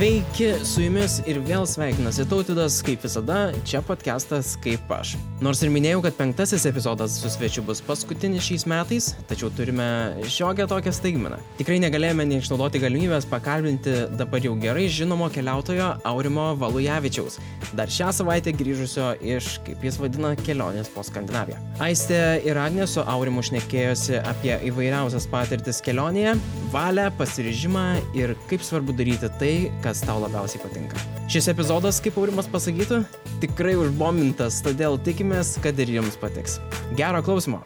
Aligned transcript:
Sveiki, 0.00 0.46
su 0.64 0.80
jumis 0.80 1.18
ir 1.28 1.42
vėl 1.44 1.66
sveikinasi 1.68 2.24
Tautidas, 2.24 2.78
kaip 2.80 3.02
visada, 3.04 3.50
čia 3.68 3.82
podcastas 3.84 4.54
kaip 4.64 4.88
aš. 4.96 5.10
Nors 5.44 5.60
ir 5.60 5.68
minėjau, 5.72 5.98
kad 6.06 6.14
penktasis 6.16 6.64
epizodas 6.70 7.18
su 7.20 7.28
svečiu 7.28 7.60
bus 7.66 7.82
paskutinis 7.84 8.46
šiais 8.46 8.64
metais, 8.70 9.10
tačiau 9.28 9.50
turime 9.52 9.84
šiokią 10.24 10.64
tokią 10.72 10.94
staigmeną. 10.96 11.36
Tikrai 11.58 11.76
negalėjome 11.84 12.24
neišnaudoti 12.30 12.80
galimybės 12.80 13.26
pakalbinti 13.28 13.98
dabar 14.16 14.40
jau 14.40 14.54
gerai 14.62 14.86
žinomo 14.88 15.28
keliautojo 15.34 15.90
Aurimo 16.08 16.46
Valujavičiaus, 16.62 17.36
dar 17.76 17.92
šią 17.92 18.08
savaitę 18.22 18.56
grįžusio 18.56 19.10
iš, 19.20 19.58
kaip 19.68 19.84
jis 19.84 20.00
vadina, 20.00 20.32
kelionės 20.40 20.88
po 20.96 21.04
Skandinaviją. 21.04 21.60
Aistė 21.84 22.22
ir 22.48 22.62
Agnė 22.62 22.88
su 22.88 23.04
Aurimu 23.04 23.44
šnekėjosi 23.44 24.16
apie 24.32 24.56
įvairiausias 24.72 25.28
patirtis 25.28 25.84
kelionėje, 25.84 26.38
valią, 26.72 27.10
pasiryžimą 27.20 27.86
ir 28.16 28.32
kaip 28.48 28.64
svarbu 28.64 28.96
daryti 28.96 29.28
tai, 29.36 29.54
kas 29.90 30.04
tau 30.06 30.20
labiausiai 30.22 30.62
patinka. 30.62 31.00
Šis 31.30 31.50
epizodas, 31.50 31.98
kaip 32.04 32.18
Aurimas 32.20 32.46
pasakytų, 32.50 33.02
tikrai 33.42 33.74
užbomintas, 33.80 34.60
todėl 34.62 34.98
tikimės, 35.02 35.56
kad 35.64 35.78
ir 35.82 35.90
jums 35.98 36.14
patiks. 36.20 36.60
Gero 36.98 37.22
klausimo. 37.26 37.64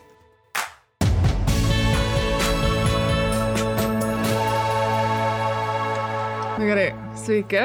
Na 6.55 6.65
gerai, 6.71 6.87
sveiki. 7.19 7.65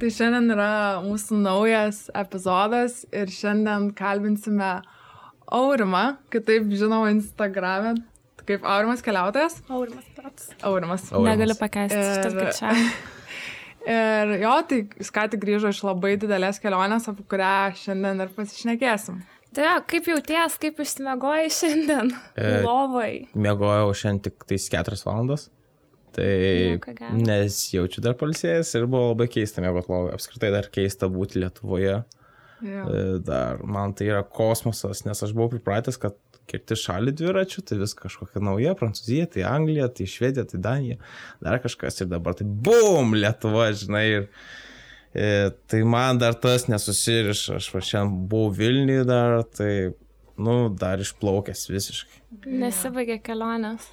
Tai 0.00 0.10
šiandien 0.12 0.52
yra 0.56 0.68
mūsų 1.04 1.38
naujas 1.44 2.02
epizodas 2.18 3.04
ir 3.14 3.30
šiandien 3.32 3.88
kalbinsime 3.96 4.72
Aurimą, 5.54 6.16
kitaip 6.34 6.66
žinoma 6.74 7.12
Instagram'e, 7.14 7.94
kaip 8.48 8.64
Aurimas 8.66 9.04
keliautojas. 9.06 9.60
Aurimas 9.70 10.08
pats. 10.18 10.50
Aurimas. 10.66 11.08
Aurimas. 11.12 11.30
Negaliu 11.30 11.56
pakeisti 11.60 12.00
šitą 12.10 12.32
Ir- 12.34 12.40
kirčiavimą. 12.42 12.94
Ir 13.84 14.30
jo, 14.40 14.52
tai 14.68 14.78
jis 14.96 15.10
ką 15.12 15.26
tik 15.32 15.42
grįžo 15.44 15.68
iš 15.74 15.82
labai 15.84 16.14
didelės 16.20 16.60
kelionės, 16.62 17.08
apie 17.10 17.24
kurią 17.28 17.50
šiandien 17.76 18.22
ir 18.24 18.30
pasišnekėsim. 18.36 19.18
Tai 19.54 19.66
jo, 19.68 19.74
kaip 19.92 20.08
jauties, 20.10 20.56
kaip 20.62 20.80
išsimegojai 20.82 21.50
šiandien? 21.52 22.08
E, 22.40 22.54
Lovai. 22.64 23.10
Miegojau 23.38 23.92
šiandien 23.94 24.24
tik 24.30 24.46
tais 24.50 24.64
4 24.72 24.98
valandas. 25.06 25.50
Tai 26.14 26.24
Nu, 26.24 26.78
ką 26.82 26.92
gero. 26.94 27.16
nesijaučiu 27.26 28.02
dar 28.04 28.14
palsėjęs 28.18 28.68
ir 28.78 28.84
buvo 28.86 29.12
labai 29.12 29.26
keista 29.34 29.62
miegoti 29.64 29.90
lovai. 29.90 30.12
Apskritai 30.14 30.50
dar 30.54 30.68
keista 30.74 31.08
būti 31.10 31.40
Lietuvoje. 31.42 31.96
Jo. 32.64 32.84
E, 32.88 33.00
Dar 33.26 33.58
man 33.66 33.92
tai 33.98 34.06
yra 34.12 34.22
kosmosas, 34.24 35.02
nes 35.04 35.22
aš 35.26 35.32
buvau 35.34 35.50
pripratęs, 35.56 35.98
kad 36.00 36.14
kirti 36.50 36.76
šalį 36.78 37.14
dviračių, 37.18 37.64
tai 37.68 37.78
vis 37.80 37.94
kažkokia 37.98 38.42
nauja, 38.44 38.74
Prancūzija, 38.78 39.28
tai 39.34 39.46
Anglija, 39.48 39.88
tai 39.92 40.06
Švedija, 40.10 40.46
tai 40.50 40.60
Danija, 40.64 41.00
dar 41.44 41.60
kažkas 41.64 42.02
ir 42.02 42.10
dabar 42.12 42.36
tai 42.38 42.46
bum, 42.46 43.16
Lietuva, 43.16 43.70
žinai. 43.76 44.04
Ir, 44.18 44.28
e, 45.14 45.28
tai 45.70 45.82
man 45.88 46.20
dar 46.22 46.36
tas 46.38 46.68
nesusiriša, 46.70 47.58
aš 47.60 47.70
va 47.74 47.82
šiandien 47.84 48.28
buvau 48.30 48.52
Vilniui 48.58 49.04
dar, 49.08 49.40
tai, 49.56 49.94
nu, 50.36 50.58
dar 50.80 51.02
išplaukęs 51.02 51.68
visiškai. 51.72 52.22
Nesibaigė 52.64 53.20
kelionės. 53.24 53.88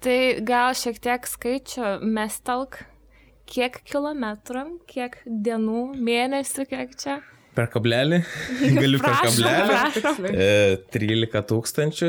Tai 0.00 0.16
gal 0.48 0.72
šiek 0.78 0.96
tiek 1.04 1.26
skaičių 1.28 1.98
mestelk, 2.08 2.78
kiek 3.50 3.74
kilometrų, 3.88 4.62
kiek 4.88 5.18
dienų, 5.26 5.82
mėnesių, 6.00 6.64
kiek 6.70 6.94
čia. 6.96 7.18
Per 7.60 7.68
kablelį, 7.68 8.22
galiu 8.80 8.96
per 9.02 9.10
Prašom, 9.12 9.36
kablelį. 9.36 9.74
prašom. 10.00 10.24
E, 10.32 10.80
13 10.94 11.28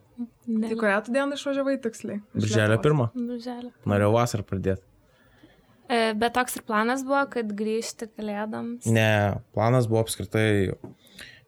Ne. 0.47 0.67
Tai 0.69 0.75
kurią 0.79 0.99
tu 1.05 1.13
dieną 1.15 1.35
išvažiavai 1.35 1.77
tiksliai? 1.83 2.19
Birželio 2.37 2.75
Lietuvos? 2.77 3.09
1. 3.17 3.25
Birželio. 3.31 3.71
Norėjau 3.89 4.11
vasarą 4.15 4.45
pradėti. 4.47 4.83
E, 5.89 6.13
Bet 6.17 6.33
toks 6.37 6.55
ir 6.57 6.63
planas 6.65 7.03
buvo, 7.05 7.23
kad 7.33 7.51
grįžti 7.57 8.07
kalėdams. 8.13 8.87
Ne, 8.89 9.41
planas 9.57 9.89
buvo 9.91 10.05
apskritai. 10.05 10.71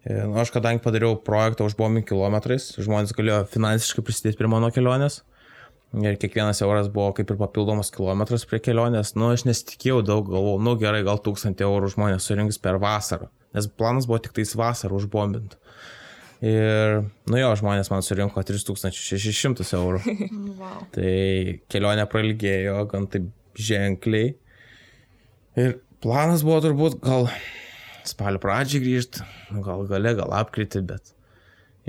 e, 0.03 0.17
Nu, 0.25 0.35
aš 0.41 0.51
kadangi 0.55 0.83
padariau 0.83 1.17
projektą 1.19 1.65
už 1.67 1.75
bombing 1.79 2.05
kilometrais, 2.07 2.69
žmonės 2.79 3.11
galėjo 3.17 3.41
finansiškai 3.53 4.03
prisidėti 4.07 4.39
prie 4.39 4.47
mano 4.51 4.69
kelionės. 4.71 5.21
Ir 5.95 6.17
kiekvienas 6.19 6.59
euras 6.65 6.89
buvo 6.91 7.13
kaip 7.15 7.29
ir 7.31 7.37
papildomas 7.39 7.89
kilometras 7.95 8.43
prie 8.45 8.59
kelionės. 8.59 9.13
Nu, 9.15 9.29
aš 9.31 9.45
nesitikėjau 9.47 10.01
daug, 10.03 10.25
galvojau, 10.27 10.59
nu 10.63 10.73
gerai, 10.79 11.03
gal 11.07 11.19
tūkstantį 11.23 11.63
eurų 11.63 11.93
žmonės 11.95 12.27
surinks 12.27 12.59
per 12.59 12.75
vasarą. 12.83 13.29
Nes 13.55 13.69
planas 13.71 14.05
buvo 14.09 14.19
tik 14.19 14.35
tais 14.35 14.51
vasarą 14.59 14.99
užbombinti. 14.99 15.55
Ir, 16.45 16.99
nu 17.25 17.39
jo, 17.39 17.49
žmonės 17.57 17.89
man 17.89 18.03
surinko 18.05 18.43
3600 18.45 19.73
eurų. 19.77 20.01
Wow. 20.57 20.87
Tai 20.89 21.11
kelionė 21.69 22.07
prailgėjo 22.09 22.79
gan 22.89 23.05
taip 23.13 23.27
ženkliai. 23.61 24.31
Ir 25.57 25.75
planas 26.01 26.41
buvo 26.45 26.57
turbūt 26.65 26.97
gal 27.03 27.27
spalio 28.09 28.41
pradžiai 28.41 28.81
grįžti, 28.81 29.25
gal 29.65 29.85
gale, 29.89 30.13
gal 30.17 30.33
apkritį, 30.39 30.81
bet 30.89 31.13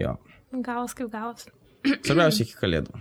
jo. 0.01 0.17
Gavos 0.65 0.97
kaip 0.97 1.09
gavos. 1.13 1.49
Svarbiausia 2.07 2.45
iki 2.45 2.59
kalėdų. 2.61 3.01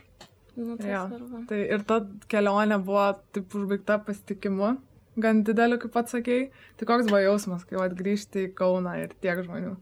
Nu, 0.57 0.77
tai 0.79 0.93
Jo. 0.95 1.03
Tai 1.49 1.59
ir 1.59 1.83
ta 1.87 1.99
kelionė 2.31 2.79
buvo 2.83 3.09
taip 3.35 3.53
užbaigta 3.59 3.99
pasitikimu, 4.07 4.71
gan 5.21 5.43
dideliu, 5.45 5.77
kaip 5.83 5.93
pats 5.93 6.15
sakėjai. 6.15 6.47
Tai 6.79 6.87
koks 6.89 7.11
buvo 7.11 7.21
jausmas, 7.21 7.67
kai 7.67 7.79
atgrįžti 7.83 8.47
į 8.47 8.53
Kauną 8.57 8.95
ir 9.03 9.13
tiek 9.21 9.43
žmonių? 9.45 9.75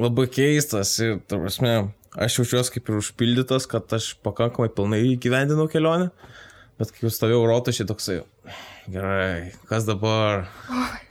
Labai 0.00 0.24
keistas 0.32 0.94
ir, 1.04 1.18
ta 1.28 1.36
prasme, 1.36 1.72
aš 2.16 2.38
jaučiuosi 2.40 2.72
kaip 2.76 2.88
ir 2.88 3.00
užpildytas, 3.02 3.66
kad 3.68 3.92
aš 3.92 4.14
pakankamai 4.24 4.70
pilnai 4.72 5.02
įgyvendinau 5.10 5.66
kelionę, 5.72 6.08
bet 6.80 6.94
kai 6.94 7.04
jau 7.04 7.10
stovėjau 7.12 7.42
rotušį 7.50 7.86
toksai, 7.90 8.16
gerai, 8.92 9.52
kas 9.68 9.84
dabar, 9.88 10.46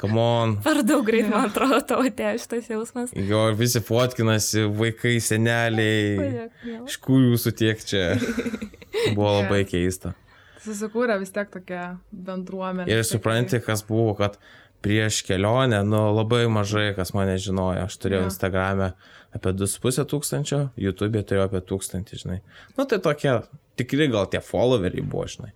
come 0.02 0.18
on. 0.24 0.56
Per 0.66 0.82
daug 0.88 1.06
greit, 1.06 1.30
man 1.30 1.52
atrodo, 1.52 1.78
tavo 1.92 2.08
atėjo 2.10 2.42
šitas 2.42 2.72
jausmas. 2.74 3.14
Jo, 3.14 3.44
visi 3.60 3.84
fotkinasi, 3.86 4.66
vaikai, 4.80 5.20
seneliai, 5.22 6.50
iš 6.82 6.98
kur 7.06 7.22
jūsų 7.22 7.54
tiek 7.62 7.86
čia. 7.86 8.08
Buvo 9.16 9.38
labai 9.38 9.62
keista. 9.70 10.16
Susikūrė 10.62 11.16
vis 11.22 11.32
tiek 11.34 11.54
tokia 11.54 11.86
bendruomenė. 12.14 12.90
Ir 12.90 13.06
supranti, 13.08 13.62
kas 13.66 13.82
buvo, 13.88 14.14
kad 14.20 14.36
prieš 14.82 15.22
kelionę, 15.28 15.84
nu, 15.88 16.04
labai 16.16 16.46
mažai 16.52 16.92
kas 16.98 17.14
mane 17.18 17.38
žinojo. 17.42 17.86
Aš 17.88 17.98
turėjau 18.02 18.26
ja. 18.26 18.30
Instagram'e 18.32 18.92
apie 19.36 19.54
2,5 19.56 20.08
tūkstančio, 20.12 20.64
YouTube'e 20.82 21.24
turėjau 21.28 21.48
apie 21.50 21.62
1000, 21.70 22.16
žinai. 22.24 22.42
Nu, 22.78 22.86
tai 22.86 23.00
tokie 23.04 23.38
tikri 23.80 24.10
gal 24.12 24.28
tie 24.32 24.42
followeriai 24.44 25.06
buvo, 25.06 25.28
žinai. 25.32 25.54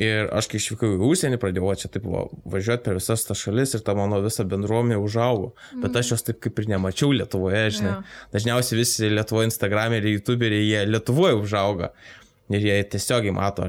Ir 0.00 0.30
aš 0.32 0.46
kai 0.48 0.60
išvykau 0.60 0.94
į 0.94 1.00
užsienį, 1.10 1.36
pradėjau 1.42 1.72
čia 1.82 1.88
taip 1.92 2.06
va, 2.08 2.22
važiuoti 2.48 2.86
per 2.86 2.96
visas 2.96 3.24
tas 3.26 3.40
šalis 3.42 3.74
ir 3.76 3.82
ta 3.84 3.92
mano 3.98 4.20
visa 4.24 4.46
bendruomenė 4.48 4.96
užaugo. 5.02 5.50
Bet 5.82 5.98
aš 5.98 6.14
jos 6.14 6.24
taip 6.24 6.38
kaip 6.44 6.62
ir 6.62 6.70
nemačiau 6.70 7.10
Lietuvoje, 7.12 7.66
žinai. 7.76 7.96
Jo. 7.98 8.28
Dažniausiai 8.36 8.78
visi 8.80 9.10
Lietuvoje 9.10 9.50
Instagrameriai, 9.50 10.14
YouTuberiai, 10.16 10.68
jie 10.70 10.86
Lietuvoje 10.88 11.36
užauga. 11.42 11.90
Ir 12.50 12.64
jie 12.64 12.78
tiesiogiai 12.94 13.34
mato, 13.34 13.66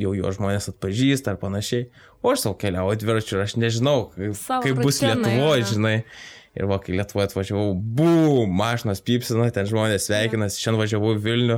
jau 0.00 0.14
jo 0.16 0.30
žmonės 0.34 0.70
atpažįsta 0.72 1.34
ar 1.34 1.40
panašiai. 1.40 1.88
O 2.22 2.32
aš 2.32 2.46
savo 2.46 2.56
keliauju 2.60 3.00
dviračiu 3.02 3.38
ir 3.38 3.44
aš 3.44 3.56
nežinau, 3.60 4.08
kaip, 4.14 4.32
Savo 4.38 4.64
kaip 4.64 4.80
bus 4.82 5.02
Lietuvoje, 5.04 5.68
žinai. 5.74 5.98
Ir 6.54 6.68
va, 6.70 6.78
kai 6.78 6.94
Lietuvoje 6.94 7.28
atvažiavau, 7.28 7.72
bum, 7.74 8.52
mašinas 8.54 9.02
pypsina, 9.02 9.48
ten 9.54 9.66
žmonės 9.66 10.06
sveikinasi, 10.06 10.60
šiandien 10.62 10.82
važiavau 10.84 11.14
į 11.16 11.22
Vilnių, 11.24 11.56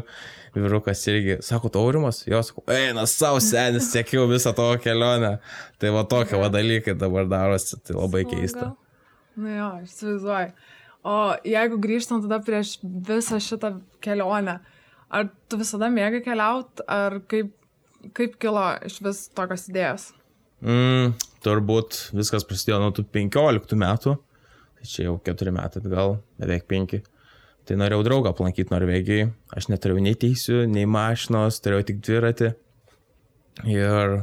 vyrukas 0.56 1.02
irgi, 1.12 1.36
sako, 1.44 1.68
taurimas, 1.74 2.22
jo, 2.28 2.40
sako, 2.44 2.64
eina 2.72 3.04
savo 3.10 3.42
senis, 3.44 3.90
sėkiau 3.92 4.24
visą 4.30 4.54
tavo 4.56 4.78
kelionę. 4.80 5.34
Tai 5.82 5.92
va 5.92 6.06
tokie 6.08 6.40
va 6.40 6.48
dalykai 6.52 6.96
dabar 6.96 7.28
darosi, 7.28 7.76
tai 7.84 7.98
labai 7.98 8.24
Smagu. 8.24 8.40
keista. 8.40 8.70
Na 9.36 9.52
jo, 9.58 9.68
aš 9.82 9.92
įsivaizduoju. 9.92 10.72
O 11.06 11.18
jeigu 11.46 11.76
grįžtant 11.78 12.24
tada 12.24 12.40
prieš 12.42 12.78
visą 12.82 13.38
šitą 13.42 13.76
kelionę, 14.02 14.56
ar 15.12 15.28
tu 15.46 15.60
visada 15.60 15.90
mėgai 15.92 16.22
keliauti, 16.24 16.82
ar 16.90 17.20
kaip, 17.30 17.52
kaip 18.16 18.38
kilo 18.42 18.64
iš 18.86 19.00
vis 19.04 19.24
tokios 19.36 19.66
idėjos? 19.70 20.06
Mm, 20.64 21.16
turbūt 21.44 21.98
viskas 22.16 22.46
prasidėjo 22.48 22.80
nuo 22.82 22.92
tų 22.96 23.06
15 23.16 23.76
metų. 23.80 24.14
Tai 24.76 24.88
čia 24.88 25.08
jau 25.08 25.18
4 25.26 25.54
metai 25.56 25.82
atgal, 25.82 26.18
beveik 26.40 26.68
5. 26.70 27.00
Tai 27.66 27.80
norėjau 27.80 28.06
draugą 28.06 28.30
aplankyti 28.30 28.72
Norvegijai. 28.72 29.32
Aš 29.56 29.68
neturėjau 29.72 30.04
nei 30.04 30.14
teisių, 30.14 30.62
nei 30.70 30.86
mašinos, 30.86 31.58
turėjau 31.64 31.88
tik 31.90 32.00
dviratį. 32.06 32.54
Ir 33.72 34.20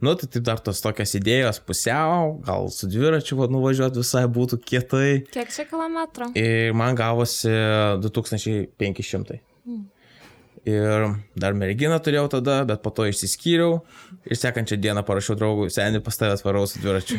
Nu, 0.00 0.14
tai 0.14 0.28
taip 0.32 0.44
dar 0.48 0.60
tos 0.64 0.78
tokios 0.80 1.10
idėjos 1.18 1.58
pusiau, 1.60 2.38
gal 2.46 2.70
su 2.72 2.88
dviračiu 2.88 3.36
va, 3.36 3.50
nuvažiuoti 3.52 4.00
visai 4.00 4.22
būtų 4.32 4.56
kietai. 4.64 5.08
Kiek 5.28 5.52
čia 5.52 5.66
kilometrų? 5.68 6.30
Ir 6.40 6.72
man 6.72 6.96
gavosi 6.96 7.52
2500. 8.00 9.36
Ir 10.68 11.06
dar 11.40 11.54
merginą 11.56 11.96
turėjau 12.04 12.26
tada, 12.36 12.58
bet 12.68 12.82
po 12.84 12.90
to 12.92 13.06
išsiskyriau 13.08 13.78
ir 14.28 14.36
sekančią 14.36 14.76
dieną 14.76 15.00
parašiau 15.08 15.38
draugui, 15.40 15.70
seniai 15.72 16.02
pas 16.04 16.18
tavęs 16.20 16.44
varau 16.44 16.66
su 16.68 16.82
dviračiu. 16.82 17.16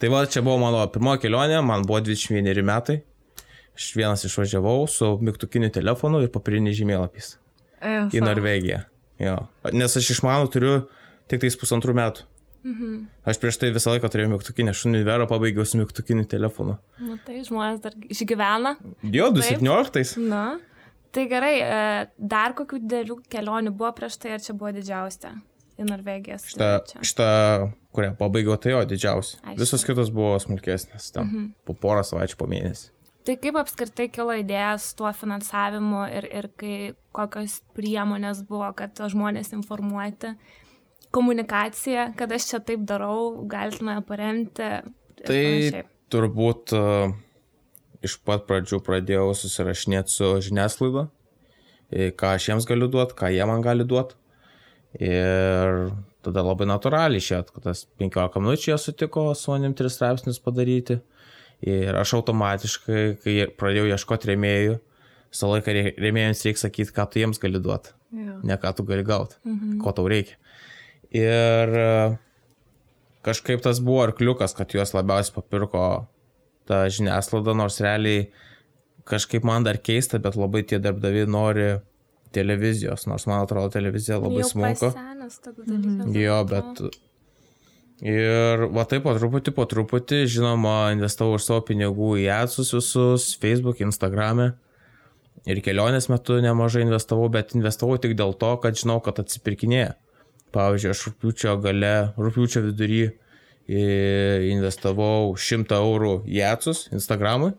tai 0.00 0.08
va, 0.08 0.22
čia 0.26 0.40
buvo 0.46 0.56
mano 0.62 0.80
pirmoji 0.94 1.26
kelionė, 1.26 1.58
man 1.64 1.84
buvo 1.88 2.00
21 2.06 2.64
metai. 2.64 3.02
Aš 3.78 3.90
vienas 3.94 4.24
išvažiavau 4.26 4.88
su 4.90 5.12
mygtukiniu 5.22 5.68
telefonu 5.70 6.22
ir 6.24 6.32
papiriniais 6.34 6.74
žemėlapiais 6.80 7.34
E, 7.78 7.92
į. 8.10 8.22
Norvegiją. 8.24 8.80
Jo. 9.22 9.36
Nes 9.76 9.94
aš 10.00 10.08
išmanau 10.16 10.48
turiu 10.50 10.72
tik 11.30 11.44
tais 11.44 11.54
pusantrų 11.60 11.94
metų. 11.94 12.24
Mhm. 12.66 12.96
Aš 13.28 13.38
prieš 13.38 13.58
tai 13.60 13.68
visą 13.76 13.92
laiką 13.94 14.08
turėjau 14.10 14.32
mygtukinę 14.32 14.72
šunį 14.74 15.04
verą, 15.06 15.28
pabaigiau 15.30 15.62
su 15.68 15.78
mygtukiniu 15.78 16.24
telefonu. 16.28 16.74
Nu, 16.98 17.20
tai 17.22 17.44
žmonės 17.46 17.78
dar 17.84 17.94
išgyvena. 18.10 18.74
Jo, 19.14 19.28
Taip. 19.30 19.60
2017. 19.62 20.18
Na. 20.26 20.42
Tai 21.14 21.24
gerai, 21.30 21.54
e, 21.62 21.78
dar 22.18 22.54
kokių 22.56 22.82
didelių 22.84 23.20
kelionių 23.32 23.72
buvo 23.76 23.92
prieš 23.96 24.18
tai, 24.20 24.34
ar 24.36 24.44
čia 24.44 24.54
buvo 24.58 24.74
didžiausia 24.76 25.32
į 25.78 25.86
Norvegiją? 25.88 26.36
Šitą, 26.44 26.68
šitą, 27.00 27.30
kurią 27.96 28.12
pabaigiau, 28.18 28.58
tai 28.60 28.74
jo, 28.74 28.84
didžiausia. 28.90 29.40
Aišku. 29.40 29.58
Visos 29.62 29.86
kitos 29.88 30.12
buvo 30.14 30.36
smulkesnės, 30.42 31.10
tam 31.14 31.30
mhm. 31.30 31.50
po 31.68 31.76
porą 31.78 32.04
savaičių 32.06 32.40
po 32.40 32.48
mėnesį. 32.50 32.92
Tai 33.28 33.34
kaip 33.36 33.58
apskritai 33.60 34.06
kilo 34.08 34.32
idėja 34.40 34.78
su 34.80 34.94
tuo 34.96 35.10
finansavimu 35.12 36.06
ir, 36.16 36.26
ir 36.32 36.46
kai, 36.56 36.76
kokios 37.12 37.58
priemonės 37.76 38.40
buvo, 38.48 38.70
kad 38.76 38.96
žmonės 39.12 39.52
informuoti, 39.52 40.32
komunikacija, 41.12 42.10
kad 42.16 42.32
aš 42.32 42.46
čia 42.52 42.60
taip 42.64 42.86
darau, 42.88 43.44
galite 43.48 43.84
mane 43.84 44.04
paremti. 44.08 44.70
Tai 45.28 45.42
turbūt 46.12 46.72
uh, 46.78 47.12
iš 48.04 48.18
pat 48.26 48.46
pradžių 48.48 48.80
pradėjau 48.86 49.30
susirašinėti 49.36 50.14
su 50.14 50.30
žiniasklaida, 50.48 51.08
e, 51.90 52.10
ką 52.14 52.34
aš 52.36 52.50
jiems 52.50 52.68
galiu 52.68 52.88
duoti, 52.92 53.16
ką 53.18 53.30
jie 53.34 53.44
man 53.48 53.64
gali 53.64 53.86
duoti. 53.88 54.18
Ir 55.04 55.90
tada 56.24 56.42
labai 56.42 56.66
natūraliai 56.68 57.20
išėjo, 57.20 57.44
kad 57.52 57.66
tas 57.68 57.84
15 58.00 58.40
minučių 58.42 58.72
jie 58.72 58.78
sutiko 58.80 59.28
su 59.36 59.52
manim 59.52 59.74
3 59.76 59.92
straipsnius 59.92 60.40
padaryti. 60.42 61.00
Ir 61.66 61.96
aš 61.98 62.14
automatiškai, 62.20 63.02
kai 63.24 63.34
pradėjau 63.58 63.88
ieškoti 63.90 64.30
rėmėjų, 64.30 64.76
visą 65.32 65.50
laiką 65.50 65.74
rė- 65.74 65.94
rėmėjams 65.98 66.44
reikia 66.46 66.62
sakyti, 66.62 66.94
ką 66.94 67.08
tu 67.10 67.18
jiems 67.22 67.40
gali 67.42 67.60
duoti, 67.60 67.92
Jo. 68.14 68.38
ne 68.46 68.56
ką 68.56 68.72
tu 68.78 68.86
gali 68.86 69.02
gauti, 69.04 69.36
mhm. 69.44 69.80
ko 69.82 69.92
tau 69.92 70.06
reikia. 70.08 70.38
Ir 71.10 71.74
e, 71.82 71.90
kažkaip 73.26 73.64
tas 73.64 73.80
buvo 73.82 74.04
arkliukas, 74.06 74.54
kad 74.54 74.70
juos 74.72 74.94
labiausiai 74.94 75.34
papirko 75.34 75.82
ta 76.68 76.84
žiniasklaida, 76.92 77.54
nors 77.56 77.80
realiai 77.84 78.28
kažkaip 79.08 79.44
man 79.48 79.64
dar 79.64 79.78
keista, 79.80 80.20
bet 80.20 80.36
labai 80.36 80.62
tie 80.68 80.78
darbdaviai 80.84 81.28
nori 81.30 81.68
televizijos, 82.36 83.06
nors 83.08 83.24
man 83.28 83.40
atrodo 83.46 83.72
televizija 83.72 84.18
labai 84.20 84.42
toks 84.44 84.54
dalykas. 84.54 84.96
Jo, 86.20 86.42
bet. 86.48 86.82
Ir 88.04 88.66
va 88.76 88.84
taip 88.86 89.02
po 89.02 89.14
truputį, 89.16 89.52
po 89.56 89.64
truputį, 89.66 90.20
žinoma, 90.30 90.92
investavau 90.94 91.34
ir 91.34 91.42
savo 91.42 91.64
pinigų 91.66 92.12
į 92.22 92.28
atsus 92.30 92.70
visus, 92.76 93.32
Facebook, 93.42 93.80
Instagram'e. 93.82 94.52
Ir 95.48 95.62
kelionės 95.64 96.06
metu 96.12 96.36
nemažai 96.44 96.84
investavau, 96.84 97.26
bet 97.32 97.56
investavau 97.56 97.96
tik 97.98 98.14
dėl 98.18 98.36
to, 98.38 98.52
kad 98.62 98.76
žinau, 98.78 99.00
kad 99.02 99.18
atsipirkinėja. 99.22 99.96
Pavyzdžiui, 100.54 100.92
aš 100.92 101.02
rūpiučio 101.08 101.56
gale, 101.64 101.94
rūpiučio 102.20 102.62
vidury 102.68 103.00
i- 103.08 103.10
investavau 103.68 105.34
100 105.36 105.76
eurų 105.76 106.14
į 106.28 106.44
atsus 106.48 106.86
Instagramui. 106.94 107.52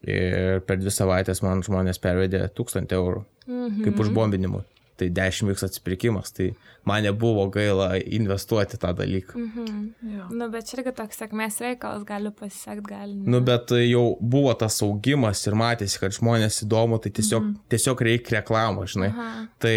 Ir 0.00 0.62
per 0.64 0.80
dvi 0.80 0.92
savaitės 0.94 1.42
man 1.44 1.60
žmonės 1.64 2.00
pervedė 2.00 2.46
1000 2.56 2.96
eurų. 2.96 3.24
Mhm. 3.46 3.82
Kaip 3.84 4.04
užbombinimui. 4.04 4.62
Tai 5.00 5.08
10x 5.16 5.64
atsipirkimas. 5.64 6.32
Tai 6.36 6.50
man 6.88 7.04
nebuvo 7.04 7.46
gaila 7.52 7.94
investuoti 8.00 8.78
tą 8.80 8.92
dalyką. 8.96 9.36
Mhm. 9.38 9.78
Jo. 10.16 10.26
Nu, 10.30 10.48
bet 10.52 10.68
čia 10.68 10.80
irgi 10.80 10.94
toks 10.96 11.20
sėkmės 11.20 11.60
reikalas, 11.64 12.04
gali 12.08 12.32
pasisekti, 12.36 12.84
gali. 12.88 13.14
ne. 13.20 13.30
Nu, 13.34 13.40
bet 13.44 13.72
jau 13.84 14.16
buvo 14.20 14.52
tas 14.54 14.80
augimas 14.84 15.44
ir 15.46 15.56
matėsi, 15.56 16.00
kad 16.00 16.16
žmonės 16.16 16.62
įdomu, 16.64 17.00
tai 17.00 17.12
tiesiog, 17.16 17.42
mhm. 17.42 17.60
tiesiog 17.72 18.04
reikia 18.08 18.40
reklamą, 18.40 18.88
žinai. 18.88 19.12
Aha. 19.12 19.46
Tai 19.60 19.76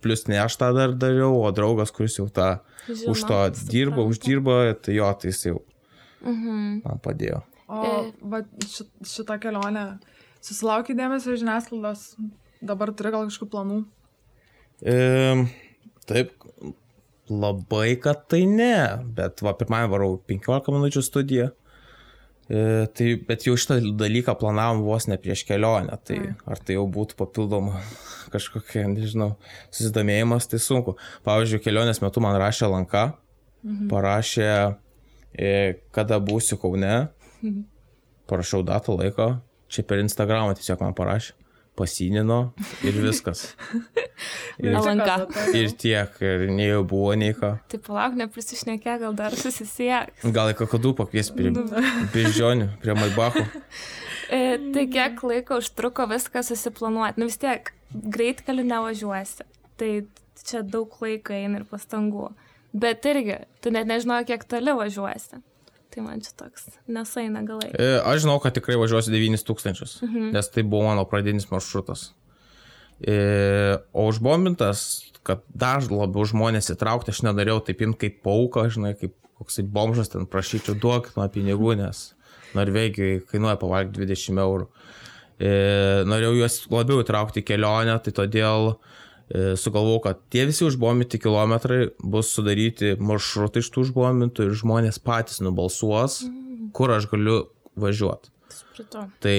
plus 0.00 0.26
ne 0.28 0.40
aš 0.40 0.56
tą 0.60 0.72
dar 0.76 0.96
dariau, 0.96 1.40
o 1.44 1.52
draugas, 1.52 1.92
kuris 1.92 2.18
jau 2.20 2.28
tą 2.28 2.58
Žino, 2.88 3.10
už 3.12 3.20
to 3.28 3.38
dirba, 3.70 3.96
supranta. 3.96 4.08
uždirba, 4.10 4.56
tai 4.82 4.94
jo, 4.96 5.12
tai 5.20 5.28
jis 5.32 5.42
jau 5.50 5.60
Mhm. 6.22 6.82
man 6.84 6.98
padėjo. 7.04 7.42
O 7.68 7.84
E. 7.86 8.12
va, 8.22 8.42
ši, 8.66 8.84
šitą 9.06 9.38
kelionę 9.40 9.84
susilaukė 10.42 10.96
dėmesio 10.98 11.36
žiniasklaidos, 11.38 12.16
dabar 12.62 12.92
turi 12.92 13.10
gal 13.14 13.28
kažkokių 13.28 13.50
planų. 13.52 13.78
E, 14.82 15.46
taip, 16.06 16.32
labai, 17.30 17.94
kad 18.02 18.26
tai 18.28 18.44
ne, 18.46 18.74
bet 19.16 19.40
va, 19.44 19.52
pirmąjį 19.54 19.90
varau 19.92 20.16
15 20.26 20.72
minučių 20.74 21.02
studiją. 21.06 21.50
E, 22.50 22.86
tai, 22.98 23.12
bet 23.28 23.44
jau 23.46 23.54
šitą 23.54 23.78
dalyką 23.94 24.34
planavom 24.40 24.82
vos 24.82 25.06
ne 25.06 25.14
prieš 25.22 25.44
kelionę, 25.46 25.94
tai 26.02 26.16
Ai. 26.18 26.32
ar 26.50 26.58
tai 26.58 26.74
jau 26.74 26.86
būtų 26.90 27.14
papildoma 27.20 27.78
kažkokia, 28.34 28.88
nežinau, 28.90 29.36
susidomėjimas, 29.70 30.48
tai 30.50 30.58
sunku. 30.62 30.96
Pavyzdžiui, 31.26 31.62
kelionės 31.62 32.02
metu 32.02 32.22
man 32.24 32.38
rašė 32.42 32.72
Lanka, 32.72 33.04
mhm. 33.62 33.86
parašė, 33.92 34.50
e, 35.30 35.52
kada 35.94 36.18
būsiu 36.18 36.58
Kaune, 36.58 36.96
parašiau 38.30 38.66
datą 38.66 38.98
laiko, 38.98 39.32
čia 39.70 39.86
per 39.86 40.02
Instagramą 40.02 40.58
tiesiog 40.58 40.82
man 40.82 40.96
parašė, 40.98 41.36
pasinino 41.78 42.42
ir 42.82 42.98
viskas. 42.98 43.52
Ir, 44.60 44.76
Alanka. 44.76 45.16
ir 45.56 45.72
tiek, 45.80 46.20
ir 46.24 46.46
nei 46.52 46.68
jau 46.68 46.82
buvo, 46.88 47.14
nei 47.18 47.32
ką. 47.36 47.54
Tai 47.72 47.80
palauk, 47.86 48.18
neprisišnekė, 48.20 48.98
gal 49.02 49.16
dar 49.16 49.36
susisiek. 49.38 50.12
Gal 50.36 50.52
į 50.52 50.58
kakadų 50.58 50.92
pakvies 50.98 51.32
prie 51.34 51.52
beždžionių, 52.14 52.70
prie 52.82 52.96
Maibacho. 52.98 53.46
E, 54.30 54.60
tai 54.70 54.84
kiek 54.86 55.22
laiko 55.26 55.56
užtruko 55.58 56.04
viską 56.06 56.44
susiplanuoti? 56.46 57.18
Nu 57.18 57.26
vis 57.26 57.40
tiek, 57.42 57.72
greit 57.90 58.44
keliu 58.46 58.62
nevažiuosi. 58.62 59.42
Tai 59.80 59.90
čia 60.46 60.60
daug 60.62 60.94
laiko 61.02 61.34
eina 61.34 61.58
ir 61.58 61.66
pastangų. 61.66 62.28
Bet 62.70 63.06
irgi, 63.10 63.40
tu 63.58 63.72
net 63.74 63.88
nežinojai, 63.90 64.28
kiek 64.28 64.46
toli 64.46 64.76
važiuosi. 64.78 65.40
Tai 65.90 66.04
man 66.04 66.22
čia 66.22 66.30
toks 66.38 66.68
nesaina 66.86 67.42
galai. 67.42 67.72
E, 67.74 67.96
Aš 68.06 68.22
žinau, 68.22 68.36
kad 68.42 68.54
tikrai 68.54 68.78
važiuosiu 68.78 69.10
9000, 69.16 69.96
mhm. 70.06 70.30
nes 70.36 70.50
tai 70.54 70.62
buvo 70.62 70.86
mano 70.86 71.02
pradinis 71.10 71.48
maršrutas. 71.50 72.12
E, 73.00 73.78
O 73.92 74.06
užbombintas, 74.10 75.12
kad 75.24 75.42
dar 75.54 75.84
labiau 75.88 76.24
žmonės 76.28 76.72
įtraukti, 76.74 77.12
aš 77.14 77.24
nedariau 77.26 77.60
taip 77.64 77.82
imti 77.84 78.06
kaip 78.06 78.20
pauka, 78.24 78.66
žinai, 78.72 78.94
kaip 78.98 79.14
koksai 79.40 79.64
bomžas 79.64 80.12
ten 80.12 80.26
prašyčiau 80.28 80.76
duokit 80.80 81.16
man 81.16 81.30
pinigų, 81.32 81.74
nes 81.80 82.10
Norvegijoje 82.56 83.22
kainuoja 83.30 83.56
pavalgyti 83.60 84.04
20 84.04 84.42
eurų. 84.42 84.66
E, 85.40 85.50
norėjau 86.08 86.34
juos 86.36 86.56
labiau 86.72 87.00
įtraukti 87.04 87.40
į 87.40 87.46
kelionę, 87.48 87.94
tai 88.04 88.12
todėl 88.16 88.72
e, 88.72 89.54
sugalvojau, 89.60 90.02
kad 90.08 90.20
tie 90.32 90.44
visi 90.50 90.66
užbombinti 90.66 91.20
kilometrai 91.22 91.86
bus 92.02 92.34
sudaryti 92.36 92.96
maršrutai 93.00 93.64
iš 93.64 93.70
tų 93.72 93.86
užbombintų 93.86 94.48
ir 94.48 94.58
žmonės 94.60 95.00
patys 95.00 95.40
nubalsuos, 95.44 96.20
kur 96.76 96.92
aš 96.92 97.08
galiu 97.12 97.46
važiuoti. 97.80 98.34
Tai 99.24 99.38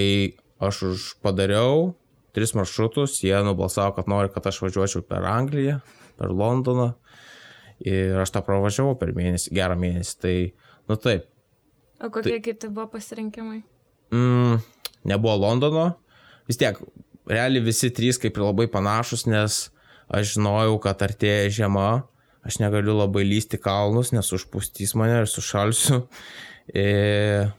aš 0.62 0.84
už 0.90 1.06
padariau 1.22 1.92
tris 2.36 2.54
maršrutus, 2.58 3.20
jie 3.24 3.36
nubalsavo, 3.46 3.96
kad 3.98 4.10
nori, 4.12 4.32
kad 4.34 4.48
aš 4.48 4.62
važiuočiau 4.64 5.04
per 5.08 5.26
Angliją, 5.28 5.80
per 6.20 6.32
Londoną 6.32 6.92
ir 7.82 8.20
aš 8.22 8.34
tą 8.36 8.44
pravažiavau 8.46 8.96
per 9.00 9.12
mėnesį, 9.18 9.54
gerą 9.58 9.76
mėnesį. 9.82 10.18
Tai, 10.22 10.36
nu 10.92 10.98
taip, 11.02 11.28
O 12.02 12.10
kokie 12.10 12.38
tai... 12.38 12.42
kiti 12.42 12.70
buvo 12.74 12.88
pasirinkimai? 12.96 13.62
mm, 14.14 14.62
nebuvo 15.06 15.36
Londono. 15.44 15.86
Vis 16.50 16.58
tiek, 16.58 16.78
realiai 17.30 17.64
visi 17.64 17.92
trys 17.94 18.18
kaip 18.22 18.38
ir 18.38 18.46
labai 18.48 18.66
panašus, 18.72 19.28
nes 19.30 19.60
aš 20.12 20.34
žinojau, 20.36 20.80
kad 20.84 21.02
artėja 21.06 21.52
žiema, 21.62 22.04
aš 22.46 22.58
negaliu 22.60 22.98
labai 22.98 23.24
lysti 23.28 23.60
kalnus, 23.62 24.10
nes 24.16 24.34
užpustys 24.34 24.96
mane 24.98 25.22
ir 25.24 25.30
sušalsiu. 25.30 26.06
E, 26.72 27.50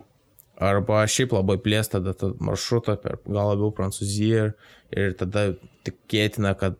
arba 0.60 1.02
šiaip 1.08 1.34
labai 1.36 1.58
plės 1.62 1.90
tada 1.92 2.14
tą 2.18 2.32
maršrutą 2.42 2.96
per 3.00 3.18
gal 3.26 3.52
labiau 3.52 3.72
Prancūziją 3.76 4.46
ir, 4.46 4.54
ir 4.94 5.16
tada 5.18 5.52
tikėtina, 5.86 6.54
kad 6.58 6.78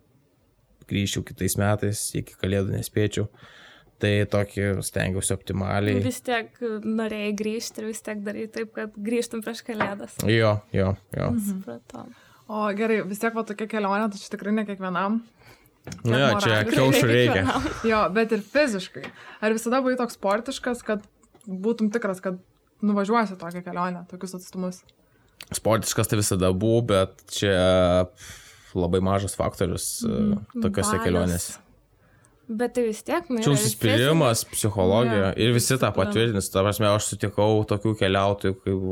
grįžčiau 0.90 1.24
kitais 1.26 1.56
metais, 1.60 2.04
iki 2.18 2.36
kalėdų 2.38 2.76
nespėčiau. 2.76 3.28
Tai 4.02 4.10
tokį 4.26 4.64
stengiausi 4.82 5.30
optimaliai. 5.36 6.00
Vis 6.02 6.18
tiek 6.26 6.56
norėjai 6.82 7.34
grįžti 7.38 7.82
ir 7.82 7.86
vis 7.92 8.02
tiek 8.02 8.18
darai 8.26 8.48
taip, 8.50 8.72
kad 8.74 8.96
grįžtum 8.98 9.44
prieš 9.44 9.62
kalėdas. 9.68 10.16
Jo, 10.26 10.56
jo, 10.74 10.88
jo. 11.14 11.28
Supratau. 11.46 12.08
O 12.50 12.64
gerai, 12.76 12.98
vis 13.06 13.22
tiek 13.22 13.36
va 13.36 13.44
tokia 13.46 13.68
kelionė, 13.70 14.08
tai 14.10 14.18
čia 14.18 14.32
tikrai 14.34 14.56
ne 14.56 14.66
kiekvienam. 14.66 15.20
Nu 16.02 16.18
jo, 16.18 16.32
čia 16.42 16.58
kiaušų 16.66 17.06
reikia. 17.10 17.44
Jo, 17.86 18.02
bet 18.14 18.34
ir 18.34 18.42
fiziškai. 18.42 19.04
Ar 19.42 19.54
visada 19.54 19.80
buvai 19.82 19.94
toks 19.98 20.18
sportiškas, 20.18 20.82
kad 20.86 21.06
būtum 21.46 21.90
tikras, 21.94 22.20
kad 22.22 22.42
nuvažiuosi 22.82 23.38
tokią 23.40 23.62
kelionę, 23.66 24.04
tokius 24.10 24.34
atstumus? 24.38 24.82
Sportiškas 25.52 26.08
tai 26.08 26.20
visada 26.20 26.52
buvo, 26.54 26.80
bet 26.92 27.24
čia 27.32 27.56
labai 28.74 29.02
mažas 29.04 29.34
faktorius 29.36 30.00
mm. 30.06 30.38
tokiuose 30.62 30.96
Valios. 30.96 31.04
kelionėse. 31.04 31.58
Bet 32.52 32.74
tai 32.76 32.82
vis 32.88 33.00
tiek, 33.06 33.28
nu, 33.30 33.40
Čia 33.40 33.52
užsispyrimas, 33.54 34.42
psichologija 34.50 35.30
Jo. 35.30 35.34
ir 35.40 35.52
visi 35.54 35.76
tą 35.80 35.92
patvirtins. 35.94 36.50
Ta 36.52 36.64
prasme, 36.64 36.88
aš 36.90 37.12
sutikau 37.12 37.62
tokių 37.68 37.94
keliautojų 38.00 38.56
kaip 38.64 38.82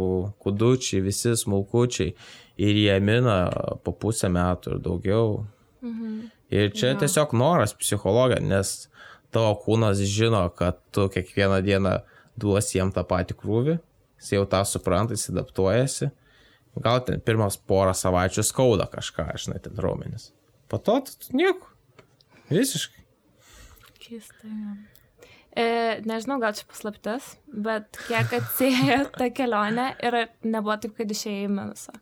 kudučiai, 0.44 1.02
visi 1.04 1.34
smulkučiai 1.36 2.14
ir 2.62 2.78
jie 2.78 2.94
mina 3.04 3.40
po 3.84 3.92
pusę 3.92 4.30
metų 4.32 4.76
ir 4.76 4.84
daugiau. 4.84 5.26
Ir 6.50 6.70
čia 6.76 6.94
Jo. 6.94 7.00
tiesiog 7.02 7.34
noras 7.36 7.74
psichologija, 7.76 8.40
nes 8.40 8.88
tavo 9.34 9.52
kūnas 9.66 10.00
žino, 10.08 10.46
kad 10.56 10.78
tu 10.94 11.08
kiekvieną 11.12 11.60
dieną 11.66 11.98
duosi 12.38 12.78
jam 12.78 12.92
tą 12.94 13.04
patį 13.08 13.36
krūvį, 13.40 13.78
jis 14.20 14.32
jau 14.36 14.44
tą 14.50 14.62
supranta, 14.68 15.16
jis 15.16 15.30
adaptuojasi. 15.32 16.10
Gal 16.80 17.02
ten 17.06 17.18
pirmas 17.26 17.56
porą 17.58 17.92
savaičių 17.96 18.44
skauda 18.46 18.86
kažką, 18.92 19.26
žinai, 19.42 19.58
ten 19.64 19.78
raumenis. 19.82 20.30
Po 20.70 20.78
to 20.78 21.00
nieko. 21.34 21.66
Visiškai. 22.50 23.02
Keista. 23.98 24.46
jo. 24.46 24.76
E, 25.50 25.98
nežinau, 26.06 26.38
gal 26.38 26.54
čia 26.54 26.66
paslaptis, 26.70 27.32
bet 27.50 27.98
kiek 28.06 28.36
atsėja 28.38 29.00
ta 29.18 29.26
kelionė 29.34 29.88
ir 29.98 30.16
nebuvo 30.46 30.76
taip, 30.82 30.94
kad 30.98 31.10
išėjai 31.10 31.48
į 31.48 31.50
minusą. 31.56 31.96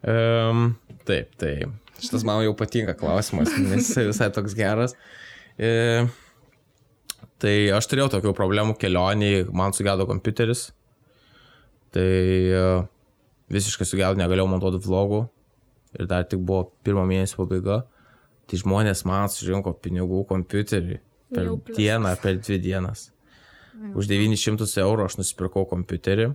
Um, 0.00 0.78
taip, 1.04 1.34
tai 1.40 1.54
šitas 2.00 2.24
man 2.24 2.40
jau 2.46 2.54
patinka 2.56 2.94
klausimas, 2.96 3.52
nes 3.60 3.84
jisai 3.84 4.06
visai 4.08 4.30
toks 4.32 4.56
geras. 4.56 4.96
E, 5.60 6.06
tai 7.40 7.54
aš 7.74 7.88
turėjau 7.90 8.10
tokių 8.16 8.34
problemų 8.36 8.76
kelioniai, 8.80 9.44
man 9.56 9.74
sugedo 9.76 10.06
kompiuteris. 10.08 10.68
Tai 11.94 12.06
e, 12.06 12.64
visiškai 13.50 13.86
sugedo, 13.88 14.18
negalėjau 14.20 14.50
montuoti 14.50 14.82
vlogų. 14.84 15.24
Ir 15.98 16.06
dar 16.10 16.26
tik 16.30 16.42
buvo 16.46 16.68
pirmo 16.86 17.02
mėnesio 17.08 17.40
pabaiga. 17.40 17.82
Tai 18.50 18.58
žmonės 18.60 19.04
man 19.06 19.30
surinko 19.30 19.72
pinigų 19.82 20.24
kompiuterį 20.28 21.00
per 21.34 21.46
Jau 21.46 21.56
pliusas. 21.58 21.78
dieną, 21.78 22.14
per 22.22 22.38
dvi 22.38 22.58
dienas. 22.62 23.08
Už 23.96 24.10
900 24.10 24.66
eurų 24.82 25.06
aš 25.06 25.16
nusipirkau 25.20 25.64
kompiuterį. 25.70 26.32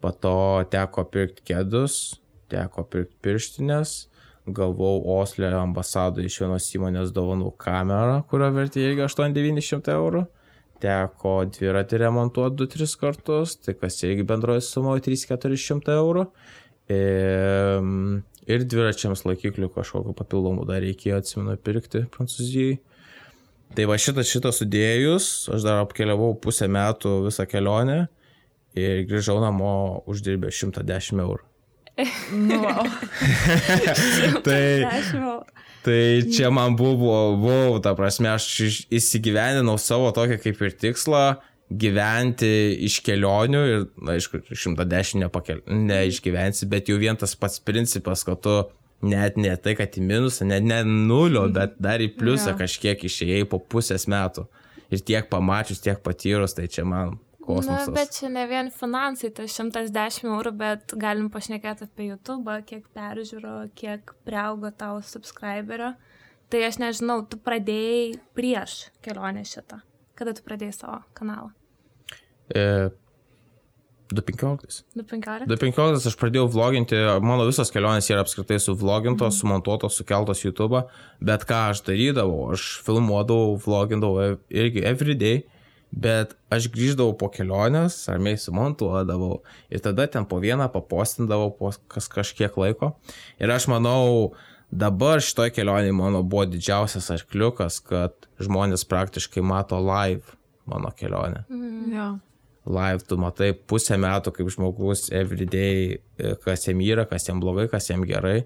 Po 0.00 0.12
to 0.12 0.34
teko 0.72 1.04
pirkti 1.12 1.44
kėdus, 1.50 2.20
teko 2.52 2.84
pirkti 2.88 3.16
pirštinės, 3.24 4.09
gavau 4.46 5.02
Oslio 5.20 5.50
ambasadoje 5.60 6.30
iš 6.30 6.40
vienos 6.42 6.68
įmonės 6.74 7.12
dovanų 7.14 7.52
kamerą, 7.60 8.20
kurio 8.30 8.50
vertė 8.54 8.84
irgi 8.88 9.04
8-900 9.06 9.94
eurų. 9.94 10.24
Teko 10.80 11.34
dviratį 11.52 11.98
remontuoti 12.00 12.64
2-3 12.64 12.94
kartus, 13.00 13.58
tai 13.60 13.74
kas 13.76 13.98
irgi 14.06 14.24
bendroji 14.24 14.64
suma 14.64 14.94
3-400 14.96 15.96
eurų. 16.00 16.24
Ir, 16.90 17.90
ir 18.50 18.64
dviračiams 18.66 19.26
laikiklių 19.28 19.68
kažkokiu 19.74 20.14
papildomu 20.16 20.64
dar 20.66 20.80
reikėjo, 20.82 21.20
atsimenu, 21.20 21.58
pirkti 21.60 22.06
Prancūzijai. 22.14 22.80
Tai 23.76 23.84
va 23.86 24.00
šitą, 24.00 24.24
šitą 24.26 24.50
sudėjus, 24.54 25.28
aš 25.54 25.68
dar 25.68 25.84
apkeliavau 25.84 26.32
pusę 26.42 26.66
metų 26.66 27.20
visą 27.28 27.46
kelionę 27.46 28.00
ir 28.74 29.04
grįžau 29.06 29.38
namo 29.44 29.70
uždirbę 30.10 30.50
110 30.50 31.22
eurų. 31.22 31.49
Nu, 32.32 32.60
wow. 32.62 32.86
tai, 34.46 34.86
tai 35.84 36.00
čia 36.32 36.50
man 36.54 36.76
buvo, 36.78 37.14
buvo, 37.40 37.78
ta 37.84 37.94
prasme, 37.98 38.32
aš 38.32 38.48
įsigyveninau 38.92 39.78
savo 39.80 40.10
tokią 40.16 40.40
kaip 40.42 40.60
ir 40.66 40.76
tikslą 40.80 41.24
gyventi 41.70 42.50
iš 42.86 42.98
kelionių 43.06 43.62
ir, 43.70 43.86
na, 44.02 44.16
aišku, 44.18 44.42
110 44.50 45.22
nepakel... 45.22 45.62
neišgyvensi, 45.70 46.66
bet 46.70 46.90
jau 46.90 46.98
vien 46.98 47.18
tas 47.18 47.36
pats 47.38 47.62
principas, 47.62 48.24
kad 48.26 48.42
tu 48.42 48.56
net 49.06 49.38
ne 49.40 49.52
tai, 49.56 49.76
kad 49.78 49.94
į 49.96 50.02
minusą, 50.04 50.48
net 50.50 50.66
ne 50.66 50.82
nulio, 50.84 51.46
bet 51.54 51.78
dar 51.80 52.02
į 52.02 52.10
pliusą 52.18 52.54
Jo. 52.54 52.58
kažkiek 52.64 53.06
išėjai 53.06 53.46
po 53.48 53.62
pusės 53.62 54.08
metų. 54.10 54.48
Ir 54.90 55.04
tiek 55.06 55.28
pamačius, 55.30 55.80
tiek 55.84 56.00
patyrus, 56.02 56.56
tai 56.58 56.66
čia 56.66 56.84
man 56.88 57.14
Na, 57.50 57.80
kosmosas. 57.80 57.90
bet 57.96 58.14
čia 58.16 58.30
ne 58.32 58.46
vien 58.50 58.70
finansai, 58.74 59.32
tai 59.34 59.48
110 59.50 60.30
eurų, 60.30 60.54
bet 60.60 60.94
galim 61.00 61.28
pašnekėti 61.32 61.88
apie 61.88 62.08
YouTube, 62.10 62.56
kiek 62.68 62.86
peržiūro, 62.96 63.54
kiek 63.78 64.14
priaugo 64.26 64.72
tavo 64.72 65.02
subscriberio. 65.06 65.94
Tai 66.50 66.64
aš 66.66 66.80
nežinau, 66.82 67.20
tu 67.30 67.38
pradėjai 67.38 68.16
prieš 68.34 68.88
kelionę 69.04 69.44
šitą. 69.46 69.82
Kada 70.18 70.34
tu 70.34 70.42
pradėjai 70.46 70.74
savo 70.74 70.98
kanalą? 71.14 71.52
E, 72.50 72.90
2.15. 74.10 74.82
2015? 74.98 75.46
2015 75.46 76.10
aš 76.10 76.16
pradėjau 76.18 76.48
vloginti, 76.50 76.98
mano 77.22 77.46
visos 77.46 77.70
kelionės 77.70 78.10
yra 78.10 78.24
apskritai 78.24 78.58
suvlogintos, 78.62 79.38
sumontuotos, 79.38 80.00
sukeltos 80.00 80.42
YouTube, 80.42 80.82
bet 81.22 81.46
ką 81.46 81.60
aš 81.70 81.84
darydavau, 81.86 82.50
aš 82.56 82.66
filmuodavau, 82.86 83.54
vlogindavau 83.62 84.34
irgi 84.50 84.82
everyday, 84.90 85.44
bet 85.90 86.36
aš 86.52 86.68
grįždavau 86.70 87.16
po 87.18 87.28
kelionės, 87.32 88.04
ramiai 88.10 88.38
sumontuodavau 88.38 89.40
ir 89.70 89.82
tada 89.82 90.06
ten 90.10 90.26
po 90.30 90.38
vieną 90.42 90.70
papostindavau 90.72 91.50
po 91.58 91.72
kas 91.90 92.08
kažkiek 92.12 92.56
laiko. 92.60 92.94
Ir 93.42 93.50
aš 93.50 93.66
manau, 93.72 94.32
dabar 94.70 95.22
šitoj 95.24 95.50
kelionėje 95.56 95.96
mano 95.96 96.22
buvo 96.22 96.46
didžiausias 96.50 97.10
arkliukas, 97.14 97.80
kad 97.82 98.30
žmonės 98.42 98.86
praktiškai 98.88 99.42
mato 99.42 99.80
live 99.82 100.38
mano 100.70 100.90
kelionę 100.94 101.44
Jo. 101.90 102.18
live, 102.66 103.02
tu 103.08 103.18
matai 103.18 103.50
pusę 103.52 103.98
metų 103.98 104.32
kaip 104.36 104.50
žmogus 104.54 105.08
everyday, 105.10 105.98
e, 106.18 106.34
kas 106.44 106.68
jam 106.68 106.82
yra, 106.84 107.06
kas 107.10 107.26
jam 107.26 107.40
blogai, 107.42 107.66
kas 107.72 107.90
jam 107.90 108.04
gerai. 108.06 108.44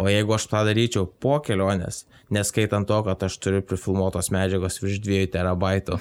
O 0.00 0.06
jeigu 0.08 0.32
aš 0.32 0.46
tą 0.48 0.62
daryčiau 0.64 1.04
po 1.20 1.36
kelionės, 1.44 2.04
neskaitant 2.32 2.88
to, 2.88 3.00
kad 3.04 3.24
aš 3.26 3.36
turiu 3.42 3.60
prifilmuotos 3.66 4.30
medžiagos 4.32 4.80
virš 4.80 5.00
2 5.04 5.26
terabaitų, 5.34 5.98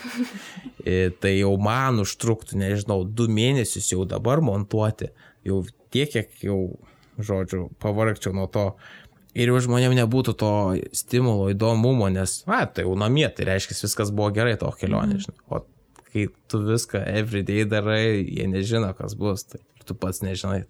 tai 1.22 1.34
jau 1.34 1.52
man 1.60 2.00
užtruktų, 2.06 2.60
nežinau, 2.62 3.02
2 3.04 3.28
mėnesius 3.36 3.92
jau 3.92 4.06
dabar 4.08 4.44
montuoti, 4.46 5.12
jau 5.48 5.64
tiek, 5.92 6.12
kiek 6.14 6.46
jau, 6.46 6.60
žodžiu, 7.20 7.68
pavargčiau 7.84 8.36
nuo 8.38 8.48
to. 8.52 8.70
Ir 9.38 9.52
jau 9.52 9.60
žmonėm 9.62 9.94
nebūtų 9.98 10.34
to 10.40 10.54
stimulo, 10.96 11.52
įdomumo, 11.54 12.08
nes, 12.14 12.40
na, 12.50 12.64
tai 12.66 12.88
jau 12.88 12.96
namie, 12.98 13.28
tai 13.36 13.52
reiškia, 13.52 13.78
viskas 13.84 14.14
buvo 14.16 14.32
gerai 14.34 14.56
to 14.62 14.72
kelionė, 14.80 15.20
žinai. 15.22 15.38
O 15.54 15.62
kai 16.10 16.26
tu 16.50 16.64
viską 16.66 17.04
everyday 17.20 17.68
darai, 17.70 18.24
jie 18.26 18.48
nežino, 18.50 18.90
kas 18.98 19.14
bus, 19.20 19.46
tai 19.52 19.62
tu 19.90 19.98
pats 19.98 20.22
nežinai. 20.26 20.64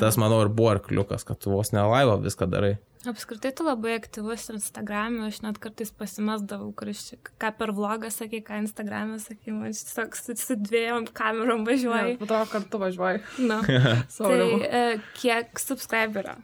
Tas, 0.00 0.18
manau, 0.20 0.40
ir 0.44 0.52
buvo 0.54 0.70
arkliukas, 0.74 1.26
kad 1.26 1.40
tu 1.42 1.52
vos 1.52 1.72
nelaivo 1.74 2.16
viską 2.22 2.48
darai. 2.50 2.76
Apskritai 3.08 3.54
tu 3.56 3.64
labai 3.64 3.94
aktyvus 3.96 4.50
Instagram'e, 4.52 5.22
aš 5.30 5.38
net 5.40 5.56
kartais 5.62 5.88
pasimesdavau, 5.96 6.68
kuris 6.76 7.14
ką 7.40 7.52
per 7.56 7.72
vlogą 7.72 8.10
sakai, 8.12 8.42
ką 8.44 8.58
Instagram'e 8.66 9.16
sakai, 9.22 9.54
man 9.56 9.72
čia 9.72 9.86
tiesiog 9.88 10.18
su, 10.36 10.56
dviejom 10.68 11.06
kamerom 11.16 11.64
važiuoji. 11.68 12.18
Po 12.20 12.28
to 12.28 12.40
kartu 12.52 12.82
važiuoji. 12.82 13.22
Na. 13.48 13.62
Tai 14.18 14.50
e, 14.68 14.82
kiek 15.16 15.62
subscriberio 15.62 16.36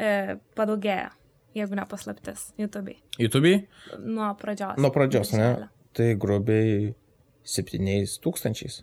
e, 0.00 0.38
padaugėjo, 0.56 1.12
jeigu 1.60 1.76
nepaslaptis, 1.76 2.48
YouTube 2.56 2.96
YouTube? 3.20 3.52
nuo 4.00 4.32
pradžios. 4.40 4.80
Nuo 4.80 4.94
pradžios, 4.94 5.36
ne? 5.36 5.52
Tai 5.92 6.08
grubiai 6.24 6.94
7 7.44 8.16
tūkstančiais. 8.24 8.80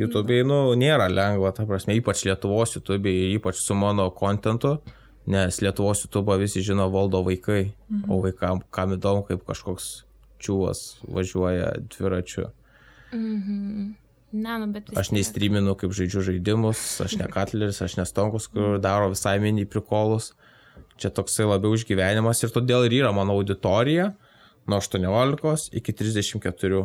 YouTube, 0.00 0.40
nu, 0.46 0.58
nėra 0.78 1.06
lengva, 1.10 1.52
ta 1.54 1.66
prasme, 1.68 1.94
ypač 1.98 2.24
Lietuvos 2.26 2.74
YouTube, 2.74 3.12
ypač 3.36 3.60
su 3.62 3.76
mano 3.78 4.08
kontentu, 4.14 4.76
nes 5.30 5.60
Lietuvos 5.62 6.02
YouTube 6.04 6.38
visi 6.40 6.64
žino 6.66 6.88
valdo 6.92 7.22
vaikai, 7.26 7.68
o 8.08 8.18
vaikam, 8.24 8.64
kam 8.74 8.96
įdomu, 8.96 9.22
kaip 9.28 9.44
kažkoks 9.46 9.90
čiūvas 10.42 10.82
važiuoja 11.06 11.70
dviračiu. 11.94 12.48
Ne, 14.34 14.54
nu, 14.58 14.66
bet 14.74 14.90
Aš 14.98 15.12
neįstryminu, 15.14 15.76
kaip 15.78 15.94
žaidžiu 15.94 16.24
žaidimus, 16.26 16.80
aš 17.04 17.14
ne 17.20 17.28
katleris, 17.30 17.78
aš 17.84 17.94
nestonkus, 18.00 18.48
kur 18.50 18.80
daro 18.82 19.12
visai 19.12 19.36
mini 19.42 19.62
prikolus. 19.70 20.32
Čia 20.98 21.12
toksai 21.14 21.46
labiau 21.46 21.74
išgyvenimas 21.78 22.42
ir 22.42 22.50
todėl 22.54 22.88
ir 22.88 22.96
yra 22.98 23.12
mano 23.14 23.36
auditorija 23.38 24.12
nuo 24.66 24.80
18 24.82 25.70
iki 25.78 25.94
34. 25.94 26.82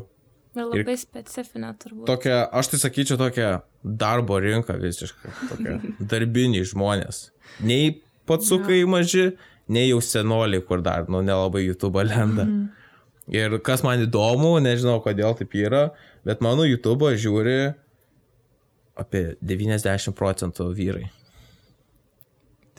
Ir 0.59 0.83
labai 0.83 0.95
specifinė 0.99 1.71
turbūt. 1.81 2.05
Tokia, 2.09 2.41
aš 2.59 2.73
tai 2.73 2.79
sakyčiau, 2.83 3.19
tokia 3.19 3.49
darbo 3.83 4.39
rinka 4.43 4.75
visiškai. 4.79 5.33
Tokia 5.51 5.77
darbiniai 6.13 6.67
žmonės. 6.67 7.29
Nei 7.65 7.95
patsukai 8.29 8.81
maži, 8.89 9.31
nei 9.71 9.89
jau 9.89 10.01
senoliai, 10.03 10.63
kur 10.65 10.83
dar, 10.85 11.09
nu, 11.11 11.23
nelabai 11.25 11.65
YouTube 11.65 12.03
lenda. 12.05 12.47
Ir 13.29 13.59
kas 13.65 13.83
man 13.85 14.01
įdomu, 14.05 14.55
nežinau 14.63 14.97
kodėl 15.05 15.35
taip 15.37 15.53
yra, 15.57 15.89
bet 16.25 16.41
mano 16.41 16.65
YouTube 16.65 17.11
žiūri 17.13 17.59
apie 18.99 19.23
90 19.45 20.15
procentų 20.17 20.71
vyrai. 20.75 21.07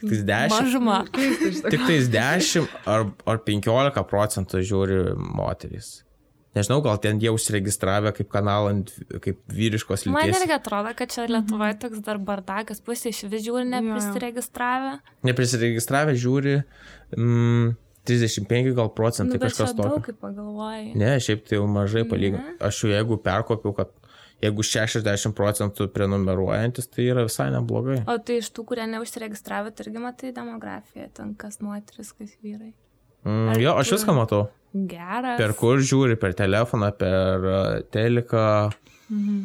Tik 0.00 0.08
tais 0.08 0.22
10. 0.24 0.54
Mažuma. 0.54 0.98
Tik 1.12 1.82
tais 1.86 2.08
10 2.08 2.68
ar, 2.88 3.10
ar 3.28 3.40
15 3.44 4.04
procentų 4.08 4.62
žiūri 4.64 5.00
moterys. 5.20 6.00
Nežinau, 6.50 6.80
gal 6.82 6.98
ten 6.98 7.20
jie 7.22 7.30
užsiregistravę 7.30 8.10
kaip 8.16 8.26
kanalą, 8.32 8.72
kaip 9.22 9.38
vyriškos 9.54 10.08
Man 10.10 10.26
lyties. 10.26 10.40
irgi 10.40 10.56
atrodo, 10.56 10.90
kad 10.98 11.12
čia 11.14 11.28
Lietuvoje 11.30 11.76
toks 11.78 12.02
dar 12.02 12.18
bardakas, 12.18 12.82
pusė 12.82 13.12
iš 13.14 13.22
vis 13.30 13.44
žiūri 13.46 13.68
neprisiregistravę. 13.70 14.96
Neprisiregistravę 15.30 16.16
žiūri 16.18 16.56
mm, 17.14 17.70
35 18.10 18.74
gal 18.74 18.90
procentai 18.96 19.38
Nu, 19.38 19.44
kažkas 19.44 19.76
tokio. 19.78 20.16
Ne, 20.98 21.14
šiaip 21.22 21.46
tai 21.46 21.60
jau 21.60 21.70
mažai 21.70 22.02
palyginti. 22.10 22.58
Aš 22.66 22.82
jau 22.82 22.92
jeigu 22.96 23.20
perkopiau, 23.22 23.76
kad 23.76 23.94
jeigu 24.42 24.64
60 24.66 25.36
procentų 25.38 25.86
prenumeruojantis, 25.94 26.90
tai 26.90 27.10
yra 27.12 27.28
visai 27.28 27.50
neblogai. 27.54 28.02
O 28.10 28.18
tai 28.18 28.40
iš 28.42 28.50
tų, 28.56 28.66
kurie 28.72 28.90
neužsiregistravę, 28.90 29.70
tai 29.70 29.86
irgi 29.86 30.02
matai 30.02 30.34
demografiją, 30.36 31.10
ten 31.14 31.34
kas 31.38 31.60
moteris, 31.62 32.10
kas 32.16 32.34
vyrai. 32.42 32.72
Mm, 33.24 33.54
jo, 33.60 33.74
aš 33.76 33.92
viską 33.96 34.14
matau. 34.16 34.46
Geras. 34.72 35.36
Per 35.40 35.52
kur 35.58 35.80
žiūri, 35.82 36.16
per 36.20 36.32
telefoną, 36.38 36.92
per 36.96 37.44
uh, 37.44 37.80
teliką, 37.92 38.44
Mhm. 39.10 39.40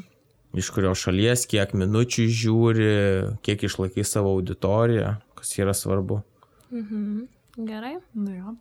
iš 0.55 0.69
kurios 0.71 1.01
šalies, 1.01 1.47
kiek 1.49 1.73
minučių 1.73 2.25
žiūri, 2.29 2.89
kiek 3.43 3.63
išlaikys 3.65 4.13
savo 4.15 4.35
auditoriją, 4.37 5.15
kas 5.35 5.55
yra 5.59 5.73
svarbu. 5.73 6.21
Mhm. 6.71 7.25
Gerai. 7.65 7.97
Nu 8.13 8.31
jo. 8.35 8.55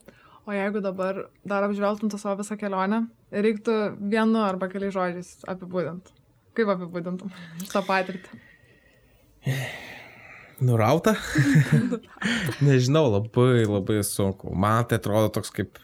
O 0.47 0.53
jeigu 0.53 0.81
dabar 0.83 1.27
dar 1.47 1.63
apžvelgtum 1.69 2.11
tą 2.13 2.19
savo 2.19 2.43
visą 2.43 2.57
kelionę, 2.61 3.07
reiktų 3.33 3.97
vienu 4.01 4.43
arba 4.45 4.69
keliais 4.69 4.93
žodžiais 4.95 5.31
apibūdinti. 5.49 6.13
Kaip 6.55 6.69
apibūdintum 6.75 7.31
šitą 7.63 7.85
patirtį? 7.87 8.41
Nurauta? 10.63 11.17
Nežinau, 12.67 13.09
labai, 13.13 13.65
labai 13.67 14.03
sunku. 14.07 14.55
Man 14.55 14.87
tai 14.89 15.01
atrodo 15.01 15.33
toks 15.35 15.53
kaip, 15.55 15.81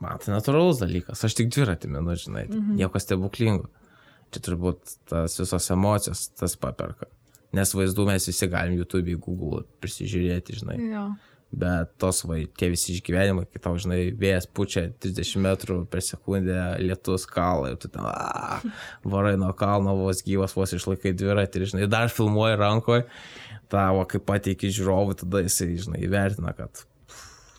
man 0.00 0.20
tai 0.22 0.34
natūralus 0.34 0.82
dalykas. 0.82 1.24
Aš 1.26 1.38
tik 1.38 1.52
dviratį 1.54 1.92
minu, 1.92 2.16
žinai, 2.18 2.46
mhm. 2.48 2.76
nieko 2.80 3.02
stebuklingo. 3.02 3.70
Čia 4.32 4.40
turbūt 4.48 4.96
tas 5.10 5.36
visos 5.38 5.68
emocijos 5.74 6.30
tas 6.38 6.56
paperka. 6.56 7.10
Nes 7.52 7.74
vaizdų 7.76 8.06
mes 8.08 8.24
visi 8.30 8.48
galim 8.48 8.78
YouTube, 8.78 9.12
Google 9.20 9.66
prisižiūrėti, 9.84 10.56
žinai. 10.62 10.78
Jo. 10.88 11.04
Bet 11.52 11.90
tos, 12.00 12.22
va, 12.24 12.38
tie 12.56 12.70
visi 12.72 12.94
išgyvenimai, 12.94 13.44
kai 13.52 13.60
tau, 13.60 13.74
žinai, 13.76 14.06
vėjas 14.16 14.46
pučia 14.56 14.86
30 15.04 15.42
metrų 15.44 15.74
per 15.92 16.00
sekundę, 16.00 16.56
lietus 16.80 17.26
kalą 17.28 17.74
ir 17.74 17.76
tu 17.82 17.90
ten, 17.92 18.06
a, 18.08 18.62
varai 19.04 19.34
nuo 19.36 19.50
kalno, 19.58 19.92
vos 19.98 20.24
gyvas, 20.24 20.56
vos 20.56 20.72
išlaikai 20.72 21.12
dviratį 21.12 21.60
ir, 21.60 21.66
žinai, 21.74 21.90
dar 21.92 22.08
filmuoji 22.08 22.56
rankoje, 22.56 23.04
tavo, 23.72 24.04
kai 24.08 24.20
pateiki 24.20 24.70
žiūrovui, 24.72 25.18
tada 25.24 25.42
jisai, 25.44 25.72
žinai, 25.80 26.02
įvertina, 26.06 26.52
kad 26.56 26.84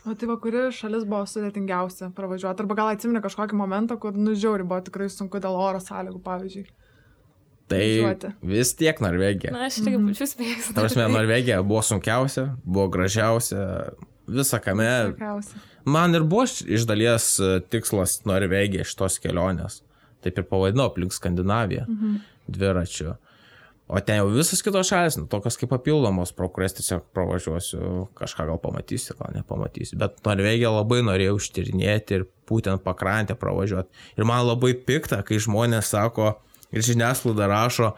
O 0.03 0.13
tai 0.20 0.27
va, 0.27 0.36
kuri 0.36 0.65
šalis 0.75 1.05
buvo 1.08 1.24
sudėtingiausia 1.32 2.10
pravažiuoti? 2.15 2.60
Arba 2.65 2.75
gal 2.75 2.89
atsimeni 2.91 3.22
kažkokį 3.24 3.55
momentą, 3.55 3.96
kur 4.03 4.17
nužiauri 4.20 4.65
buvo 4.67 4.82
tikrai 4.84 5.08
sunku 5.12 5.39
dėl 5.43 5.55
oro 5.55 5.79
sąlygų, 5.79 6.20
pavyzdžiui. 6.25 6.65
tai 7.72 7.86
Važiuoti. 8.03 8.32
vis 8.51 8.74
tiek 8.75 9.00
Norvegija. 9.01 9.53
Na, 9.55 9.70
aš 9.70 9.79
irgi 9.79 10.01
būčiau 10.03 10.27
spėjęs. 10.27 10.74
Ta 10.75 10.84
prasme, 10.84 11.08
Norvegija 11.08 11.62
buvo 11.63 11.79
sunkiausia, 11.88 12.50
buvo 12.65 12.89
gražiausia, 12.91 13.63
visą 14.27 14.60
kame. 14.65 14.89
Tikriausiai. 15.13 15.63
Man 15.96 16.20
ir 16.20 16.27
buvo 16.27 16.43
iš 16.51 16.84
dalies 16.88 17.29
e, 17.39 17.55
tikslas 17.72 18.20
Norvegija 18.27 18.84
šitos 18.88 19.22
kelionės. 19.24 19.79
Taip 20.24 20.39
ir 20.39 20.48
pavadinau 20.51 20.91
aplink 20.91 21.15
Skandinaviją 21.15 21.88
mhm. 21.88 22.20
dviračiu. 22.51 23.15
O 23.94 24.00
ten 24.02 24.18
jau 24.18 24.30
visas 24.34 24.64
kitos 24.66 24.90
šalis, 24.90 25.20
nu, 25.20 25.28
tokios 25.30 25.54
kaip 25.60 25.70
papildomos, 25.70 26.32
pro 26.34 26.48
kurias 26.50 26.74
tiesiog 26.74 27.04
pravažiuosiu, 27.13 28.08
kažką 28.17 28.48
gal 28.50 28.58
pamatysiu, 28.63 29.13
gal 29.20 29.36
nepamatysiu. 29.36 30.00
Bet 30.02 30.15
Norvegiją 30.26 30.72
labai 30.74 31.04
norėjau 31.06 31.36
ištyrinėti 31.38 32.17
ir 32.17 32.24
būtent 32.50 32.82
pakrantę 32.82 33.36
pravažiuoti. 33.38 33.94
Ir 34.17 34.26
man 34.26 34.48
labai 34.48 34.72
pikta, 34.88 35.20
kai 35.28 35.38
žmonės 35.38 35.91
sako 35.94 36.32
ir 36.74 36.82
žiniasklaida 36.88 37.46
rašo, 37.52 37.91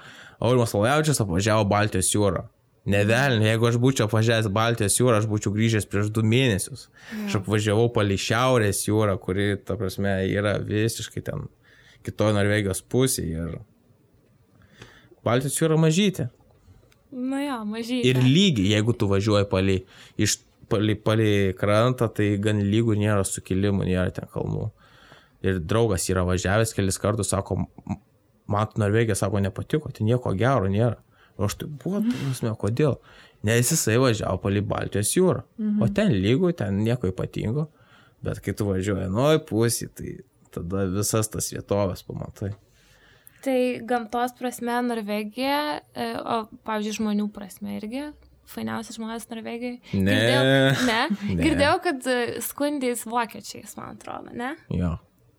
Aurimas 0.43 0.75
Laviaučias 0.75 1.21
apvažiavo 1.23 1.63
Baltijos 1.71 2.11
jūrą. 2.11 2.43
Nevelni, 2.91 3.47
jeigu 3.47 3.65
aš 3.69 3.77
būčiau 3.81 4.05
apvažiavęs 4.09 4.49
Baltijos 4.53 4.99
jūrą, 4.99 5.21
aš 5.21 5.29
būčiau 5.31 5.53
grįžęs 5.55 5.87
prieš 5.89 6.11
du 6.13 6.21
mėnesius. 6.27 6.89
Aš 7.23 7.39
apvažiavau 7.39 7.87
palei 7.95 8.19
Šiaurės 8.21 8.83
jūrą, 8.85 9.15
kuri, 9.23 9.55
ta 9.63 9.79
prasme, 9.79 10.19
yra 10.27 10.57
visiškai 10.61 11.23
ten 11.25 11.47
kitoje 12.05 12.35
Norvegijos 12.35 12.83
pusėje. 12.91 13.47
Ir 13.47 13.55
Baltijos 15.25 15.57
jūra 15.59 15.77
mažytė. 15.81 16.29
Nu 17.15 17.39
jo, 17.39 17.59
mažai. 17.69 18.01
Ir 18.09 18.17
lygiai, 18.23 18.71
jeigu 18.75 18.93
tu 18.97 19.07
važiuoji 19.07 19.47
palei, 19.49 19.77
iš, 20.19 20.37
palei, 20.69 20.95
palei 20.99 21.53
krantą, 21.57 22.09
tai 22.11 22.33
gan 22.41 22.59
lygų 22.65 22.97
nėra 22.99 23.23
sukilimų, 23.27 23.85
nėra 23.87 24.11
ten 24.13 24.27
kalnų. 24.33 24.69
Ir 25.45 25.59
draugas 25.61 26.07
yra 26.09 26.23
važiavęs 26.27 26.73
kelis 26.75 26.97
kartus, 26.99 27.29
sako, 27.31 27.59
"M- 27.87 27.99
man 28.47 28.67
Norvegija, 28.81 29.15
sako, 29.15 29.39
nepatiko, 29.39 29.91
tai 29.93 30.05
nieko 30.05 30.33
gero 30.37 30.67
nėra. 30.67 30.97
O 31.37 31.45
aš 31.45 31.55
tai 31.61 31.67
buvo, 31.67 32.01
prasme, 32.01 32.51
kodėl? 32.57 32.97
Nes 33.43 33.69
jisai 33.71 33.97
važiavo 34.01 34.41
palei 34.41 34.61
Baltijos 34.61 35.13
jūrą. 35.15 35.43
Mhm. 35.59 35.81
O 35.83 35.87
ten 35.93 36.11
lygų, 36.11 36.55
ten 36.57 36.83
nieko 36.83 37.07
ypatingo. 37.11 37.67
Bet 38.23 38.39
kai 38.41 38.53
tu 38.53 38.65
važiuoji 38.65 39.09
nuoj 39.11 39.39
pusį, 39.45 39.89
tai 39.93 40.17
tada 40.51 40.85
visas 40.89 41.27
tas 41.29 41.51
vietovės 41.53 42.03
pamatai. 42.07 42.55
Tai 43.45 43.57
gamtos 43.85 44.33
prasme 44.39 44.79
Norvegija, 44.81 45.81
e, 45.93 46.05
o, 46.17 46.37
pavyzdžiui, 46.65 46.95
žmonių 46.97 47.27
prasme 47.33 47.75
irgi. 47.77 48.07
Fainiausi 48.49 48.93
žmonės 48.95 49.27
Norvegijoje. 49.29 49.79
Ne. 49.97 50.15
Girdėjau, 50.15 50.41
ne? 50.87 50.97
Ne. 51.29 51.37
Girdėjau, 51.41 51.75
kad 51.85 52.09
e, 52.09 52.17
skundys 52.45 53.05
vokiečiais, 53.09 53.73
man 53.77 53.99
atrodo, 53.99 54.33
ne? 54.37 54.51
Jo. 54.73 54.95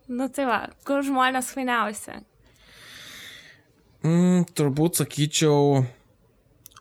Nu 0.06 0.28
tai 0.30 0.46
va, 0.46 0.58
kur 0.86 1.02
žmonės 1.06 1.50
fainiausi? 1.54 2.18
Mm, 4.06 4.46
turbūt 4.54 5.00
sakyčiau, 5.00 5.82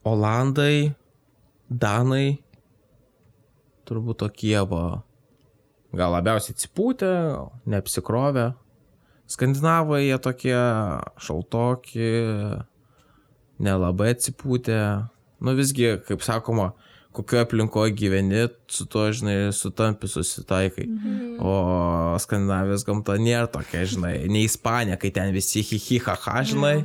Olandai, 0.06 0.94
Danai, 1.66 2.38
turbūt 3.90 4.22
tokie 4.22 4.60
va, 4.70 4.84
gal 5.96 6.14
labiausiai 6.14 6.54
atsipūtę, 6.54 7.10
neapsikrovę. 7.70 8.52
Skandinavai 9.28 10.04
jie 10.06 10.18
tokie 10.22 10.58
šaltoki, 11.18 12.10
nelabai 13.62 14.12
atsipūtę. 14.14 14.80
Nu 15.46 15.54
visgi, 15.58 15.96
kaip 16.08 16.24
sakoma, 16.26 16.72
kokioje 17.16 17.46
aplinkoje 17.46 17.94
gyveni, 17.96 18.46
su 18.72 18.86
to, 18.92 19.08
žinai, 19.16 19.54
sutampi, 19.56 20.08
susitaikai. 20.12 20.86
Mhm. 20.88 21.40
O 21.40 22.18
Skandinavijos 22.22 22.86
gamta 22.88 23.18
nėra 23.22 23.48
tokia, 23.52 23.86
žinai, 23.90 24.18
ne 24.32 24.46
Ispanija, 24.46 25.00
kai 25.02 25.12
ten 25.16 25.34
visi 25.36 25.64
hihi 25.66 26.00
haha, 26.06 26.44
žinai, 26.44 26.78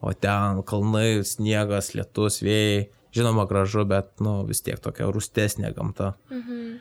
o 0.00 0.12
ten 0.12 0.62
kalnai, 0.68 1.24
sniegas, 1.24 1.94
lietus, 1.96 2.42
vėjai. 2.44 2.88
Žinoma, 3.16 3.46
gražu, 3.48 3.86
bet, 3.88 4.10
nu, 4.20 4.42
vis 4.46 4.60
tiek 4.60 4.78
tokia 4.84 5.08
rūstesnė 5.08 5.72
gamta. 5.74 6.12
Mhm. 6.30 6.76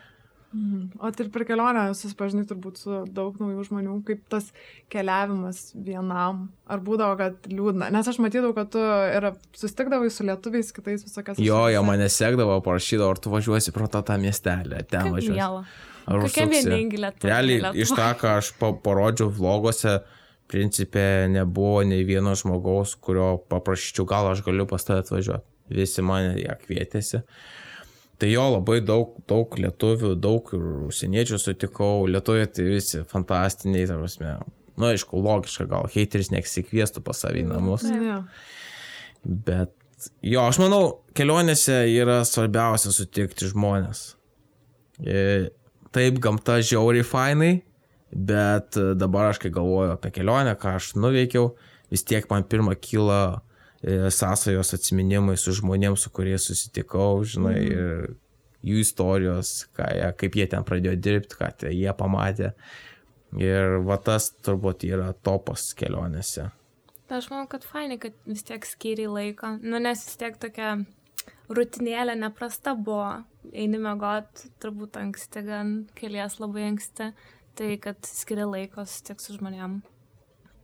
O 0.99 1.09
tai 1.11 1.25
ir 1.25 1.29
per 1.33 1.43
kelionę 1.45 1.81
susipažinai 1.97 2.45
turbūt 2.47 2.79
su 2.79 3.01
daug 3.13 3.35
naujų 3.41 3.65
žmonių, 3.67 3.97
kaip 4.07 4.21
tas 4.31 4.47
keliavimas 4.93 5.73
vienam. 5.75 6.45
Ar 6.71 6.79
būdavo, 6.85 7.17
kad 7.19 7.49
liūdna? 7.51 7.89
Nes 7.93 8.07
aš 8.07 8.17
matydavau, 8.23 8.55
kad 8.55 8.71
tu 8.73 8.79
ir 8.79 9.27
sustikdavai 9.59 10.07
su 10.13 10.23
lietuviais 10.27 10.71
kitais 10.73 11.03
visokias. 11.03 11.41
Jo, 11.43 11.65
jo 11.73 11.83
mane 11.85 12.07
sekdavo, 12.09 12.61
parašydavo, 12.65 13.11
ar 13.11 13.19
tu 13.21 13.33
važiuosi 13.33 13.75
pro 13.75 13.89
tą, 13.91 14.01
tą 14.07 14.15
miestelę, 14.23 14.85
ten 14.87 15.09
Kaip 15.09 15.17
važiuosi. 15.19 15.35
miela. 15.35 15.65
Ar 16.07 16.23
Kokia 16.23 16.45
užsuksi? 16.47 16.69
vieningi 16.71 17.01
lietuviai 17.03 17.33
Realiai, 17.33 17.59
Lietuvoj. 17.65 17.83
iš 17.83 17.93
tą, 17.99 18.07
ką 18.23 18.33
aš 18.39 18.53
pa 18.61 18.71
parodžiau 18.87 19.27
vloguose, 19.35 19.97
principė 20.47 21.27
nebuvo 21.27 21.83
nei 21.83 22.05
vieno 22.07 22.31
žmogaus, 22.39 22.95
kurio 23.03 23.33
paprašyčiau, 23.51 24.07
gal 24.07 24.31
aš 24.31 24.45
galiu 24.47 24.65
pas 24.69 24.87
tave 24.87 25.03
atvažiuoti. 25.03 25.43
Visi 25.75 26.01
mane 26.07 26.37
ją 26.39 26.55
kvietėsi. 26.63 27.25
Tai 28.17 28.29
jo 28.31 28.43
labai 28.55 28.79
daug, 28.81 29.17
daug 29.29 29.57
lietuvių, 29.61 30.15
daug 30.17 30.47
ir 30.57 30.63
užsieniečių 30.87 31.37
sutikau. 31.41 32.07
Lietuviai 32.09 32.49
tai 32.49 32.65
visi 32.71 33.03
fantastiniai, 33.05 33.85
ta 33.89 33.97
prasme. 33.99 34.37
Na, 34.77 34.91
aišku, 34.93 35.19
logiška, 35.21 35.67
gal 35.69 35.85
hateris 35.93 36.31
nesikviestų 36.33 37.03
pas 37.05 37.21
savį 37.23 37.45
namus. 37.49 37.85
Ne. 37.89 38.19
Bet 39.21 40.09
jo, 40.25 40.41
aš 40.43 40.61
manau, 40.61 40.81
kelionėse 41.17 41.83
yra 41.93 42.23
svarbiausia 42.25 42.93
sutikti 42.93 43.49
žmonės. 43.53 44.11
E, 45.01 45.49
Taip, 45.95 46.19
gamta 46.21 46.59
žiauriai 46.61 47.05
fainai, 47.07 47.51
bet 48.11 48.75
dabar 48.99 49.31
aš 49.31 49.39
kai 49.41 49.49
galvoju 49.55 49.93
apie 49.95 50.11
kelionę, 50.13 50.53
ką 50.59 50.75
aš 50.77 50.91
nuveikiau, 50.99 51.53
vis 51.89 52.03
tiek 52.05 52.27
man 52.29 52.43
pirmą 52.45 52.75
kyla 52.77 53.39
sąsajos 53.83 54.73
atsiminimai 54.77 55.37
su 55.37 55.53
žmonėms, 55.57 56.07
su 56.07 56.11
kuriais 56.13 56.47
susitikau, 56.49 57.21
žinai, 57.27 57.57
ir 57.69 58.07
jų 58.65 58.81
istorijos, 58.81 59.53
jie, 59.77 60.11
kaip 60.17 60.37
jie 60.39 60.47
ten 60.51 60.65
pradėjo 60.67 60.97
dirbti, 60.99 61.37
ką 61.39 61.51
te 61.61 61.73
jie 61.73 61.91
pamatė. 61.97 62.53
Ir 63.37 63.81
va 63.85 63.97
tas 64.01 64.31
turbūt 64.45 64.85
yra 64.87 65.11
topas 65.25 65.69
kelionėse. 65.77 66.47
Tai 67.07 67.19
aš 67.21 67.29
manau, 67.31 67.47
kad 67.51 67.63
fainai, 67.63 67.99
kad 68.01 68.15
vis 68.27 68.43
tiek 68.47 68.65
skyriai 68.67 69.11
laiko. 69.11 69.53
Nu, 69.61 69.79
nes 69.83 70.01
vis 70.07 70.19
tiek 70.19 70.39
tokia 70.39 70.77
rutinėlė 71.51 72.17
neprasta 72.19 72.75
buvo. 72.75 73.23
eini 73.53 73.79
mėgot 73.79 74.47
turbūt 74.59 74.97
anksti, 74.99 75.43
gan 75.47 75.69
kelias 75.95 76.39
labai 76.39 76.65
anksti, 76.67 77.13
tai 77.55 77.77
kad 77.79 78.03
skiri 78.03 78.43
laiko 78.47 78.83
susitikti 78.83 79.23
su 79.23 79.37
žmonėm. 79.37 79.79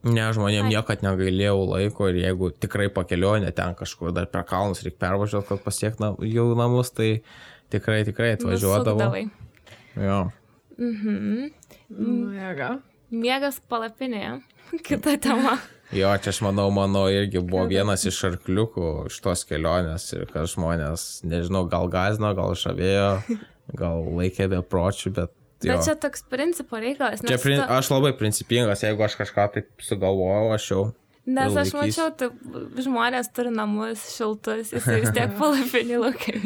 Ne, 0.03 0.23
žmonėm 0.35 0.67
niekad 0.67 1.03
negailėjau 1.05 1.61
laiko 1.69 2.09
ir 2.11 2.17
jeigu 2.19 2.49
tikrai 2.51 2.89
pakelionė 2.91 3.53
ten 3.55 3.71
kažkur 3.79 4.11
dar 4.15 4.27
per 4.27 4.43
kalnus 4.49 4.83
reikia 4.83 4.99
pervažiuoti, 5.05 5.47
kad 5.47 5.61
pasiekti 5.63 6.09
jau 6.27 6.47
namus, 6.59 6.91
tai 6.91 7.11
tikrai, 7.71 8.01
tikrai 8.07 8.33
atvažiuodavo. 8.35 9.13
Jo. 9.95 10.17
Mhm. 10.75 11.53
Nu, 11.93 12.33
jėga. 12.35 12.73
Miegas 13.13 13.61
palapinėje. 13.69 14.41
Kita 14.87 15.15
tema. 15.21 15.57
jo, 15.93 16.09
čia 16.17 16.31
aš 16.33 16.41
manau, 16.41 16.67
mano 16.73 17.05
irgi 17.13 17.39
buvo 17.39 17.67
vienas 17.69 18.03
iš 18.09 18.23
arkliukų 18.31 18.89
iš 19.11 19.19
tos 19.23 19.43
kelionės 19.47 20.07
ir 20.17 20.25
kad 20.31 20.49
žmonės, 20.49 21.21
nežinau, 21.27 21.63
gal 21.69 21.87
gazino, 21.93 22.33
gal 22.35 22.57
žavėjo, 22.57 23.11
gal 23.81 24.03
laikė 24.17 24.49
be 24.51 24.63
pročių, 24.65 25.13
bet... 25.63 25.71
Jo. 25.75 25.79
Čia 25.87 25.95
toks 26.07 26.25
principo 26.31 26.79
reikalas. 26.81 27.23
Čia 27.23 27.39
prin, 27.41 27.61
tu- 27.61 27.69
aš 27.77 27.89
labai 27.93 28.13
principingas, 28.19 28.83
jeigu 28.85 29.05
aš 29.07 29.17
kažką 29.21 29.47
taip 29.57 29.87
sugalvojau, 29.87 30.51
aš 30.57 30.69
jau. 30.73 30.83
nes 31.25 31.55
aš 31.63 31.73
mačiau, 31.77 32.09
tai 32.19 32.29
žmonės 32.83 33.31
turi 33.35 33.51
namus 33.55 34.03
šiltus, 34.17 34.73
jis 34.75 34.87
vis 34.91 35.11
tiek 35.15 35.33
palapinį 35.39 35.99
laukia. 36.03 36.39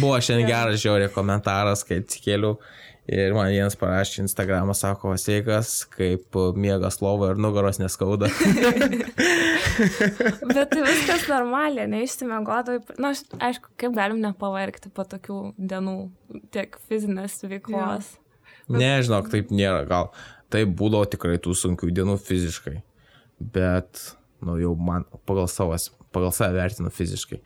Buvo 0.00 0.16
šiandien 0.18 0.48
geras 0.48 0.80
žiauriai 0.82 1.12
komentaras, 1.14 1.84
kai 1.86 2.00
atsikėliau 2.02 2.56
ir 3.08 3.32
man 3.32 3.48
vienas 3.48 3.76
parašė 3.80 4.24
Instagramą, 4.26 4.74
sako, 4.76 5.14
sveikas, 5.20 5.86
kaip 5.94 6.36
miegas 6.60 7.00
lovo 7.00 7.30
ir 7.32 7.40
nugaros 7.40 7.78
neskauda. 7.80 8.28
Bet 10.48 10.70
tai 10.72 10.82
viskas 10.84 11.26
normaliai, 11.32 11.88
neišsimiegodavai. 11.92 12.98
Na, 13.00 13.12
aš, 13.14 13.24
aišku, 13.48 13.72
kaip 13.80 13.94
galim 13.96 14.20
nepavargti 14.24 14.92
po 14.94 15.06
tokių 15.08 15.38
dienų 15.58 15.96
tiek 16.54 16.76
fizinės 16.90 17.40
veiklos. 17.48 18.16
Nežinok, 18.68 19.30
taip 19.32 19.52
nėra, 19.54 19.84
gal 19.88 20.12
taip 20.52 20.72
būdavo 20.76 21.08
tikrai 21.12 21.38
tų 21.40 21.54
sunkių 21.56 21.90
dienų 21.96 22.18
fiziškai, 22.24 22.78
bet, 23.54 24.02
nu 24.44 24.58
jau 24.60 24.74
man 24.76 25.06
pagal, 25.28 25.48
savas, 25.52 25.90
pagal 26.14 26.32
save 26.36 26.56
vertinu 26.56 26.92
fiziškai. 26.92 27.40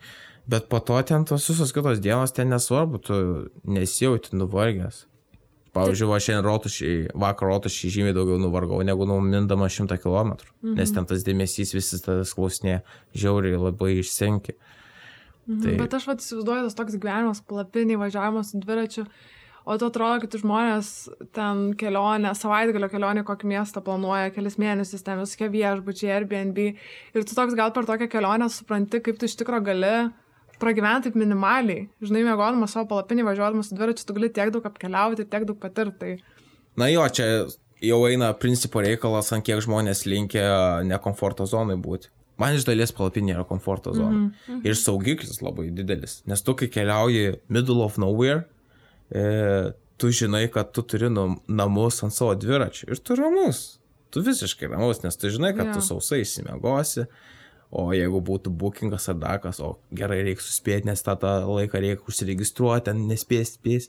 Bet 0.47 0.67
po 0.71 0.81
to 0.83 0.99
ten 1.07 1.23
tos 1.27 1.47
visos 1.47 1.71
kitos 1.75 2.01
dienos 2.03 2.35
ten 2.35 2.51
nesvarbu, 2.51 2.99
tu 2.99 3.15
nesijauti 3.63 4.35
nuvargęs. 4.35 5.05
Pavyzdžiui, 5.73 6.05
va 6.11 6.19
šiandien 6.21 6.45
rotušiai, 6.45 6.97
vakar 7.17 7.49
rotušiai 7.49 7.91
žymiai 7.95 8.13
daugiau 8.13 8.37
nuvargau 8.37 8.83
negu 8.85 9.07
numindama 9.09 9.65
100 9.73 9.97
km, 10.03 10.35
mhm. 10.61 10.75
nes 10.77 10.91
ten 10.93 11.07
tas 11.09 11.23
dėmesys 11.25 11.73
visas 11.73 12.03
tas 12.05 12.33
klausinė 12.37 12.81
žiauriai 13.17 13.57
labai 13.57 13.95
išsenki. 14.03 14.53
Mhm. 15.47 15.63
Tai- 15.63 15.77
Bet 15.81 15.95
aš 15.97 16.05
vat 16.11 16.21
įsivaizduoju, 16.21 16.67
tas 16.69 16.77
toks 16.77 16.99
gyvenimas, 16.99 17.41
palapiniai, 17.41 17.97
važiavimas 18.03 18.53
dviračiu. 18.53 19.07
O 19.63 19.77
tu 19.79 19.87
atrodo, 19.87 20.19
kad 20.25 20.33
žmonės 20.41 20.87
ten 21.35 21.69
kelionę, 21.79 22.33
savaitgalio 22.35 22.89
kelionę, 22.91 23.23
į 23.23 23.27
kokį 23.29 23.47
miestą 23.53 23.83
planuoja, 23.85 24.33
kelis 24.35 24.57
mėnesius, 24.59 25.05
ten 25.05 25.21
visokie 25.21 25.47
viešbučiai, 25.53 26.11
Airbnb. 26.17 26.59
Ir 27.15 27.23
tu 27.23 27.37
toks 27.37 27.55
gal 27.55 27.71
per 27.75 27.87
tokią 27.87 28.09
kelionę 28.11 28.49
supranti, 28.51 28.99
kaip 29.05 29.21
tu 29.21 29.29
iš 29.29 29.37
tikrųjų 29.39 29.67
gali 29.69 29.93
pragyventi 30.59 31.09
taip 31.09 31.19
minimaliai. 31.19 31.87
Žinai, 32.03 32.25
mėgodamas 32.27 32.75
savo 32.75 32.89
palapinį, 32.91 33.23
važiuodamas 33.29 33.71
su 33.71 33.77
dviračiu, 33.77 34.07
tu 34.07 34.17
gali 34.17 34.31
tiek 34.35 34.51
daug 34.51 34.67
apkeliauti, 34.67 35.27
tiek 35.31 35.47
daug 35.47 35.59
patirti. 35.61 35.95
Tai... 36.01 36.41
Na 36.79 36.89
jo, 36.91 37.05
čia 37.15 37.29
jau 37.83 38.01
eina 38.09 38.33
principo 38.39 38.83
reikalas, 38.83 39.31
ant 39.35 39.47
kiek 39.47 39.63
žmonės 39.63 40.03
linkia 40.09 40.83
ne 40.87 40.99
komforto 41.03 41.47
zonai 41.47 41.79
būti. 41.79 42.11
Man 42.41 42.57
iš 42.57 42.65
dalies 42.65 42.91
palapinė 42.95 43.35
yra 43.35 43.43
komforto 43.47 43.93
zona. 43.93 44.09
Mm 44.09 44.31
-hmm. 44.33 44.61
Ir 44.67 44.75
saugiklis 44.75 45.41
labai 45.41 45.69
didelis. 45.69 46.23
Nes 46.25 46.41
tu, 46.41 46.55
kai 46.55 46.67
keliauji 46.67 47.39
middle 47.47 47.83
of 47.85 47.97
nowhere, 47.97 48.43
e, 49.13 49.71
tu 49.97 50.09
žinai, 50.09 50.47
kad 50.51 50.71
tu 50.73 50.81
turi 50.81 51.09
nam- 51.13 51.39
namus 51.47 52.01
ant 52.03 52.13
savo 52.13 52.33
dviračių. 52.35 52.89
Ir 52.91 52.97
tu 53.05 53.15
ramus. 53.19 53.79
Tu 54.13 54.21
visiškai 54.21 54.67
ramus, 54.69 55.03
nes 55.03 55.15
tu 55.17 55.29
žinai, 55.29 55.53
kad 55.57 55.67
Jo. 55.71 55.73
tu 55.73 55.81
sausai 55.81 56.21
įsimiegosi. 56.25 57.07
O 57.73 57.87
jeigu 57.89 58.19
būtų 58.21 58.51
bookingas 58.53 59.07
ar 59.09 59.15
dakas, 59.17 59.57
o 59.59 59.79
gerai 59.97 60.19
reikia 60.21 60.43
suspėti, 60.45 60.85
nes 60.85 61.01
tą, 61.01 61.15
tą 61.17 61.31
laiką 61.49 61.79
reikia 61.81 62.05
užsiregistruoti, 62.05 62.85
ten 62.85 63.07
nespės, 63.09 63.55
spės. 63.57 63.87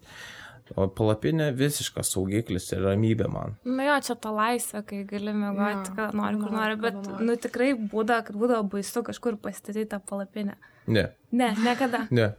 O 0.81 0.87
palapinė 0.89 1.51
visiškas 1.53 2.09
saugiklis 2.15 2.71
ir 2.73 2.81
ramybė 2.87 3.27
man. 3.29 3.59
Na 3.69 3.85
jo, 3.85 3.99
čia 4.07 4.15
ta 4.17 4.31
laisvė, 4.33 4.81
kai 4.89 5.03
gali 5.05 5.35
mėgoti, 5.37 5.91
Jo, 5.93 5.97
ką 5.99 6.07
nori, 6.17 6.39
kur 6.41 6.55
nori, 6.57 6.77
bet, 6.81 6.95
nu, 7.21 7.37
tikrai 7.37 7.75
būdavo, 7.77 8.25
kad 8.31 8.39
būdavo 8.41 8.65
baisu 8.73 9.03
kažkur 9.05 9.37
pastatyti 9.37 9.85
tą 9.93 10.01
palapinę. 10.01 10.57
Ne, 10.87 11.11
Ne, 11.33 11.51
niekada. 11.61 12.07
ne. 12.11 12.31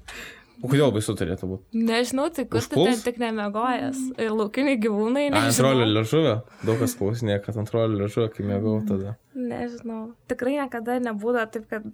O 0.63 0.70
kodėl 0.72 0.91
baisu 0.96 1.13
turėtų 1.20 1.48
būti? 1.50 1.82
Nežinau, 1.88 2.30
tai 2.34 2.46
kur 2.48 2.62
tu 2.63 2.70
ten 2.78 2.82
Užpuls? 2.88 3.04
tik 3.04 3.18
nemegojęs. 3.22 4.00
Ir 4.24 4.32
laukiniai 4.32 4.78
gyvūnai, 4.82 5.26
A, 5.34 5.41
ant 5.50 5.60
rolio 5.62 5.84
nežinau. 5.84 6.00
liežuvio. 6.00 6.36
Daug 6.65 6.80
kas 6.82 6.96
klausinė, 7.00 7.38
kad 7.44 7.58
ant 7.60 7.74
rolio 7.76 8.00
liežuvio, 8.06 8.30
kai 8.34 8.46
mėgau 8.48 8.78
tada. 8.88 9.15
Nežinau. 9.36 10.02
Tikrai 10.32 10.56
niekada 10.62 10.96
nebūdavo 11.04 11.52
taip, 11.54 11.68
kad 11.74 11.86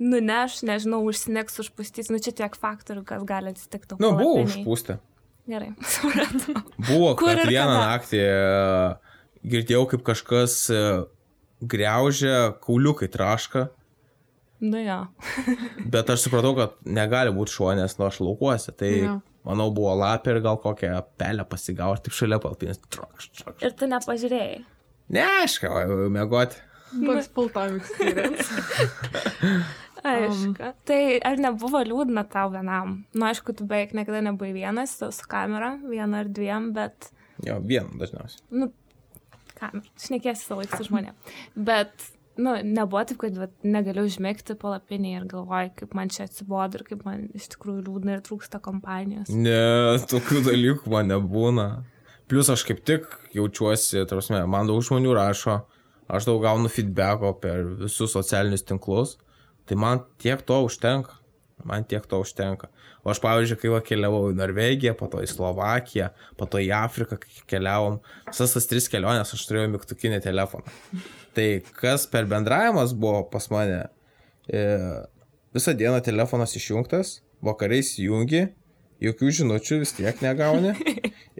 nuneš, 0.00 0.60
nežinau, 0.66 1.02
užsinegs, 1.08 1.58
užpustys. 1.62 2.10
Nu, 2.12 2.18
čia 2.22 2.32
tiek 2.36 2.56
faktorių, 2.56 3.04
kas 3.08 3.24
gali 3.28 3.52
atsitikti. 3.54 3.98
Nu, 4.00 4.12
buvo 4.18 4.44
užpūstę. 4.46 4.98
Gerai, 5.50 5.72
supratau. 5.94 6.60
Buvo, 6.78 7.14
Kur 7.18 7.34
kad 7.34 7.48
vieną 7.48 7.72
kada? 7.74 7.86
naktį 7.90 8.20
e, 8.22 9.50
girdėjau, 9.54 9.84
kaip 9.94 10.04
kažkas 10.06 10.54
e, 10.72 10.80
greužia, 11.60 12.52
kauliukai 12.64 13.08
traška, 13.12 13.68
Nu 14.60 14.80
jo. 14.82 14.98
bet 15.94 16.10
aš 16.12 16.26
supratau, 16.26 16.52
kad 16.58 16.74
negali 16.84 17.32
būti 17.32 17.54
šuo, 17.56 17.70
nes 17.78 17.94
nu 17.98 18.06
aš 18.08 18.18
laukuosi. 18.20 18.74
Tai 18.76 18.90
Jo. 18.92 19.14
manau, 19.48 19.70
buvo 19.74 19.94
lapė 20.00 20.34
ir 20.36 20.42
gal 20.44 20.58
kokią 20.60 20.98
pelę 21.20 21.46
pasigauti, 21.48 22.08
taip 22.08 22.16
šalia 22.18 22.38
palpinės. 22.42 22.82
Ir 23.64 23.72
tu 23.78 23.88
nepažiūrėjai. 23.88 24.58
Ne, 25.16 25.24
aš 25.44 25.56
ką, 25.64 25.70
mėgoti. 26.12 26.60
Toks 26.90 27.28
full 27.34 27.48
time 27.54 27.78
experience. 27.78 28.46
Aišku. 30.04 30.56
Um. 30.64 30.76
Tai 30.88 31.00
ar 31.28 31.36
nebuvo 31.40 31.80
liūdna 31.84 32.22
tau 32.32 32.48
vienam? 32.54 32.94
Nu, 33.12 33.26
aišku, 33.28 33.52
tu 33.56 33.66
beveik 33.68 33.92
niekada 33.96 34.22
nebuvai 34.24 34.52
vienas 34.56 34.94
su, 34.96 35.10
kamera, 35.28 35.74
viena 35.84 36.22
ar 36.24 36.30
dviem, 36.32 36.70
bet, 36.76 37.10
Jo, 37.44 37.58
vieną 37.64 37.96
dažniausiai. 38.00 38.40
nu, 38.56 38.70
kamera, 39.60 39.84
šnekėsi 40.00 40.42
visą 40.44 40.56
laiką 40.60 40.80
su 40.80 40.88
žmonėm. 40.88 41.14
Bet, 41.68 41.92
nu, 42.38 42.54
nebuvo 42.62 43.02
taip, 43.08 43.18
kad 43.22 43.38
vat, 43.38 43.52
negaliu 43.66 44.04
užmėgti 44.08 44.56
palapinį 44.60 45.14
ir 45.16 45.26
galvoju, 45.30 45.72
kaip 45.80 45.94
man 45.98 46.12
čia 46.12 46.26
atsibodo 46.28 46.80
ir 46.80 46.86
kaip 46.88 47.04
man 47.06 47.28
iš 47.36 47.50
tikrųjų 47.54 47.84
liūdna 47.88 48.16
ir 48.16 48.24
trūksta 48.26 48.60
kompanijos. 48.64 49.30
Ne, 49.34 49.98
tokių 50.10 50.44
dalykų 50.50 50.92
man 50.92 51.10
nebūna. 51.12 51.68
Plus 52.30 52.50
aš 52.52 52.64
kaip 52.68 52.84
tik 52.86 53.08
jaučiuosi, 53.34 54.04
tarsi, 54.10 54.36
man 54.46 54.70
daug 54.70 54.82
žmonių 54.86 55.14
rašo, 55.18 55.60
aš 56.10 56.28
daug 56.28 56.42
gaunu 56.44 56.70
feedbacko 56.70 57.34
per 57.42 57.64
visus 57.82 58.14
socialinius 58.14 58.66
tinklus, 58.68 59.16
tai 59.66 59.78
man 59.78 60.04
tiek 60.22 60.42
to 60.46 60.60
užtenka. 60.66 61.19
Man 61.68 61.84
tiek 61.88 62.04
to 62.08 62.20
užtenka. 62.22 62.68
O 63.04 63.10
aš, 63.12 63.20
pavyzdžiui, 63.24 63.58
kai 63.60 63.70
va 63.72 63.80
keliavau 63.84 64.28
į 64.32 64.36
Norvegiją, 64.38 64.94
po 64.98 65.08
to 65.12 65.22
į 65.24 65.28
Slovakiją, 65.30 66.10
po 66.40 66.48
to 66.50 66.60
į 66.62 66.68
Afriką, 66.76 67.18
kai 67.22 67.44
keliavom, 67.54 67.98
visas 68.28 68.54
tas 68.56 68.68
tris 68.70 68.88
keliones 68.92 69.32
aš 69.36 69.46
turėjau 69.48 69.72
mygtukinį 69.74 70.20
telefoną. 70.24 70.74
Tai 71.36 71.48
kas 71.80 72.06
per 72.10 72.28
bendravimas 72.30 72.92
buvo 72.96 73.22
pas 73.32 73.48
mane, 73.52 73.82
e, 74.50 74.62
visą 75.56 75.74
dieną 75.78 76.00
telefonas 76.04 76.56
išjungtas, 76.58 77.20
vakariais 77.44 77.94
jungi, 78.02 78.48
jokių 79.00 79.30
žinučių 79.40 79.80
vis 79.80 79.94
tiek 79.96 80.20
negauni. 80.24 80.74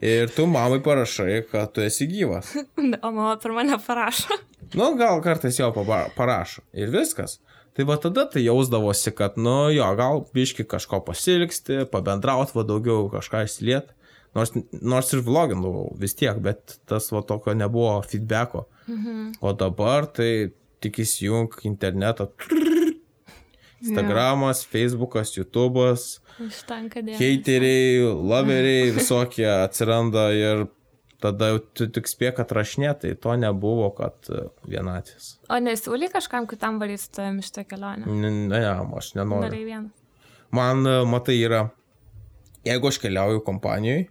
Ir 0.00 0.30
tu 0.33 0.46
mamai 0.48 0.80
parašai, 0.85 1.42
kad 1.50 1.74
tu 1.76 1.85
esi 1.85 2.09
gyvas. 2.09 2.54
O 3.04 3.11
mama 3.12 3.37
per 3.42 3.52
mane 3.52 3.76
parašo. 3.85 4.38
Nu, 4.74 4.94
gal 4.96 5.20
kartais 5.24 5.59
paba- 5.74 6.09
parašo. 6.16 6.62
Ir 6.72 6.92
viskas. 6.94 7.38
Tai 7.81 7.87
va 7.88 7.95
tada 7.97 8.27
tai 8.29 8.43
jausdavosi, 8.45 9.09
kad, 9.16 9.38
nu 9.40 9.71
jo, 9.73 9.87
gal 9.97 10.19
biški 10.37 10.66
kažko 10.69 10.99
pasilgsti, 11.07 11.87
pabendraut 11.88 12.51
va 12.53 12.64
daugiau 12.69 13.07
kažką 13.09 13.47
įsiliet. 13.47 13.95
Nors, 14.37 14.53
nors 14.85 15.09
ir 15.16 15.23
vlogindavau 15.25 15.87
vis 15.97 16.12
tiek, 16.19 16.37
bet 16.45 16.77
tas 16.85 17.09
va 17.09 17.23
tokio 17.25 17.55
nebuvo 17.57 17.95
feedbacko. 18.05 18.66
Mhm. 18.85 19.31
O 19.40 19.55
dabar 19.57 20.11
tai 20.12 20.53
tik 20.85 21.01
įsijung 21.07 21.57
internetą. 21.64 22.29
Instagramas, 23.81 24.61
Facebookas, 24.69 25.33
YouTube'as, 25.38 26.19
Užtenka 26.37 27.01
dėmesio. 27.01 27.16
heiteriai, 27.25 28.05
loveriai 28.05 28.93
visokie 28.99 29.49
atsiranda 29.49 30.27
ir 30.37 30.66
tada 31.22 31.50
jau 31.52 31.61
tu 31.76 31.87
tik 31.92 32.09
spėk 32.11 32.40
atrašinė, 32.42 32.92
tai 33.02 33.12
to 33.20 33.35
nebuvo, 33.38 33.90
kad 33.96 34.30
e, 34.33 34.46
vienatis. 34.68 35.35
O 35.50 35.59
nesiūly 35.62 36.11
kažkam 36.12 36.48
kitam 36.50 36.80
varyti 36.83 37.04
su 37.04 37.12
tavimi 37.16 37.44
šitą 37.46 37.66
kelionę? 37.68 38.09
Ne, 38.09 38.30
ne, 38.50 38.62
aš 38.98 39.12
nenoriu. 39.18 39.48
Darai 39.48 39.64
vienas. 39.66 40.06
Man, 40.56 40.83
e, 40.88 40.96
matai, 41.09 41.37
yra, 41.44 41.64
jeigu 42.66 42.90
aš 42.90 43.00
keliauju 43.02 43.44
kompanijoje, 43.46 44.09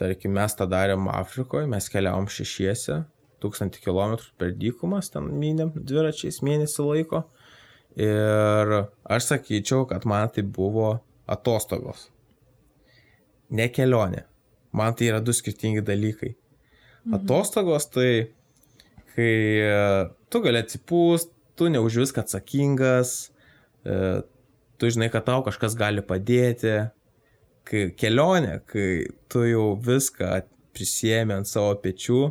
tarkim, 0.00 0.34
mes 0.36 0.56
tą 0.58 0.68
darėm 0.70 1.08
Afrikoje, 1.12 1.68
mes 1.70 1.88
keliavom 1.90 2.28
šešiese, 2.30 3.02
tūkstantį 3.44 3.82
kilometrų 3.84 4.34
per 4.40 4.54
dykumas, 4.58 5.10
ten 5.12 5.28
minėm 5.40 5.74
dviračiais 5.76 6.40
mėnesį 6.46 6.88
laiko. 6.88 7.24
Ir 8.00 8.72
aš 9.06 9.30
sakyčiau, 9.30 9.84
kad 9.86 10.06
man 10.08 10.32
tai 10.34 10.42
buvo 10.42 10.96
atostogos. 11.30 12.08
ne 13.50 13.68
kelionė. 13.68 14.24
Man 14.74 14.96
tai 14.98 15.12
yra 15.12 15.20
du 15.22 15.34
skirtingi 15.34 15.84
dalykai. 15.86 16.32
Atostogos 17.14 17.86
tai, 17.92 18.30
kai 19.14 19.32
e, 19.62 19.74
tu 20.32 20.40
gali 20.42 20.62
atsipūst, 20.62 21.30
tu 21.54 21.68
ne 21.70 21.82
už 21.84 22.00
viską 22.02 22.24
atsakingas, 22.24 23.12
e, 23.86 23.98
tu 24.80 24.90
žinai, 24.90 25.10
kad 25.12 25.26
tau 25.28 25.44
kažkas 25.46 25.76
gali 25.78 26.02
padėti. 26.04 26.74
Kai 27.64 27.86
kelionė, 27.96 28.58
kai 28.68 28.88
tu 29.32 29.44
jau 29.46 29.68
viską 29.80 30.42
prisėmė 30.74 31.38
ant 31.38 31.48
savo 31.48 31.76
pečių 31.80 32.24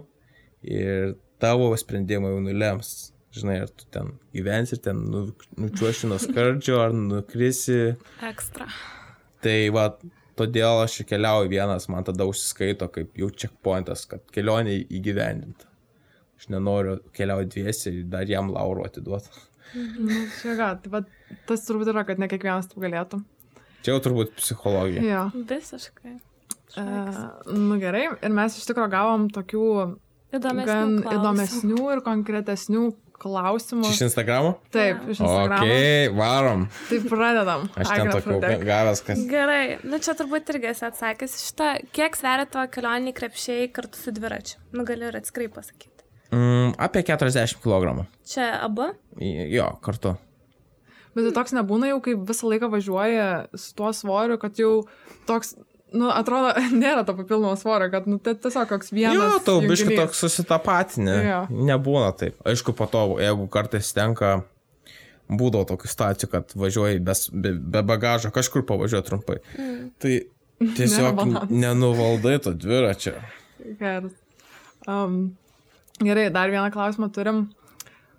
ir 0.68 1.16
tavo 1.42 1.72
sprendimai 1.80 2.34
jau 2.34 2.42
nulems. 2.44 2.92
Žinai, 3.34 3.56
ar 3.66 3.72
tu 3.74 3.88
ten 3.90 4.12
gyvensi, 4.36 4.78
ten 4.78 5.00
nu, 5.10 5.24
nučiuoši 5.58 6.10
nuo 6.12 6.20
skardžio, 6.22 6.76
ar 6.84 6.94
nukrisi. 6.94 7.96
Ekstra. 8.30 8.68
Tai 9.42 9.56
va, 9.74 9.88
todėl 10.40 10.84
aš 10.84 11.00
ir 11.02 11.08
keliauju 11.10 11.52
vienas, 11.52 11.88
man 11.92 12.06
tada 12.08 12.28
užsiskaito 12.30 12.90
kaip 12.94 13.18
jau 13.20 13.30
checkpointas, 13.32 14.06
kad 14.10 14.24
kelionė 14.34 14.80
įgyvendinta. 14.88 15.70
Aš 16.40 16.50
nenoriu 16.54 16.98
keliauti 17.16 17.54
dviesi 17.54 17.90
ir 17.92 18.04
dar 18.12 18.28
jam 18.30 18.52
laurų 18.54 18.88
atiduoti. 18.90 19.32
Nu, 19.74 20.26
čia 20.42 20.54
ką, 20.60 20.70
tai 20.84 20.92
va, 20.94 21.00
tas 21.50 21.64
turbūt 21.66 21.90
yra, 21.94 22.04
kad 22.06 22.20
ne 22.22 22.28
kiekvienas 22.30 22.68
taip 22.70 22.84
galėtų. 22.84 23.22
Čia 23.84 23.96
jau 23.96 24.02
turbūt 24.06 24.36
psichologija. 24.38 25.02
Jo. 25.04 25.24
Visiškai. 25.50 26.18
Uh, 26.74 27.18
nu 27.54 27.78
gerai, 27.82 28.08
ir 28.26 28.34
mes 28.34 28.56
iš 28.58 28.66
tikrųjų 28.70 28.90
gavom 28.94 29.26
tokių 29.34 29.66
Įdomesnių. 30.34 30.66
gan 30.66 30.94
klausimų. 31.04 31.18
įdomesnių 31.20 31.90
ir 31.94 32.02
konkretesnių 32.06 32.84
klausimų. 33.24 33.88
Iš 33.90 34.02
Instagramo? 34.10 34.52
Taip, 34.76 35.06
iš 35.14 35.22
Ok, 35.24 35.30
Instagram. 35.30 36.18
varom. 36.20 36.66
Tai 36.90 37.00
pradedam. 37.08 37.66
Aš 37.80 37.94
ten 37.96 38.12
pradėk. 38.28 38.66
gavęs, 38.68 39.02
kas. 39.08 39.24
Gerai, 39.32 39.64
nu 39.88 40.00
čia 40.04 40.14
turbūt 40.20 40.52
irgi 40.54 40.70
esi 40.74 40.86
atsakęs 40.90 41.38
šitą, 41.48 41.72
kiek 41.96 42.20
sveria 42.20 42.46
tavo 42.46 42.68
kelionį 42.76 43.16
krepšiai 43.18 43.72
kartu 43.74 43.98
su 44.02 44.12
dviračiu. 44.16 44.60
Nu 44.76 44.86
gali 44.86 45.08
ir 45.10 45.18
atskrai 45.22 45.48
pasakyti. 45.48 45.90
Mm, 46.34 46.74
apie 46.82 47.04
40 47.06 47.60
kg. 47.62 48.06
Čia 48.26 48.52
abu? 48.66 48.92
Jo, 49.22 49.72
kartu. 49.86 50.16
Bet 51.14 51.28
tai 51.28 51.34
toks 51.36 51.54
nebūna 51.54 51.92
jau, 51.92 52.00
kai 52.02 52.16
visą 52.18 52.48
laiką 52.50 52.72
važiuoja 52.74 53.26
su 53.54 53.76
tuo 53.78 53.92
svoriu, 53.94 54.40
kad 54.42 54.58
jau 54.58 54.88
toks, 55.30 55.54
nu, 55.94 56.10
atrodo, 56.14 56.54
nėra 56.84 57.04
to 57.08 57.16
papildomo 57.18 57.54
svorio, 57.60 57.90
kad, 57.94 58.08
nu, 58.10 58.20
tai 58.24 58.36
tiesiog 58.40 58.70
koks 58.72 58.92
vienas. 58.96 59.18
Jo, 59.18 59.44
tau 59.46 59.62
biškai 59.64 59.98
toks 60.00 60.24
susitapatinė. 60.26 61.16
Jo. 61.28 61.40
Nebūna 61.72 62.12
taip. 62.20 62.40
Aišku, 62.50 62.76
po 62.78 62.88
to, 62.92 63.06
jeigu 63.24 63.48
kartais 63.54 63.92
tenka, 63.96 64.36
būdavo 65.32 65.68
tokių 65.74 65.92
stacijų, 65.92 66.30
kad 66.34 66.56
važiuoji 66.60 67.02
bes- 67.06 67.30
be, 67.32 67.54
be 67.56 67.84
bagažo, 67.88 68.34
kažkur 68.36 68.66
pavažiuoji 68.70 69.08
trumpai. 69.08 69.40
Mm. 69.58 69.86
Tai 70.04 70.16
tiesiog 70.78 71.24
nenuvaldai 71.50 72.38
to 72.44 72.54
dviračio. 72.58 73.16
Geras. 73.80 74.14
Um, 74.90 75.36
gerai, 76.04 76.28
dar 76.34 76.52
vieną 76.52 76.70
klausimą 76.74 77.10
turim. 77.16 77.46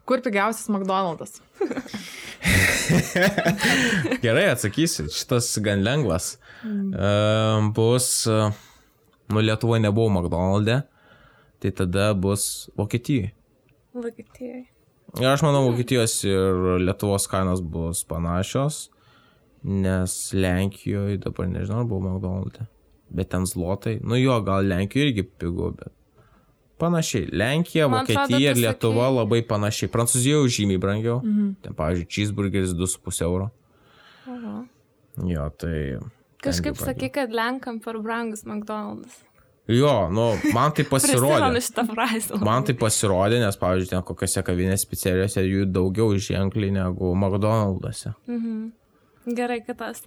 Kur 0.09 0.21
pigiausias 0.25 0.69
McDonald's? 0.73 1.41
Gerai, 4.25 4.49
atsakysiu. 4.53 5.09
Šitas 5.13 5.53
gan 5.65 5.85
lengvas. 5.87 6.35
Mm. 6.65 7.73
Bus, 7.77 8.27
e, 8.27 8.51
nu 9.33 9.43
Lietuvoje 9.45 9.83
nebuvo 9.85 10.11
McDonald'e, 10.13 10.83
tai 11.61 11.73
tada 11.77 12.13
bus 12.15 12.71
Vokietijoje. 12.77 13.33
Vokietijai. 13.95 14.63
Ir 15.21 15.29
aš 15.31 15.45
manau, 15.47 15.69
Vokietijos 15.69 16.17
ir 16.27 16.79
Lietuvos 16.83 17.29
kainos 17.31 17.63
bus 17.63 18.03
panašios, 18.09 18.89
nes 19.63 20.15
Lenkijoje 20.35 21.21
dabar 21.23 21.47
nežinau, 21.51 21.85
ar 21.85 21.91
buvo 21.91 22.09
McDonald'e, 22.09 22.67
bet 23.15 23.31
ten 23.31 23.47
zlotai, 23.47 24.01
nu 24.03 24.19
jo, 24.19 24.41
gal 24.47 24.67
Lenkijoje 24.67 25.13
irgi 25.13 25.29
pigu, 25.39 25.71
bet 25.79 25.95
panašiai. 26.79 27.29
Lenkija, 27.33 27.89
Man 27.89 28.05
Vokietija 28.07 28.51
ir 28.51 28.55
tu 28.57 28.61
Lietuva 28.65 29.07
sakei- 29.09 29.17
labai 29.17 29.43
panašiai. 29.49 29.91
Prancūzijoje 29.93 30.49
žymiai 30.59 30.81
brangiau. 30.83 31.21
Mhm. 31.25 31.53
Ten, 31.63 31.75
pavyzdžiui, 31.75 32.09
cheeseburgeris 32.09 32.75
2,5 32.75 33.23
euro. 33.23 33.51
Aha. 34.27 34.65
Jo, 35.27 35.51
tai... 35.59 35.99
Kažkaip 36.45 36.77
sakai, 36.77 37.09
kad 37.11 37.31
Lenkam 37.33 37.79
per 37.81 37.99
brangus 38.05 38.43
McDonald's. 38.45 39.23
Jo, 39.69 40.11
nu, 40.13 40.35
man 40.53 40.73
tai 40.77 40.85
pasirodė. 40.93 41.61
Man 42.45 42.65
tai 42.69 42.75
pasirodė, 42.77 43.39
nes, 43.41 43.57
pavyzdžiui, 43.57 43.91
ten 43.95 44.03
kokiose 44.05 44.43
kavinės 44.45 44.85
pizzerijose 44.91 45.41
jų 45.47 45.65
daugiau 45.73 46.11
ženkliai 46.21 46.73
negu 46.75 47.15
McDonald'ose. 47.17 48.13
Mhm. 48.29 48.73
Gerai, 49.39 49.63
kitas. 49.65 50.03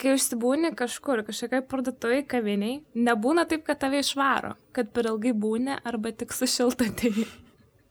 Kai 0.00 0.14
užsibūni 0.16 0.72
kažkur, 0.78 1.22
kažkokiai 1.26 1.62
parduotuviai, 1.68 2.24
kaviniai, 2.26 2.80
nebūna 2.96 3.44
taip, 3.50 3.64
kad 3.66 3.80
tave 3.82 4.00
išvaro, 4.02 4.54
kad 4.74 4.90
per 4.94 5.10
ilgai 5.12 5.34
būni 5.36 5.76
arba 5.78 6.14
tik 6.16 6.34
su 6.34 6.48
šilta 6.50 6.88
tai. 6.98 7.12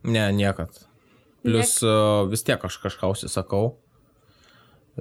Ne, 0.03 0.25
niekad. 0.35 0.81
Plus 1.45 1.77
uh, 1.85 2.27
vis 2.29 2.43
tiek 2.45 2.61
aš 2.65 2.77
kažką 2.83 3.13
užsisakau. 3.13 3.75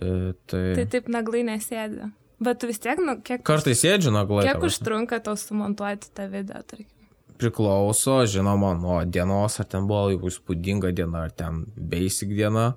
E, 0.01 0.33
tai... 0.49 0.63
Tai 0.79 0.87
taip 0.93 1.11
naglai 1.13 1.43
nesėdi. 1.49 2.09
Bet 2.41 2.63
tu 2.63 2.71
vis 2.71 2.81
tiek, 2.81 3.01
nu, 3.05 3.19
kiek, 3.25 3.43
Kartais 3.45 3.83
sėdžiu 3.83 4.13
naglai. 4.15 4.47
kiek 4.47 4.57
ta 4.57 4.63
prasme. 4.63 4.73
užtrunka 4.73 5.19
tau 5.25 5.37
sumontuoti 5.37 6.09
tą 6.17 6.29
video, 6.33 6.63
tarkim. 6.65 6.89
Priklauso, 7.41 8.19
žinoma, 8.29 8.73
nuo 8.77 9.01
dienos, 9.05 9.59
ar 9.61 9.69
ten 9.69 9.89
buvo 9.89 10.13
įspūdinga 10.29 10.93
diena, 10.97 11.27
ar 11.29 11.35
ten 11.37 11.65
basic 11.77 12.33
diena. 12.37 12.75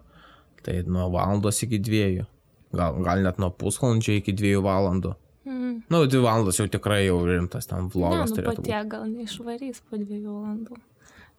Tai 0.64 0.76
nuo 0.88 1.10
valandos 1.12 1.60
iki 1.66 1.80
dviejų. 1.84 2.28
Gal, 2.74 2.96
gal 3.06 3.22
net 3.26 3.38
nuo 3.42 3.52
pusvalandžio 3.54 4.16
iki 4.20 4.34
dviejų 4.34 4.62
valandų. 4.66 5.12
Mhm. 5.46 5.74
Na, 5.92 5.98
nu, 6.00 6.06
dvi 6.10 6.22
valandos 6.24 6.58
jau 6.58 6.66
tikrai 6.72 7.04
jau 7.06 7.20
rimtas 7.28 7.68
ten 7.70 7.84
Ne, 7.86 7.90
vlogas 7.94 8.32
nu, 8.32 8.38
turėtų 8.38 8.56
būti. 8.56 8.64
patie 8.64 8.80
gal 8.94 9.04
neišvarys 9.12 9.82
po 9.90 10.00
dviejų 10.00 10.32
valandų. 10.40 10.78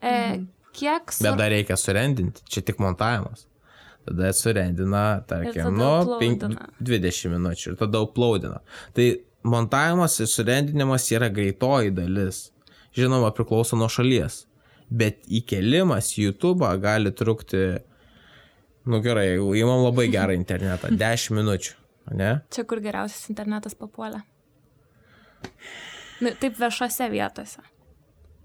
E, 0.04 0.14
kiek 0.76 1.12
su... 1.14 1.24
Bet 1.24 1.38
dar 1.40 1.50
reikia 1.54 1.76
surendinti, 1.80 2.44
čia 2.50 2.62
tik 2.62 2.78
montavimas. 2.84 3.46
Tada 4.04 4.32
surendina, 4.36 5.22
tarkim, 5.26 5.70
nu, 5.78 6.18
penk- 6.20 6.44
uploadina. 6.44 6.68
20 6.84 7.30
minučių 7.32 7.70
ir 7.72 7.78
tada 7.80 8.02
uploadina. 8.04 8.58
Tai 8.92 9.06
montavimas 9.48 10.18
ir 10.20 10.28
surendinimas 10.28 11.08
yra 11.16 11.30
greitoji 11.32 11.94
dalis. 11.96 12.50
Žinoma, 12.94 13.32
priklauso 13.34 13.78
nuo 13.80 13.88
šalies. 13.90 14.44
Bet 14.92 15.24
įkelimas 15.32 16.12
į 16.18 16.28
YouTube 16.28 16.68
gali 16.84 17.10
trukti, 17.16 17.80
nu 18.90 19.00
gerai, 19.04 19.26
jeigu 19.34 19.54
įmam 19.62 19.84
labai 19.86 20.08
gerą 20.16 20.36
internetą, 20.36 20.92
10 21.00 21.34
minučių. 21.38 21.80
Ne? 22.14 22.34
Čia 22.52 22.66
kur 22.68 22.82
geriausias 22.84 23.30
internetas 23.32 23.72
papuolė. 23.78 24.20
Nu, 26.20 26.30
taip 26.40 26.58
viešose 26.60 27.08
vietose. 27.12 27.62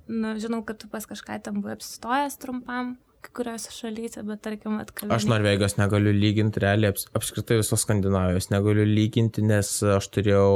Nu, 0.09 0.33
žinau, 0.41 0.63
kad 0.65 0.79
tu 0.81 0.87
pas 0.89 1.05
kažką 1.05 1.37
ten 1.43 1.59
buvai 1.61 1.75
apsistojęs 1.75 2.39
trumpam, 2.41 2.95
kai 3.21 3.33
kuriuose 3.35 3.73
šalyse, 3.75 4.23
bet 4.25 4.41
tarkim 4.45 4.79
atkalbėjai. 4.81 5.19
Aš 5.19 5.27
Norvegijos 5.29 5.75
negaliu 5.77 6.13
lyginti, 6.15 6.63
realiai 6.63 6.95
aps- 6.95 7.05
apskritai 7.19 7.59
visos 7.59 7.83
Skandinavijos 7.85 8.49
negaliu 8.53 8.87
lyginti, 8.87 9.43
nes 9.45 9.69
aš 9.97 10.07
turėjau 10.15 10.55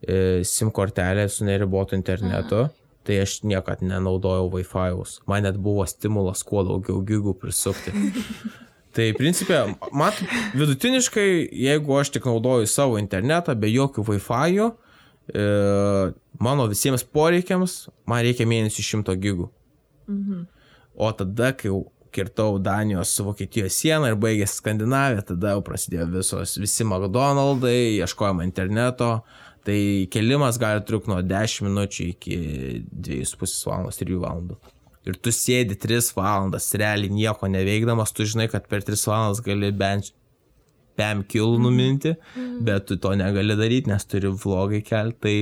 e, 0.00 0.16
SIM 0.48 0.72
kortelę 0.74 1.28
su 1.30 1.46
neribotu 1.46 1.94
internetu, 1.94 2.64
tai 3.04 3.20
aš 3.22 3.42
niekad 3.46 3.84
nenaudojau 3.84 4.48
Wi-Fi'aus. 4.56 5.20
Man 5.30 5.44
net 5.46 5.60
buvo 5.60 5.84
stimulas 5.86 6.42
kuo 6.48 6.64
daugiau 6.66 7.04
gigų 7.06 7.36
prisukti. 7.44 7.92
Tai 8.94 9.06
principė, 9.18 9.58
mat, 9.96 10.20
vidutiniškai, 10.54 11.26
jeigu 11.64 11.96
aš 11.98 12.12
tik 12.14 12.28
naudoju 12.30 12.68
savo 12.70 12.98
internetą 13.00 13.56
be 13.58 13.70
jokių 13.72 14.04
Wi-Fi'ų, 14.06 14.68
e, 15.34 15.46
mano 16.38 16.68
visiems 16.70 17.02
poreikiams, 17.02 17.88
man 18.06 18.22
reikia 18.22 18.46
mėnesį 18.46 18.86
100 18.86 19.16
gigų. 19.24 19.48
O 20.94 21.10
tada, 21.18 21.50
kai 21.58 21.72
jau 21.72 21.80
kirtau 22.14 22.60
Danijos 22.62 23.10
su 23.16 23.24
Vokietijos 23.26 23.74
sieną 23.74 24.12
ir 24.12 24.18
baigėsi 24.20 24.60
Skandinavija, 24.60 25.24
tada 25.32 25.56
jau 25.56 25.64
prasidėjo 25.66 26.06
visos, 26.12 26.54
visi 26.62 26.86
McDonald'ai, 26.86 27.98
ieškojama 27.98 28.46
interneto. 28.46 29.16
Tai 29.64 29.80
kelimas 30.12 30.58
gali 30.60 30.84
trukti 30.84 31.08
nuo 31.08 31.22
10 31.24 31.64
minučių 31.64 32.06
iki 32.12 32.38
2,5 32.92 33.54
valandos, 33.70 33.98
3 34.02 34.18
valandų. 34.20 34.58
Ir 35.04 35.18
tu 35.20 35.32
sėdi 35.34 35.76
3 35.76 36.12
valandas, 36.16 36.70
realiai 36.80 37.12
nieko 37.12 37.48
neveikdamas, 37.52 38.12
tu 38.16 38.24
žinai, 38.28 38.48
kad 38.52 38.68
per 38.70 38.84
3 38.86 39.02
valandas 39.10 39.42
gali 39.44 39.72
bent 39.76 40.12
5 41.00 41.26
kilų 41.28 41.58
numinti, 41.60 42.14
bet 42.64 42.86
tu 42.88 42.96
to 42.96 43.12
negali 43.18 43.56
daryti, 43.58 43.90
nes 43.90 44.06
turi 44.08 44.30
vlogai 44.30 44.80
kelti. 44.86 45.18
Tai 45.24 45.36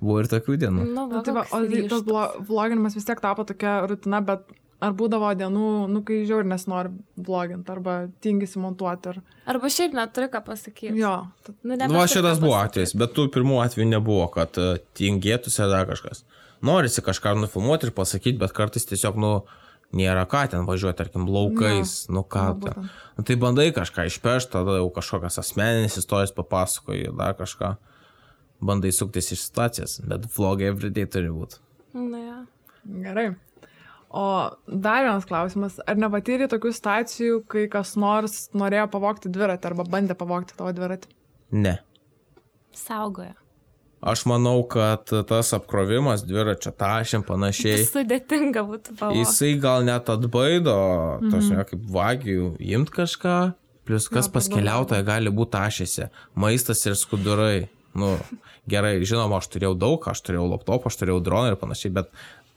buvo 0.00 0.22
ir 0.22 0.30
tokių 0.32 0.56
dienų. 0.64 0.86
Nu, 0.88 0.96
Nu, 0.96 1.06
va, 1.12 1.20
tai 1.24 1.36
va, 1.36 1.44
o 1.52 1.60
tai 1.68 1.84
tas 1.88 2.02
vloginimas 2.48 2.96
vis 2.96 3.06
tiek 3.08 3.20
tapo 3.20 3.44
tokia 3.48 3.80
rutina, 3.88 4.22
bet 4.24 4.48
ar 4.80 4.94
būdavo 4.96 5.30
dienų, 5.36 5.66
nu, 5.92 6.02
kai 6.06 6.22
žiaur 6.28 6.46
nesinori 6.48 6.92
vloginti 7.20 7.72
arba 7.72 7.96
tingisi 8.24 8.60
montuoti. 8.62 9.12
Ar... 9.12 9.20
Arba 9.54 9.70
šiaip 9.72 9.96
neturi 9.96 10.30
ką 10.32 10.42
pasakyti. 10.46 10.94
Jo, 10.98 11.14
Nu, 11.62 11.76
Nu, 11.76 11.98
va 11.98 12.06
šitas 12.08 12.40
buvo 12.40 12.56
atvejis, 12.56 12.94
bet 12.96 13.12
tų 13.16 13.28
pirmų 13.34 13.60
atvejų 13.66 13.90
nebuvo, 13.90 14.26
kad 14.32 14.56
uh, 14.60 14.78
tingėtųsi 14.96 15.60
ar 15.66 15.72
dar 15.74 15.90
kažkas. 15.90 16.24
Norisi 16.66 17.02
kažką 17.04 17.34
nufilmuoti 17.40 17.88
ir 17.88 17.94
pasakyti, 17.96 18.38
bet 18.40 18.52
kartais 18.56 18.84
tiesiog, 18.88 19.16
nu, 19.20 19.32
nėra 19.96 20.26
ką 20.30 20.44
ten 20.52 20.66
važiuoti, 20.68 20.98
tarkim, 20.98 21.24
laukais, 21.30 22.04
nu 22.12 22.22
ką 22.22 22.46
nu, 22.50 22.66
ten. 22.66 22.90
Nu, 23.16 23.24
tai 23.26 23.36
bandai 23.40 23.70
kažką 23.76 24.06
išpešti, 24.10 24.52
tada 24.54 24.78
jau 24.78 24.90
kažkokias 24.94 25.40
asmeninės 25.42 25.98
istorijas 26.02 26.34
papasakoji, 26.36 27.14
dar 27.16 27.38
kažką. 27.38 27.76
bandai 28.60 28.92
suktis 28.92 29.32
iš 29.32 29.46
situacijos, 29.46 30.00
bet 30.04 30.26
vlogai 30.36 30.68
everyday 30.68 31.08
turi 31.08 31.30
būti. 31.32 31.60
Na, 31.96 32.18
ja. 32.20 32.40
Gerai. 32.84 33.30
O 34.10 34.24
dar 34.66 35.04
vienas 35.06 35.26
klausimas. 35.28 35.78
Ar 35.88 35.98
nepatyrė 36.00 36.48
tokių 36.50 36.72
situacijų, 36.76 37.38
kai 37.50 37.66
kas 37.72 37.94
nors 38.00 38.48
norėjo 38.52 38.88
pavogti 38.92 39.30
dviratį 39.32 39.70
arba 39.70 39.86
bandė 39.88 40.16
pavogti 40.18 40.56
tavo 40.58 40.72
dviratį? 40.76 41.12
Ne. 41.54 41.76
Saugoja. 42.76 43.36
Aš 44.00 44.22
manau, 44.24 44.62
kad 44.64 45.10
tas 45.28 45.50
apkrovimas 45.52 46.22
dviračio 46.24 46.72
tašėm 46.72 47.24
panašiai, 47.28 47.82
Sudėtinga 47.84 48.62
būtų 48.64 48.94
pavogti. 48.96 49.20
jisai 49.20 49.50
gal 49.60 49.84
net 49.84 50.08
atbaido, 50.08 50.76
mhm. 51.18 51.34
tas 51.34 51.50
ne 51.52 51.66
kaip 51.68 51.82
vagių, 51.96 52.54
imt 52.64 52.92
kažką, 52.94 53.36
plus 53.84 54.08
kas 54.08 54.30
Jo, 54.30 54.32
pas 54.32 54.48
parduoda. 54.48 54.56
keliautoją 54.56 55.04
gali 55.04 55.34
būti 55.36 55.52
tašėse, 55.58 56.08
maistas 56.32 56.80
ir 56.88 56.96
skudurai. 56.96 57.68
Nu, 57.92 58.14
gerai, 58.70 59.00
žinoma, 59.04 59.42
aš 59.42 59.50
turėjau 59.52 59.74
daug, 59.76 60.04
aš 60.08 60.22
turėjau 60.24 60.46
laptopą, 60.52 60.88
aš 60.88 60.96
turėjau 61.00 61.20
droną 61.26 61.52
ir 61.52 61.60
panašiai, 61.60 61.92
bet 62.00 62.12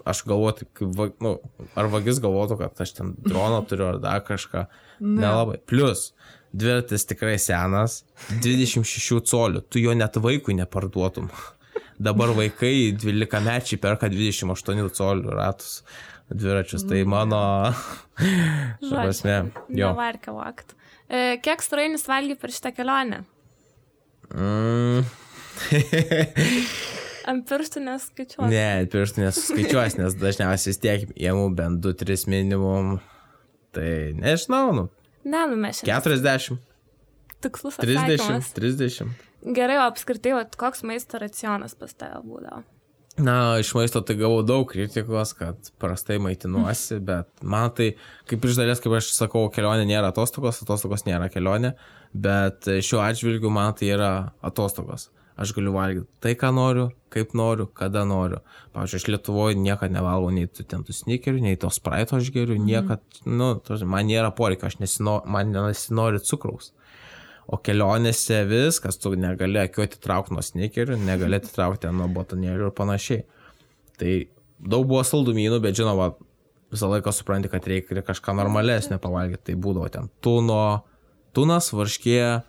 aš 0.08 0.24
galvoju, 0.30 0.56
taip, 0.62 0.70
kaip, 0.78 1.20
nu, 1.24 1.36
ar 1.76 1.90
vagis 1.92 2.22
galvotų, 2.24 2.60
kad 2.62 2.84
aš 2.86 2.96
ten 3.00 3.16
droną 3.20 3.64
turiu 3.68 3.90
ar 3.92 4.00
dar 4.04 4.24
kažką. 4.24 4.68
Nelabai. 5.04 5.58
Plus, 5.68 6.12
dviratis 6.54 7.08
tikrai 7.10 7.36
senas, 7.42 8.04
26 8.44 9.20
colių, 9.30 9.64
tu 9.70 9.82
jo 9.82 9.96
net 9.98 10.18
vaikui 10.22 10.56
neparduotum. 10.58 11.30
Dabar 12.04 12.34
vaikai 12.38 12.94
12 12.98 13.44
mečiai 13.46 13.80
perka 13.82 14.10
28 14.12 14.90
colių 14.98 15.36
ratus 15.38 15.82
dviračius, 16.34 16.86
tai 16.90 17.04
mano... 17.10 17.42
jo. 19.70 19.92
Nevarkia 19.92 20.34
vakt. 20.36 20.74
E, 21.10 21.38
kiek 21.44 21.62
strainis 21.62 22.08
valgy 22.10 22.38
per 22.40 22.54
šitą 22.54 22.74
kelionę? 22.76 23.24
Mm. 24.34 25.04
Ant 27.30 27.46
pirštų 27.48 27.84
neskaičiuoju. 27.86 28.50
ne, 28.52 28.88
pirštų 28.92 29.24
nesuskaičiuos, 29.24 29.96
nes 30.00 30.18
dažniausiai 30.20 30.74
vis 30.74 30.82
tiek 30.84 31.06
jėmų 31.16 31.46
bent 31.56 31.86
2-3 31.86 32.28
minimum. 32.32 32.98
Tai 33.74 33.92
nežinau, 34.18 34.66
nu, 34.76 34.88
Ne, 35.24 35.46
numešė. 35.52 35.88
40, 35.88 36.60
Tikslus 37.44 37.80
30, 37.80 38.16
atsakymas. 38.16 38.52
30. 38.56 39.16
Gerai, 39.56 39.80
o 39.82 39.88
apskritai, 39.90 40.36
vat, 40.38 40.56
koks 40.60 40.86
maisto 40.88 41.20
racionas 41.20 41.76
pas 41.76 41.92
tave 41.96 42.22
būdavo? 42.24 42.64
Na, 43.22 43.60
iš 43.62 43.76
maisto 43.78 44.02
tai 44.02 44.16
gavau 44.18 44.40
daug 44.42 44.66
kritikos, 44.72 45.36
kad 45.38 45.68
prastai 45.82 46.18
maitinuosi, 46.24 46.98
bet 47.10 47.30
man 47.46 47.70
tai, 47.78 47.92
kaip 48.30 48.48
iš 48.48 48.58
dalies, 48.58 48.82
kaip 48.82 48.96
aš 48.98 49.12
sakau, 49.14 49.46
kelionė 49.54 49.86
nėra 49.90 50.10
atostogos, 50.10 50.64
atostogos 50.66 51.06
nėra 51.06 51.28
kelionė, 51.34 51.76
bet 52.14 52.66
šiuo 52.66 53.04
atžvilgiu 53.04 53.52
man 53.54 53.76
tai 53.78 53.92
yra 53.94 54.14
atostogos. 54.42 55.12
Aš 55.38 55.54
galiu 55.58 55.72
valgyti 55.74 56.06
tai, 56.22 56.36
ką 56.38 56.52
noriu, 56.54 56.92
kaip 57.14 57.32
noriu, 57.34 57.66
kada 57.66 58.04
noriu. 58.06 58.44
Pavyzdžiui, 58.76 59.00
aš 59.00 59.08
Lietuvoje 59.10 59.58
niekada 59.58 59.96
nevalgau 59.96 60.30
nei 60.34 60.46
tų 60.46 60.66
ten 60.70 60.84
tų 60.86 60.94
snikerių, 60.94 61.42
nei 61.42 61.58
to 61.58 61.72
spraito 61.74 62.20
aš 62.20 62.30
geriu, 62.36 62.60
niekad, 62.62 63.02
nu, 63.26 63.56
tos- 63.66 63.82
man 63.82 64.06
nėra 64.06 64.30
poreikio, 64.38 64.70
aš 64.70 64.78
nesino, 64.84 65.22
man 65.26 65.50
nesinori 65.56 66.22
cukraus. 66.22 66.72
O 67.50 67.58
kelionėse 67.58 68.44
viskas, 68.48 68.98
tu 69.02 69.16
negali 69.20 69.60
akių 69.60 69.84
atitraukti 69.88 70.38
nuo 70.38 70.46
snikerių, 70.46 71.00
negali 71.02 71.42
atitraukti 71.42 71.90
nuo 71.92 72.08
botanėlių 72.14 72.70
ir 72.70 72.78
panašiai. 72.78 73.26
Tai 74.00 74.14
daug 74.64 74.88
buvo 74.88 75.02
saldumynų, 75.04 75.60
bet 75.66 75.76
žinoma, 75.76 76.14
visą 76.74 76.90
laiką 76.94 77.12
supranti, 77.14 77.50
kad 77.52 77.66
reikia 77.68 78.06
kažką 78.06 78.36
normalesnio 78.38 78.98
pavalgyti. 79.02 79.50
Tai 79.50 79.56
būdavo 79.66 79.90
ten 79.92 80.10
tuno, 80.24 80.84
tunas, 81.36 81.72
varškė, 81.76 82.44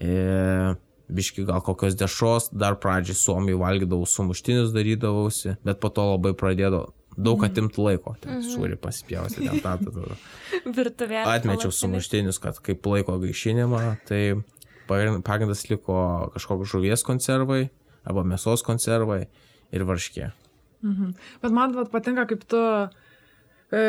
e, 0.00 0.74
biški 1.08 1.46
gal 1.48 1.62
kokios 1.64 1.96
dešros, 1.98 2.50
dar 2.52 2.76
pradžiai 2.80 3.16
suomiai 3.16 3.58
valgydavau 3.58 4.06
sumuštinius 4.08 4.74
darydavausi, 4.74 5.56
bet 5.64 5.80
po 5.80 5.90
to 5.94 6.04
labai 6.12 6.34
pradėdavo 6.36 6.92
daug 7.18 7.42
atimti 7.42 7.82
laiko, 7.82 8.14
ten 8.22 8.44
sūrį 8.46 8.78
pasipjausti, 8.82 9.48
ten 9.48 9.62
tą, 9.64 9.74
tą. 9.82 10.18
Virtuvė. 10.78 11.24
Atmečiau 11.26 11.72
sumuštinius, 11.74 12.38
kad 12.42 12.60
kaip 12.62 12.86
laiko 12.86 13.16
gaišinimą, 13.22 13.82
tai 14.08 14.22
pagrind- 14.90 15.24
pagrindas 15.26 15.64
liko 15.70 15.98
kažkoks 16.36 16.70
žuvies 16.74 17.02
konservai 17.06 17.64
arba 18.08 18.24
mėsos 18.24 18.62
konservai 18.66 19.24
ir 19.74 19.84
varškė. 19.88 20.30
Bet 21.42 21.50
man 21.54 21.74
vat, 21.74 21.90
patinka, 21.90 22.28
kaip 22.30 22.44
tu 22.48 22.60
e, 23.74 23.82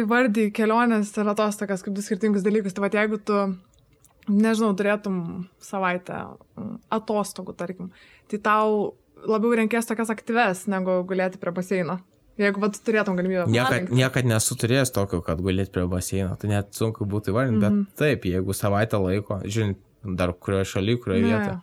įvardyji 0.00 0.50
kelionės 0.56 1.12
ir 1.14 1.30
atostogas 1.30 1.84
kaip 1.84 1.94
du 1.94 2.02
skirtingus 2.02 2.44
dalykus. 2.46 2.74
Tai 2.74 2.88
vat, 2.88 2.96
jeigu 2.98 3.20
tu, 3.22 3.38
nežinau, 4.28 4.72
turėtum 4.78 5.46
savaitę 5.60 6.16
mm, 6.56 6.74
atostogų, 6.96 7.54
tarkim, 7.58 7.90
tai 8.30 8.38
tau 8.38 8.94
labiau 9.24 9.54
renkės 9.56 9.86
tokias 9.88 10.10
aktyves, 10.12 10.66
negu 10.68 11.02
gulėti 11.08 11.38
prie 11.40 11.52
baseino. 11.56 11.98
Jeigu 12.36 12.58
vat, 12.64 12.74
turėtum 12.82 13.14
galimybę. 13.14 13.44
Niekad, 13.46 13.92
niekad 13.94 14.26
nesu 14.26 14.56
turėjęs 14.58 14.90
tokio, 14.90 15.20
kad 15.22 15.38
gulėt 15.38 15.70
prie 15.70 15.84
baseino, 15.86 16.34
tai 16.36 16.48
net 16.50 16.72
sunku 16.74 17.06
būtų 17.06 17.30
įvardinti, 17.30 17.62
Mhm. 17.62 17.84
bet 17.84 17.96
taip, 18.00 18.24
jeigu 18.26 18.52
savaitę 18.58 18.98
laiko, 18.98 19.38
žiūrint, 19.46 19.78
dar 20.18 20.32
kurioje 20.34 20.64
šalyje, 20.72 20.98
kurioje 21.04 21.22
Ne. 21.22 21.30
vietoje. 21.30 21.60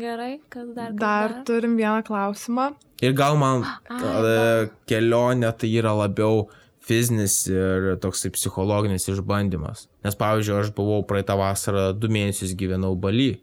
Gerai, 0.00 0.40
kas 0.50 0.68
dar? 0.74 0.88
kas 0.90 0.96
Dar 0.98 1.34
turim 1.46 1.76
vieną 1.78 2.02
klausimą. 2.06 2.74
Ir 3.02 3.12
gal 3.12 3.36
man 3.36 3.62
Ai, 3.90 4.68
kelionė 4.86 5.50
tai 5.58 5.68
yra 5.78 5.92
labiau 5.94 6.48
fizinis 6.86 7.40
ir 7.50 7.96
toksai 8.02 8.30
psichologinis 8.34 9.08
išbandymas. 9.10 9.88
Nes 10.06 10.14
pavyzdžiui, 10.18 10.60
aš 10.62 10.72
buvau 10.76 11.02
praeitą 11.08 11.34
vasarą, 11.40 11.88
du 11.98 12.08
mėnesius 12.12 12.54
gyvenau 12.58 12.94
Bali 12.98 13.34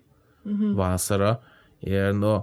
Mhm. 0.46 0.74
vasarą 0.76 1.38
ir, 1.82 2.10
nu, 2.14 2.42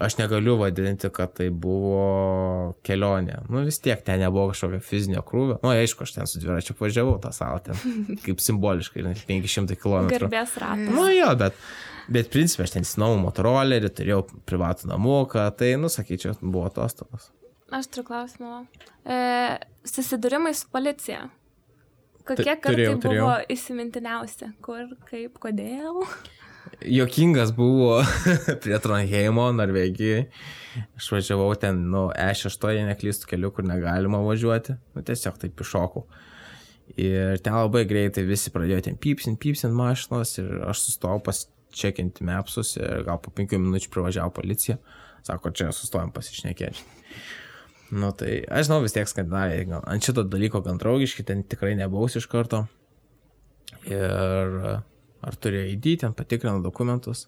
aš 0.00 0.14
negaliu 0.16 0.54
vadinti, 0.56 1.10
kad 1.12 1.34
tai 1.36 1.50
buvo 1.52 2.74
kelionė. 2.82 3.42
Nu, 3.52 3.60
vis 3.66 3.76
tiek 3.78 4.00
ten 4.04 4.20
nebuvo 4.24 4.48
kažkokio 4.52 4.80
fizinio 4.80 5.20
krūvio. 5.22 5.58
Nu, 5.62 5.68
aišku, 5.74 6.02
aš 6.06 6.14
ten 6.16 6.26
su 6.30 6.40
dviračiu 6.40 6.74
važiavau 6.80 7.18
tą 7.20 7.32
salą 7.36 7.60
ten, 7.62 7.76
kaip 8.24 8.40
simboliškai, 8.40 9.02
žinai, 9.04 9.14
500 9.28 9.76
km. 9.76 10.08
Garbės 10.14 10.56
ratas. 10.62 10.94
Nu 10.96 11.04
jo, 11.12 11.28
bet, 11.36 11.60
bet 12.08 12.32
principė 12.32 12.64
aš 12.66 12.74
ten 12.78 12.88
sinau 12.88 13.12
motorolerį, 13.20 13.92
turėjau 14.00 14.24
privatų 14.48 14.88
namuką, 14.94 15.44
tai, 15.60 15.74
nu, 15.76 15.92
sakyčiau, 15.92 16.34
buvo 16.40 16.64
atostogos. 16.72 17.28
Aš 17.72 17.88
turiu 17.88 18.04
klausimą. 18.10 18.64
E, 19.08 19.18
susidūrimai 19.88 20.52
su 20.56 20.68
policija. 20.72 21.24
Kokie 22.28 22.54
kartai 22.62 22.92
buvo 23.02 23.32
įsimintiniausi? 23.50 24.52
Kur, 24.62 24.92
kaip, 25.08 25.38
kodėl? 25.42 26.02
Jokingas 26.86 27.50
buvo 27.56 28.02
prie 28.62 28.78
Tronheimo, 28.78 29.48
Norvegijoje. 29.56 30.28
Aš 30.98 31.08
važiavau 31.16 31.50
ten, 31.60 31.80
nu, 31.92 32.06
E6, 32.12 32.68
jei 32.76 32.84
neklystų 32.86 33.32
keliu, 33.32 33.50
kur 33.54 33.66
negalima 33.66 34.22
važiuoti. 34.22 34.76
Nu, 34.94 35.02
tiesiog 35.06 35.40
taip 35.42 35.64
iššokau. 35.64 36.06
Ir 37.00 37.40
ten 37.42 37.56
labai 37.56 37.86
greitai 37.88 38.24
visi 38.28 38.52
pradėjo 38.52 38.82
ten 38.88 38.98
pypsint, 39.00 39.38
pypsint 39.40 39.74
mašinos 39.74 40.36
ir 40.42 40.58
aš 40.68 40.86
sustojau 40.86 41.22
pasičekinti 41.24 42.26
mapsus 42.28 42.74
ir 42.76 43.06
gal 43.06 43.20
po 43.22 43.32
penkių 43.34 43.62
minučių 43.62 43.92
privažiavo 43.94 44.34
policija. 44.36 44.76
Sako, 45.24 45.54
čia 45.56 45.70
sustojom 45.72 46.10
pasišnekėti. 46.12 47.01
Nu 47.92 48.08
tai, 48.16 48.38
aš 48.48 48.70
žinau, 48.70 48.80
vis 48.84 48.94
tiek 48.96 49.10
skandinavai, 49.10 49.66
ant 49.84 50.06
šito 50.06 50.24
dalyko 50.24 50.62
gan 50.64 50.80
draugiški, 50.80 51.26
ten 51.28 51.42
tikrai 51.44 51.74
nebaus 51.76 52.16
iš 52.16 52.24
karto. 52.32 52.64
Ir 53.84 54.56
ar 55.22 55.36
turi 55.38 55.66
ID, 55.74 55.98
ten 56.00 56.16
patikrino 56.16 56.62
dokumentus. 56.64 57.26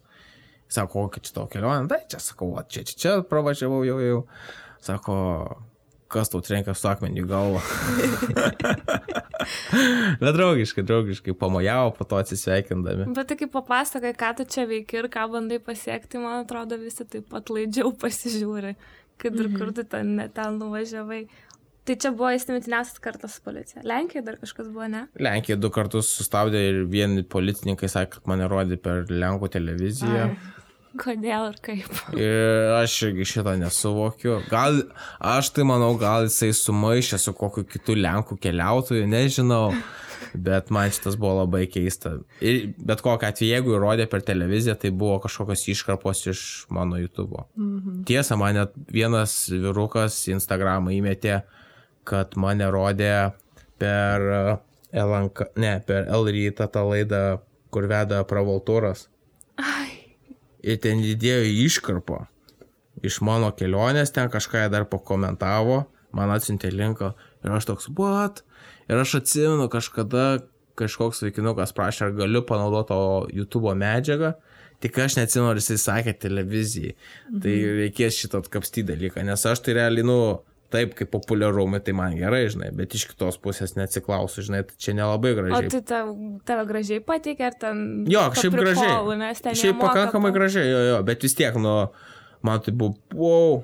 Sako, 0.72 1.10
kad 1.12 1.26
čia 1.26 1.36
tavo 1.36 1.50
kelionė, 1.52 1.84
tai 1.90 2.00
čia 2.10 2.18
sakau, 2.22 2.54
va, 2.56 2.64
čia, 2.64 2.82
čia, 2.88 2.96
čia 2.96 3.12
pravažiavau 3.28 3.82
jau, 3.86 3.98
jau. 4.00 4.22
Sako, 4.82 5.16
kas 6.14 6.32
tau 6.32 6.40
trenkia 6.44 6.74
su 6.74 6.88
akmeniu 6.88 7.26
galvą. 7.28 7.60
Bet 10.22 10.34
draugiškai, 10.36 10.84
draugiškai 10.86 11.34
pamojavo, 11.38 11.92
po 11.98 12.08
to 12.08 12.18
atsisveikindami. 12.22 13.08
Bet 13.14 13.28
tai 13.30 13.38
kaip 13.40 13.52
papasakai, 13.54 14.14
ką 14.18 14.32
tu 14.40 14.48
čia 14.56 14.66
veiki 14.70 15.02
ir 15.02 15.10
ką 15.12 15.26
bandai 15.32 15.60
pasiekti, 15.62 16.20
man 16.22 16.44
atrodo, 16.44 16.78
visi 16.80 17.04
taip 17.04 17.28
pat 17.32 17.50
laidžiau 17.52 17.92
pasižiūri, 18.00 18.74
kad 19.22 19.36
ir 19.40 19.50
kur 19.56 19.72
tu 19.76 19.84
ten, 19.88 20.16
ten 20.34 20.60
nuvažiavai. 20.60 21.24
Tai 21.84 21.94
čia 22.00 22.14
buvo 22.16 22.30
įsimintiniausias 22.32 23.00
kartas 23.04 23.36
su 23.36 23.42
policija. 23.44 23.82
Lenkija 23.84 24.22
dar 24.24 24.38
kažkas 24.40 24.70
buvo, 24.72 24.86
ne? 24.88 25.02
Lenkija 25.20 25.58
du 25.60 25.68
kartus 25.72 26.08
sustabdė 26.16 26.62
ir 26.70 26.78
vieni 26.88 27.26
policininkai 27.28 27.90
sakė, 27.92 28.18
kad 28.18 28.30
mane 28.32 28.48
rodė 28.48 28.78
per 28.80 29.10
Lenkų 29.12 29.50
televiziją. 29.52 30.30
Ai. 30.30 30.63
Kodėl 31.02 31.50
ir 31.50 31.58
kaip? 31.64 31.90
Ir 32.14 32.72
aš 32.76 32.94
irgi 33.08 33.26
šitą 33.32 33.56
nesuvokiu. 33.58 34.38
Gal, 34.50 34.84
aš 35.18 35.50
tai 35.56 35.66
manau, 35.66 35.94
gal 35.98 36.28
jisai 36.28 36.52
sumaišė 36.54 37.18
su 37.18 37.34
kokiu 37.36 37.66
kitu 37.66 37.96
Lenkų 37.98 38.38
keliautoju, 38.42 39.06
nežinau. 39.10 39.68
Bet 40.34 40.70
man 40.74 40.90
šitas 40.90 41.14
buvo 41.20 41.44
labai 41.44 41.64
keista. 41.70 42.16
Ir 42.42 42.72
bet 42.82 43.02
kokią 43.04 43.28
atveju, 43.30 43.52
jeigu 43.54 43.74
įrodė 43.76 44.08
per 44.10 44.24
televiziją, 44.26 44.74
tai 44.82 44.90
buvo 44.90 45.20
kažkokios 45.22 45.62
iškarpos 45.70 46.24
iš 46.32 46.42
mano 46.74 46.98
YouTube. 46.98 47.44
Mhm. 47.54 48.02
Tiesa, 48.08 48.38
man 48.40 48.58
net 48.58 48.74
vienas 48.90 49.36
vyrukas 49.52 50.16
Instagramą 50.34 50.94
įmetė, 50.96 51.42
kad 52.08 52.34
mane 52.40 52.66
rodė 52.70 53.14
per 53.78 54.26
LNK, 54.94 55.50
ne, 55.58 55.74
per 55.86 56.10
L 56.10 56.30
rytą 56.30 56.66
tą 56.70 56.84
laidą, 56.88 57.24
kur 57.74 57.86
veda 57.90 58.22
pravaltūras. 58.26 59.08
Ai, 59.58 59.93
ir 60.64 60.80
ten 60.82 61.02
įdėjo 61.04 61.44
iškarpą 61.66 62.24
iš 63.04 63.20
mano 63.26 63.50
kelionės, 63.56 64.12
ten 64.14 64.30
kažką 64.32 64.66
dar 64.72 64.86
pakomentavo, 64.88 65.84
man 66.16 66.32
atsiuntė 66.32 66.70
linką 66.72 67.12
ir 67.44 67.54
aš 67.54 67.68
toks, 67.70 67.90
what? 67.98 68.42
Ir 68.88 69.00
aš 69.00 69.18
atsimenu 69.20 69.68
kažkada 69.72 70.44
kažkoks 70.78 71.22
vaikinukas 71.24 71.74
prašė, 71.76 72.08
ar 72.08 72.16
galiu 72.18 72.42
panaudoti 72.46 72.90
to 72.90 73.00
YouTube 73.34 73.74
medžiagą, 73.78 74.34
tik 74.82 74.98
aš 75.04 75.18
neatsimenu, 75.20 75.52
ar 75.52 75.60
jisai 75.60 75.78
sakė 75.80 76.16
televizijai. 76.24 76.96
Mhm. 76.96 77.44
Tai 77.44 77.54
reikės 77.80 78.18
šitą 78.18 78.42
atkapstyti 78.42 78.88
dalyką, 78.92 79.24
nes 79.26 79.46
aš 79.50 79.62
tai 79.64 79.78
realiai, 79.78 80.06
nu, 80.06 80.18
taip 80.72 80.94
kaip 80.98 81.10
populiarumai, 81.12 81.80
tai 81.84 81.94
man 81.96 82.16
gerai, 82.18 82.44
žinai, 82.52 82.70
bet 82.76 82.94
iš 82.96 83.06
kitos 83.10 83.38
pusės 83.42 83.76
neatsiklausiu, 83.78 84.44
žinai, 84.46 84.62
tai 84.68 84.78
čia 84.80 84.94
nelabai 84.96 85.34
gražiai. 85.36 85.68
O 85.68 85.74
tai 85.74 85.82
tave, 85.86 86.14
tave 86.48 86.64
gražiai 86.70 87.02
patikė, 87.04 87.46
ar 87.50 87.58
ten... 87.60 87.84
Jo, 88.10 88.26
šiaip 88.38 88.56
gražiai. 88.58 89.54
Šiaip 89.60 89.78
pakankamai 89.82 90.32
to... 90.32 90.38
gražiai, 90.38 90.66
jo, 90.70 90.80
jo, 90.90 90.98
bet 91.06 91.26
vis 91.26 91.36
tiek, 91.38 91.58
nu, 91.60 91.76
man 92.46 92.64
tai 92.64 92.74
buvo, 92.74 92.96
wow, 93.14 93.62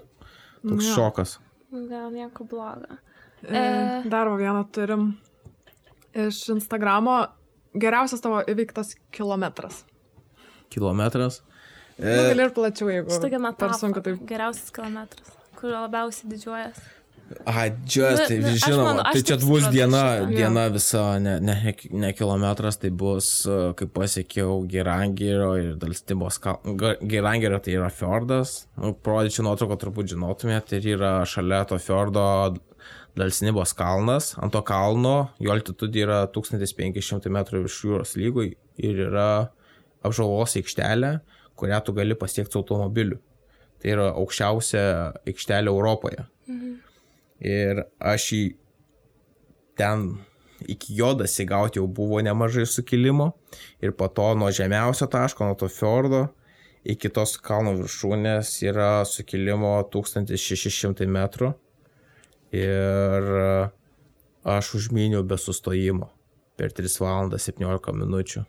toks 0.63 0.91
jo. 0.91 0.95
šokas. 0.99 1.37
Gal 1.71 2.13
nieko 2.15 2.47
blogo. 2.51 3.01
E, 3.43 3.67
dar 4.11 4.29
vieną 4.37 4.65
turim 4.75 5.13
iš 6.15 6.43
Instagramo 6.53 7.23
geriausias 7.75 8.23
tavo 8.23 8.43
įveiktas 8.45 8.97
kilometras. 9.15 9.85
Kilometras. 10.71 11.41
Nu, 11.97 12.07
e... 12.07 12.17
Nu, 12.17 12.25
gali 12.31 12.47
ir 12.47 12.55
plačiau, 12.57 12.91
jeigu. 12.91 13.13
Su 13.13 13.23
tokia 13.23 13.41
metafora. 13.43 14.17
Geriausias 14.27 14.73
kilometras, 14.75 15.37
kuriuo 15.61 15.85
labiausiai 15.87 16.33
didžiuojas. 16.33 16.81
A, 17.47 17.69
just, 17.87 18.25
tai 18.27 18.41
nu, 18.43 18.53
žinoma, 18.59 18.87
manau, 18.89 19.03
tai 19.15 19.21
čia 19.23 19.37
bus 19.39 19.69
diena, 19.71 20.01
šitą. 20.19 20.31
diena 20.35 20.65
visa, 20.75 21.03
ne, 21.23 21.37
ne, 21.39 21.75
ne 22.03 22.11
kilometras, 22.19 22.81
tai 22.83 22.91
bus, 22.91 23.29
e, 23.47 23.59
kai 23.79 23.87
pasiekiau 23.87 24.65
Gerangerio 24.71 25.53
ir 25.61 25.77
Dalstybos 25.79 26.41
kalną. 26.43 26.75
Gerangerio 27.13 27.61
tai 27.63 27.77
yra 27.79 27.93
fjordas, 27.95 28.65
nu, 28.83 28.97
parodyčiau 29.07 29.47
nuotrauką, 29.47 29.79
turbūt 29.79 30.11
žinotumėte, 30.11 30.81
ir 30.81 30.97
yra 30.97 31.13
šalia 31.23 31.63
to 31.71 31.79
fjordo 31.79 32.27
Dalsnibos 33.19 33.77
kalnas. 33.79 34.33
Ant 34.43 34.55
to 34.55 34.65
kalno 34.67 35.31
jo 35.43 35.55
altitudė 35.55 36.05
yra 36.09 36.21
1500 36.35 37.31
m 37.31 37.41
virš 37.53 37.81
jūros 37.87 38.19
lygų 38.19 38.51
ir 38.83 39.03
yra 39.07 39.31
apžalos 40.07 40.59
aikštelė, 40.59 41.19
kurią 41.59 41.83
tu 41.85 41.95
gali 41.95 42.19
pasiekti 42.19 42.59
automobiliu. 42.59 43.21
Tai 43.81 43.93
yra 43.95 44.09
aukščiausia 44.13 44.83
aikštelė 45.29 45.73
Europoje. 45.73 46.27
Mhm. 46.49 46.75
Ir 47.51 47.85
aš 47.99 48.27
į 48.37 48.43
ten 49.81 50.11
iki 50.69 50.97
jo 50.99 51.15
dasigauti 51.17 51.81
jau 51.81 51.87
buvo 51.87 52.21
nemažai 52.21 52.67
sukilimo. 52.69 53.33
Ir 53.81 53.95
po 53.97 54.09
to 54.09 54.35
nuo 54.37 54.51
žemiausio 54.53 55.09
taško, 55.09 55.49
nuo 55.49 55.57
to 55.57 55.69
fjordo, 55.73 56.27
iki 56.85 57.09
tos 57.09 57.37
kalno 57.41 57.75
viršūnės 57.79 58.53
yra 58.69 58.91
sukilimo 59.09 59.73
1600 59.93 61.09
metrų 61.09 61.53
ir 62.57 63.29
aš 64.45 64.75
užmyniau 64.81 65.23
be 65.27 65.39
sustojimo 65.39 66.11
per 66.59 66.73
3 66.77 67.01
valandas 67.01 67.49
17 67.49 67.95
minučių. 67.97 68.45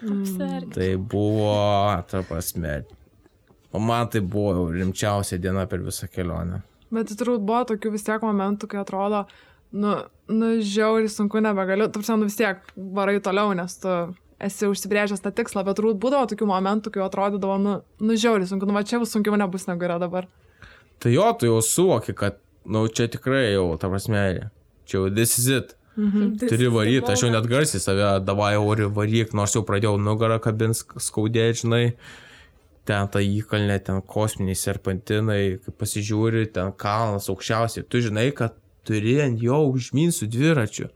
Mm. 0.00 0.70
Tai 0.72 0.88
buvo, 0.96 1.52
ta 2.08 2.22
prasme, 2.24 2.80
o 3.72 3.82
man 3.82 4.08
tai 4.10 4.20
buvo 4.20 4.68
rimčiausia 4.72 5.38
diena 5.38 5.66
per 5.70 5.84
visą 5.84 6.08
kelionę. 6.10 6.62
Bet 6.90 7.10
tai 7.10 7.18
turbūt 7.20 7.44
buvo 7.46 7.62
tokių 7.70 7.92
vis 7.94 8.06
tiek 8.06 8.22
momentų, 8.26 8.66
kai 8.70 8.80
atrodo, 8.82 9.24
nu, 9.70 9.94
nu 10.32 10.50
žiauriai 10.58 11.10
sunku 11.12 11.42
nebegaliu, 11.42 11.86
tu 11.92 12.02
nu 12.16 12.26
vis 12.26 12.38
tiek 12.38 12.64
varai 12.76 13.20
toliau, 13.22 13.54
nes 13.54 13.78
tu 13.78 13.94
esi 14.40 14.68
užsibrėžęs 14.70 15.22
tą 15.22 15.32
tikslą, 15.36 15.64
bet 15.66 15.78
turbūt 15.78 16.00
būdavo 16.02 16.30
tokių 16.32 16.48
momentų, 16.50 16.94
kai 16.94 17.04
atrodydavo, 17.04 17.58
nu, 17.60 17.74
nu 18.00 18.16
žiauriai 18.18 18.48
sunku, 18.48 18.66
nu 18.66 18.74
va 18.74 18.82
čia 18.86 18.98
bus 19.02 19.12
sunkiau 19.14 19.36
nebus 19.38 19.68
negu 19.68 19.86
yra 19.86 20.00
dabar. 20.02 20.26
Tai 21.00 21.12
jo, 21.12 21.26
tu 21.38 21.48
jau 21.48 21.60
suvoki, 21.64 22.14
kad 22.16 22.40
nu, 22.64 22.86
čia 22.88 23.08
tikrai 23.12 23.52
jau, 23.52 23.68
ta 23.80 23.90
prasme, 23.92 24.24
čia 24.88 24.98
jau 24.98 25.12
this 25.12 25.38
is 25.38 25.46
it. 25.48 25.76
Mhm. 26.00 26.38
Turi 26.40 26.70
varyti, 26.72 27.12
aš 27.12 27.26
jau 27.26 27.30
net 27.32 27.46
garsiai 27.50 27.82
save 27.82 28.10
davai 28.24 28.54
ori 28.56 28.88
varyk, 28.88 29.34
nors 29.36 29.54
jau 29.56 29.62
pradėjau 29.66 29.98
nugarą 30.00 30.40
kabins 30.42 30.84
skaudėti, 30.96 31.64
žinai, 31.64 31.84
ten 32.88 33.10
ta 33.12 33.22
įkalnė, 33.22 33.76
ten 33.84 34.00
kosminiai 34.06 34.58
serpantinai, 34.58 35.42
kai 35.64 35.74
pasižiūri, 35.82 36.46
ten 36.54 36.72
kalnas 36.80 37.28
aukščiausiai, 37.32 37.86
tu 37.88 38.02
žinai, 38.04 38.30
kad 38.36 38.56
turi 38.88 39.18
ant 39.24 39.42
jo 39.42 39.60
užmin 39.70 40.12
su 40.14 40.28
dviračiu. 40.30 40.88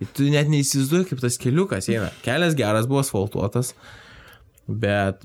Ir 0.00 0.10
tu 0.12 0.26
net 0.28 0.50
neįsivaizduoji, 0.52 1.08
kaip 1.10 1.22
tas 1.24 1.38
keliukas 1.40 1.88
eina. 1.88 2.10
Kelias 2.24 2.56
geras 2.56 2.88
buvo 2.88 3.00
asfaltuotas, 3.00 3.72
bet 4.68 5.24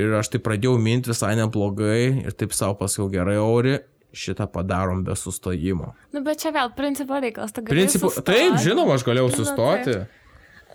ir 0.00 0.14
aš 0.16 0.32
tai 0.32 0.40
pradėjau 0.44 0.78
minti 0.80 1.12
visai 1.12 1.34
neblogai 1.38 2.24
ir 2.24 2.36
taip 2.36 2.56
savo 2.56 2.78
pasakiau 2.80 3.10
gerai 3.12 3.36
ori 3.40 3.76
šitą 4.16 4.46
padarom 4.48 5.02
be 5.04 5.16
sustojimo. 5.16 5.92
Nu, 6.14 6.22
bet 6.24 6.40
čia 6.40 6.52
vėl 6.56 6.70
principo 6.76 7.18
reikalas. 7.20 7.52
Principu, 7.68 8.08
taip, 8.24 8.56
žinoma, 8.64 8.96
aš 8.96 9.04
galėjau 9.04 9.28
nu, 9.28 9.36
sustoti. 9.36 9.98
Nu, 10.00 10.22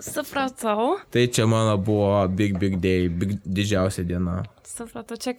Supratau. 0.02 0.98
Tai 1.14 1.28
čia 1.30 1.46
mano 1.46 1.76
buvo 1.78 2.28
big, 2.34 2.58
big 2.58 2.80
day, 2.82 3.06
big, 3.10 3.36
didžiausia 3.46 4.06
diena. 4.08 4.42
Supratau, 4.72 5.18
čia 5.20 5.36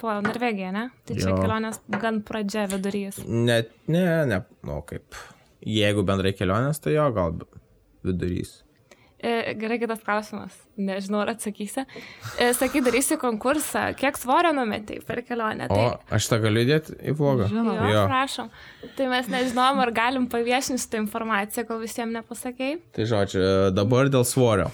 po 0.00 0.12
Norvegija, 0.24 0.72
ne? 0.74 0.88
Tai 1.08 1.16
čia 1.16 1.30
jo. 1.30 1.38
kelionės 1.40 1.80
gan 1.88 2.20
pradžia 2.26 2.66
vidurys. 2.68 3.22
Net, 3.24 3.72
ne, 3.88 4.04
ne, 4.28 4.42
nu 4.66 4.82
kaip. 4.88 5.16
Jeigu 5.64 6.04
bendrai 6.04 6.34
kelionės, 6.36 6.82
tai 6.84 6.98
jo, 6.98 7.08
gal 7.16 7.38
vidurys. 8.04 8.58
E, 9.24 9.54
gerai, 9.56 9.78
kitas 9.80 10.02
klausimas. 10.04 10.52
Nežinau, 10.76 11.22
ar 11.22 11.30
atsakysi. 11.32 11.86
E, 12.36 12.50
sakai, 12.52 12.82
darysi 12.84 13.16
konkursą. 13.16 13.86
Kiek 13.96 14.18
svorio 14.20 14.50
numetai 14.52 14.98
per 15.06 15.22
kelionę? 15.24 15.70
Tai... 15.70 15.78
O, 15.80 15.94
aš 16.12 16.28
tą 16.28 16.42
galiu 16.42 16.60
įdėti 16.66 16.98
į 17.00 17.16
vlogą. 17.16 17.48
Žinoma, 17.48 17.78
jo, 17.78 17.94
jo. 17.94 18.04
prašom. 18.10 18.52
Tai 18.98 19.08
mes 19.14 19.32
nežinom, 19.32 19.80
ar 19.80 19.94
galim 19.96 20.28
paviešinti 20.28 20.84
šitą 20.84 21.00
informaciją, 21.06 21.64
kol 21.70 21.80
visiems 21.86 22.18
nepasakėjai. 22.18 22.76
Tai 22.98 23.08
žodžiu, 23.14 23.46
dabar 23.72 24.12
dėl 24.12 24.28
svorio. 24.28 24.68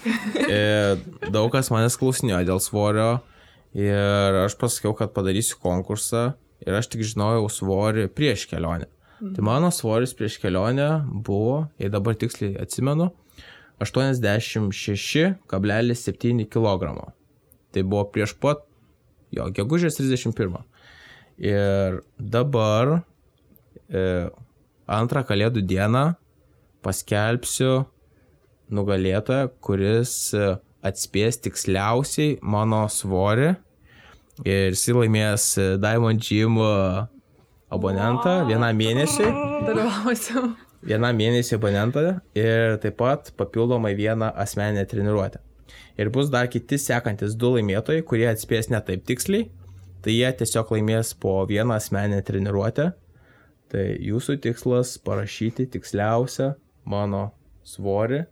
E, 0.51 0.97
daug 1.31 1.47
kas 1.53 1.71
manęs 1.71 1.95
klausinėjo 2.01 2.43
dėl 2.51 2.59
svorio 2.59 3.11
ir 3.77 4.39
aš 4.45 4.53
pasakiau, 4.59 4.93
kad 4.97 5.13
padarysiu 5.15 5.55
konkursą 5.61 6.31
ir 6.65 6.73
aš 6.77 6.85
tik 6.91 7.01
žinojau 7.07 7.47
svorį 7.51 8.03
prieš 8.15 8.47
kelionę. 8.51 8.87
Mhm. 9.21 9.33
Tai 9.35 9.41
mano 9.45 9.69
svoris 9.71 10.13
prieš 10.17 10.33
kelionę 10.41 10.89
buvo, 11.05 11.67
jei 11.79 11.89
dabar 11.93 12.13
tiksliai 12.17 12.57
atsimenu, 12.61 13.05
86,7 13.81 16.45
kg. 16.49 16.83
Tai 17.71 17.83
buvo 17.83 18.03
prieš 18.13 18.33
pat, 18.37 18.57
jo, 19.33 19.45
gegužės 19.55 19.95
31. 19.97 20.57
Ir 21.41 22.01
dabar 22.19 23.01
e, 23.89 24.29
antrą 24.85 25.23
kalėdų 25.25 25.61
dieną 25.65 26.13
paskelbsiu 26.85 27.85
nugalėtoją, 28.73 29.49
kuris 29.63 30.33
e, 30.37 30.57
atspės 30.85 31.39
tiksliausiai 31.45 32.39
mano 32.41 32.85
svorį. 32.89 33.53
Ir 34.47 34.73
jis 34.73 34.87
laimės 34.95 35.51
e, 35.61 35.69
Diamond 35.81 36.23
Gym 36.25 36.57
e, 36.63 36.73
abonentą 37.71 38.41
wow. 38.41 38.49
vieną 38.49 38.73
mėnesį. 38.79 39.31
Dalyvausiu 39.67 40.49
vienam 40.85 41.17
mėnesį 41.17 41.57
abonentą 41.57 42.03
ir 42.37 42.77
taip 42.81 42.97
pat 42.99 43.31
papildomai 43.37 43.93
vieną 43.97 44.31
asmeninę 44.43 44.85
treniruotę. 44.89 45.41
Ir 45.99 46.09
bus 46.13 46.31
dar 46.33 46.49
kiti 46.49 46.79
sekantis 46.81 47.35
du 47.37 47.53
laimėtojai, 47.55 48.03
kurie 48.07 48.27
atspės 48.31 48.71
ne 48.71 48.79
taip 48.85 49.05
tiksliai, 49.05 49.49
tai 50.01 50.15
jie 50.15 50.29
tiesiog 50.39 50.71
laimės 50.73 51.13
po 51.21 51.41
vieną 51.49 51.77
asmeninę 51.77 52.21
treniruotę. 52.25 52.91
Tai 53.71 53.83
jūsų 54.03 54.39
tikslas 54.43 54.97
parašyti 54.99 55.67
tiksliausią 55.71 56.51
mano 56.91 57.29
svorį, 57.63 58.25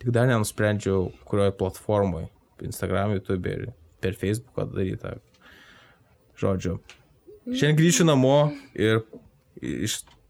tik 0.00 0.12
dar 0.14 0.28
nenusprendžiau, 0.30 1.10
kurioje 1.28 1.54
platformoje, 1.60 2.30
Instagram, 2.64 3.16
YouTube 3.18 3.50
ir 3.52 3.66
per 4.00 4.16
Facebooką 4.16 4.66
darytą. 4.72 5.18
Žodžiu. 6.40 6.78
Šiandien 7.50 7.76
grįšiu 7.78 8.06
namo 8.08 8.36
ir 8.78 9.02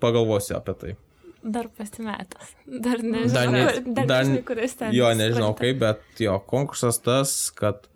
pagalvosiu 0.02 0.56
apie 0.58 0.74
tai. 0.80 0.96
Dar 1.40 1.70
pasimetęs. 1.72 2.50
Dar 2.84 3.00
nežinau, 3.00 3.32
dar, 3.32 3.52
ne, 3.52 3.60
kur, 3.64 3.78
dar, 3.86 4.08
dar 4.10 4.26
nežinau, 4.26 4.42
kuris 4.50 4.74
ten. 4.76 4.92
Jo, 4.92 5.12
nežinau 5.16 5.54
kaip, 5.56 5.78
bet 5.80 6.20
jo, 6.20 6.34
konkursas 6.50 7.00
tas, 7.00 7.32
kad 7.56 7.86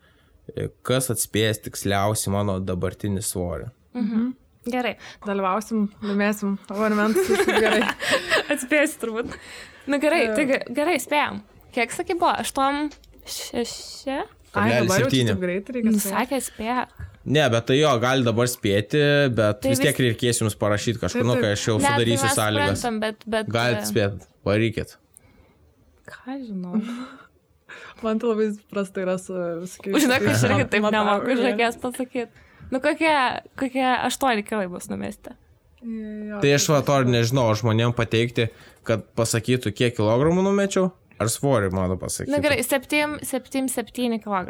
e, 0.54 0.70
kas 0.86 1.10
atspės 1.12 1.60
tiksliausiai 1.66 2.32
mano 2.32 2.56
dabartinį 2.64 3.24
svorį. 3.24 3.68
Mhm. 3.98 4.32
Gerai. 4.72 4.94
Dalyvausim, 5.26 5.90
laimėsim 6.00 6.54
abonementus. 6.72 7.28
Gerai. 7.44 7.82
Atspėsi 8.52 8.96
turbūt. 9.02 9.34
Na 9.84 9.98
nu, 9.98 10.00
gerai, 10.00 10.22
tai 10.32 10.46
gerai, 10.72 10.96
spėjom. 11.02 11.42
Kiek 11.74 11.92
sakai 11.94 12.16
buvo? 12.18 12.32
8, 12.38 12.88
6? 13.26 14.14
Ai, 14.54 14.68
dabar 14.78 15.02
jau 15.02 15.10
taip 15.10 15.42
greitai 15.42 15.74
reikia. 15.78 15.98
Sakė, 16.04 16.38
spėjo. 16.44 16.84
Ne, 17.24 17.42
bet 17.50 17.66
tai 17.70 17.78
jo, 17.78 17.90
gali 18.02 18.26
dabar 18.26 18.48
spėti, 18.52 19.00
bet 19.34 19.62
tai 19.64 19.72
vis 19.72 19.80
tiek 19.80 19.96
vis... 19.96 20.12
reikės 20.12 20.42
jums 20.42 20.56
parašyti 20.60 21.00
kažkur, 21.02 21.24
nu, 21.26 21.38
kai 21.40 21.54
aš 21.56 21.66
jau 21.70 21.76
ne, 21.78 21.86
tai 21.86 21.94
sudarysiu 21.96 22.26
tai 22.28 22.34
sąlygas. 22.36 22.84
Bet, 23.00 23.24
bet, 23.34 23.50
Galit 23.50 23.88
spėti, 23.88 24.28
varykit. 24.46 24.96
Ką 26.10 26.36
žinau. 26.42 26.78
Man 28.04 28.20
tai 28.20 28.28
labai 28.28 28.50
prastai 28.70 29.06
yra 29.06 29.16
su. 29.18 29.34
Žinok, 30.04 30.28
aš 30.34 30.44
irgi 30.50 30.66
taip 30.74 30.90
nemoku 30.92 31.38
žakės 31.40 31.80
pasakyti. 31.80 32.44
Nu 32.72 32.80
kokie, 32.84 33.14
kokie 33.60 33.86
aštuoni 33.86 34.44
kilai 34.46 34.68
bus 34.72 34.90
numesti. 34.92 35.34
Jo, 35.84 36.40
Tai 36.40 36.50
aš 36.56 36.66
va 36.72 36.80
to 36.84 36.94
ir 37.02 37.10
nežinau, 37.12 37.44
žmonėm 37.60 37.92
pateikti, 37.96 38.48
kad 38.88 39.04
pasakytų, 39.18 39.72
kiek 39.76 39.96
kilogramų 39.96 40.44
numečiau, 40.46 40.88
ar 41.20 41.28
svorį 41.30 41.70
mano 41.74 41.96
pasakyti. 42.00 42.32
Na 42.32 42.38
gerai, 42.44 42.60
7-7 42.64 44.18
kg. 44.24 44.48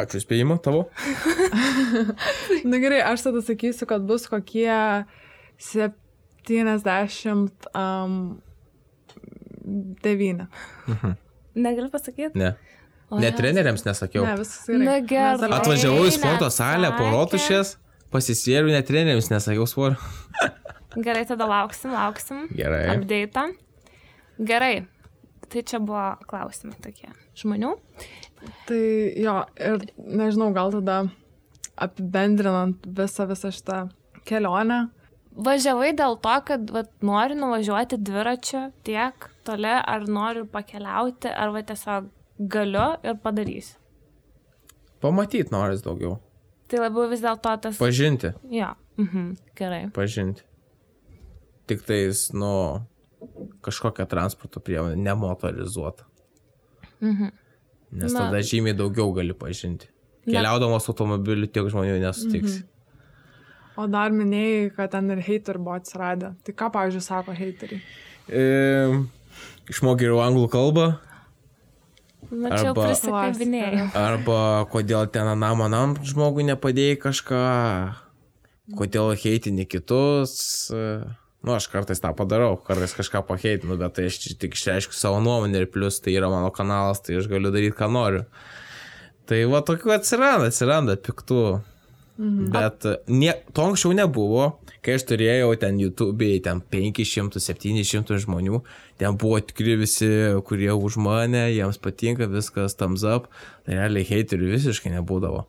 Ačiū 0.00 0.18
spėjimą 0.24 0.56
tavo. 0.62 0.88
Na 2.70 2.76
gerai, 2.82 2.98
aš 3.06 3.22
tada 3.28 3.40
sakysiu, 3.46 3.86
kad 3.86 4.02
bus 4.08 4.26
kokie 4.30 5.04
70. 5.62 7.50
Um, 7.74 8.40
9. 9.64 10.46
Negaliu 11.54 11.90
pasakyti? 11.92 12.34
Ne. 12.38 12.54
O, 13.08 13.18
Ne 13.22 13.30
treneriams 13.36 13.84
nesakiau. 13.86 14.24
Ne, 14.26 14.34
viskas 14.40 14.66
gerai. 14.66 14.84
Na 14.84 14.98
gerai. 14.98 15.50
Atvažiavau 15.60 16.04
į 16.08 16.10
sporto 16.16 16.48
salę 16.52 16.90
po 16.98 17.04
rotušės, 17.14 17.76
pasisėriau, 18.12 18.72
net 18.74 18.86
treneriams 18.90 19.30
nesakiau 19.30 19.66
svorio. 19.70 19.96
Gerai, 20.94 21.24
tada 21.28 21.46
lauksim, 21.50 21.90
lauksim. 21.94 22.38
Gerai. 22.54 22.84
Update. 22.96 23.46
Gerai. 24.38 24.86
Tai 25.48 25.62
čia 25.62 25.78
buvo 25.78 26.06
klausimai 26.26 26.78
tokie 26.82 27.10
žmonių. 27.38 27.74
Tai 28.68 28.82
jo, 29.20 29.36
ir 29.60 29.84
nežinau, 29.98 30.50
gal 30.56 30.72
tada 30.74 31.04
apibendrinant 31.80 32.84
visą, 32.86 33.26
visą 33.30 33.52
šitą 33.54 33.78
kelionę. 34.28 34.88
Važiavai 35.34 35.90
dėl 35.98 36.16
to, 36.22 36.34
kad 36.46 36.68
vat, 36.70 36.90
nori 37.02 37.34
nuvažiuoti 37.38 37.98
dviračiu 37.98 38.68
tiek 38.86 39.28
toli, 39.46 39.72
ar 39.72 40.06
nori 40.06 40.44
pakeliauti, 40.46 41.30
ar 41.30 41.50
va 41.54 41.64
tiesiog 41.66 42.06
galiu 42.38 42.92
ir 43.02 43.18
padarysiu. 43.22 43.80
Pamatyt 45.02 45.50
noris 45.52 45.82
daugiau. 45.84 46.16
Tai 46.70 46.86
labiau 46.86 47.10
vis 47.10 47.20
dėlto 47.20 47.50
tas... 47.66 47.76
Pažinti. 47.76 48.30
Jo. 48.50 48.72
Mhm. 48.96 49.34
Gerai. 49.58 49.82
Pažinti. 49.94 50.46
Tik 51.68 51.82
tais, 51.84 52.28
nu, 52.36 52.52
kažkokią 53.64 54.06
transporto 54.08 54.60
priemonę, 54.60 54.96
nemotorizuotą. 54.96 56.04
Mhm. 57.02 57.30
Nes 57.92 58.12
Na. 58.12 58.26
tada 58.26 58.40
žymiai 58.42 58.74
daugiau 58.76 59.12
gali 59.14 59.34
pažinti. 59.34 59.86
Keliaudamas 60.24 60.88
automobiliu 60.88 61.46
tiek 61.46 61.66
žmonių 61.70 61.98
nesutiksi. 62.02 62.62
O 63.76 63.86
dar 63.90 64.10
minėjai, 64.14 64.70
kad 64.76 64.90
ten 64.94 65.10
ir 65.10 65.20
hater 65.26 65.58
buvo 65.58 65.74
atsiradę. 65.76 66.32
Tai 66.46 66.52
ką, 66.54 66.70
pavyzdžiui, 66.72 67.02
sako 67.02 67.34
hateriai? 67.34 67.82
E, 68.28 69.04
Išmokai 69.68 70.06
ir 70.06 70.14
anglų 70.20 70.48
kalbą, 70.52 70.86
Na 72.30 72.56
čia 72.56 72.70
Arba- 72.72 72.86
prisikabinėjau. 72.88 73.90
arba 73.94 74.38
kodėl 74.72 75.06
ten 75.12 75.26
anam 75.28 75.60
anam 75.62 75.92
žmogui 76.02 76.42
nepadėjai 76.48 76.96
kažką, 77.02 77.42
kodėl 78.78 79.12
heitini 79.14 79.66
kitus. 79.68 80.70
e, 80.72 81.04
Nu, 81.44 81.52
aš 81.52 81.66
kartais 81.68 82.00
tą 82.00 82.14
padarau, 82.16 82.54
kartais 82.56 82.94
kažką 82.96 83.20
paheitinu, 83.28 83.76
bet 83.76 83.98
tai 83.98 84.06
aš 84.08 84.16
tik 84.40 84.56
išreiškiu 84.56 84.96
savo 84.96 85.18
nuomonę 85.20 85.60
ir 85.60 85.68
plus 85.68 86.00
tai 86.00 86.14
yra 86.16 86.30
mano 86.32 86.48
kanalas, 86.54 87.02
tai 87.04 87.18
aš 87.20 87.28
galiu 87.28 87.52
daryti, 87.52 87.76
ką 87.76 87.90
noriu. 87.92 88.24
Tai 89.28 89.40
va 89.52 89.60
tokių 89.64 89.92
atsiranda, 89.92 90.48
atsiranda 90.48 90.96
piktų. 91.00 91.42
Mhm. 92.16 92.46
Bet 92.54 92.86
e, 92.88 92.94
nie, 93.10 93.32
to 93.52 93.66
anksčiau 93.66 93.92
nebuvo, 93.96 94.46
kai 94.86 94.94
aš 94.96 95.04
turėjau 95.10 95.50
ten 95.60 95.80
YouTube'ai, 95.82 96.38
ten 96.46 96.62
500-700 96.72 98.20
žmonių, 98.24 98.62
ten 99.02 99.18
buvo 99.20 99.40
tikri 99.42 99.74
visi, 99.80 100.08
kurie 100.48 100.70
už 100.72 100.96
mane, 101.02 101.48
jiems 101.50 101.80
patinka 101.82 102.30
viskas, 102.30 102.78
thumbs 102.78 103.04
up, 103.04 103.28
tai 103.66 103.80
realiai 103.80 104.06
heiterių 104.14 104.52
visiškai 104.54 104.94
nebūdavo. 104.94 105.44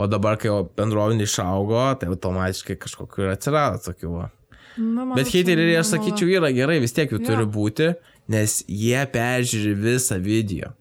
O 0.00 0.10
dabar, 0.10 0.36
kai 0.40 0.50
jau 0.50 0.62
bendruomenė 0.76 1.28
išaugo, 1.28 1.84
tai 2.00 2.10
automatiškai 2.10 2.80
kažkokiu 2.82 3.28
ir 3.28 3.34
atsirado 3.36 3.80
tokių. 3.86 4.14
Va. 4.18 4.30
Na, 4.78 5.04
man 5.04 5.16
Bet 5.18 5.28
heiteriai, 5.34 5.76
aš 5.80 5.90
normalu. 5.92 6.10
sakyčiau, 6.10 6.30
yra 6.38 6.50
gerai, 6.56 6.78
vis 6.80 6.92
tiek 6.96 7.10
jų 7.12 7.20
Jo. 7.20 7.26
turi 7.28 7.44
būti, 7.58 7.90
nes 8.32 8.58
jie 8.68 9.02
peržiūri 9.12 9.74
visą 9.76 10.18
video. 10.22 10.72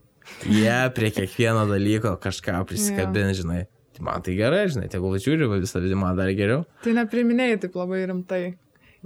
Jie 0.47 0.77
prie 0.95 1.11
kiekvieno 1.11 1.65
dalyko 1.69 2.15
kažką 2.23 2.61
prisikabina, 2.69 3.33
žinai. 3.35 3.65
Tai 3.97 4.05
man 4.07 4.21
tai 4.23 4.35
gerai, 4.37 4.65
žinai, 4.71 4.87
tegul 4.89 5.17
žiūri 5.19 5.49
va 5.51 5.59
visą 5.59 5.81
video, 5.83 5.97
man 5.99 6.15
dar 6.15 6.31
geriau. 6.33 6.63
Tai 6.85 6.93
nepriminėjai 7.01 7.59
taip 7.65 7.75
labai 7.75 8.05
rimtai 8.07 8.41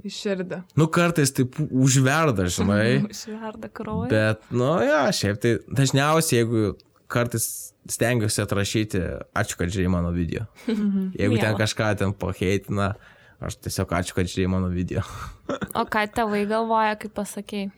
į 0.06 0.12
širdį. 0.12 0.60
Nu, 0.78 0.86
kartais 0.92 1.32
taip 1.34 1.56
užverda, 1.66 2.46
žinai. 2.52 3.00
Išverda 3.16 3.68
kraują. 3.74 4.10
Bet, 4.12 4.44
nu, 4.54 4.70
jo, 4.86 5.00
šiaip 5.18 5.40
tai 5.42 5.56
dažniausiai, 5.66 6.44
jeigu 6.44 6.76
kartais 7.10 7.72
stengiuosi 7.90 8.40
atrašyti, 8.42 9.00
ačiū, 9.38 9.58
kad 9.60 9.70
žiūrėjai 9.70 9.90
mano 9.92 10.14
video. 10.14 10.46
Jeigu 10.66 11.38
ten 11.42 11.54
kažką 11.58 11.92
ten 12.00 12.14
paheitina, 12.18 12.92
aš 13.40 13.58
tiesiog 13.64 13.92
ačiū, 13.98 14.16
kad 14.16 14.30
žiūrėjai 14.30 14.52
mano 14.52 14.70
video. 14.72 15.04
O 15.78 15.84
ką 15.88 16.06
tėvai 16.12 16.44
galvoja, 16.48 16.96
kaip 17.00 17.12
pasakėjai? 17.16 17.68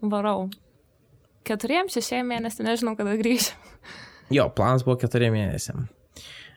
Varau. 0.00 0.48
Keturiem, 1.44 1.88
šešiem 1.92 2.28
mėnesiam, 2.30 2.68
nežinau, 2.68 2.94
kada 2.98 3.16
grįšiu. 3.20 3.56
Jo, 4.30 4.44
planas 4.54 4.84
buvo 4.86 4.94
keturiem 5.02 5.34
mėnesiam. 5.34 5.88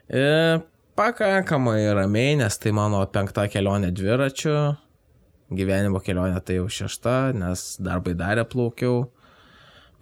E, 0.05 0.59
pakankamai 0.93 1.80
ramiai, 1.97 2.36
nes 2.38 2.59
tai 2.61 2.70
mano 2.78 2.99
penkta 3.09 3.47
kelionė 3.49 3.89
dviračiu. 3.97 4.53
Gyvenimo 5.57 5.97
kelionė 6.05 6.38
tai 6.45 6.59
jau 6.59 6.68
šešta, 6.70 7.34
nes 7.34 7.64
darbai 7.82 8.14
darė 8.20 8.45
plaukiau 8.45 9.07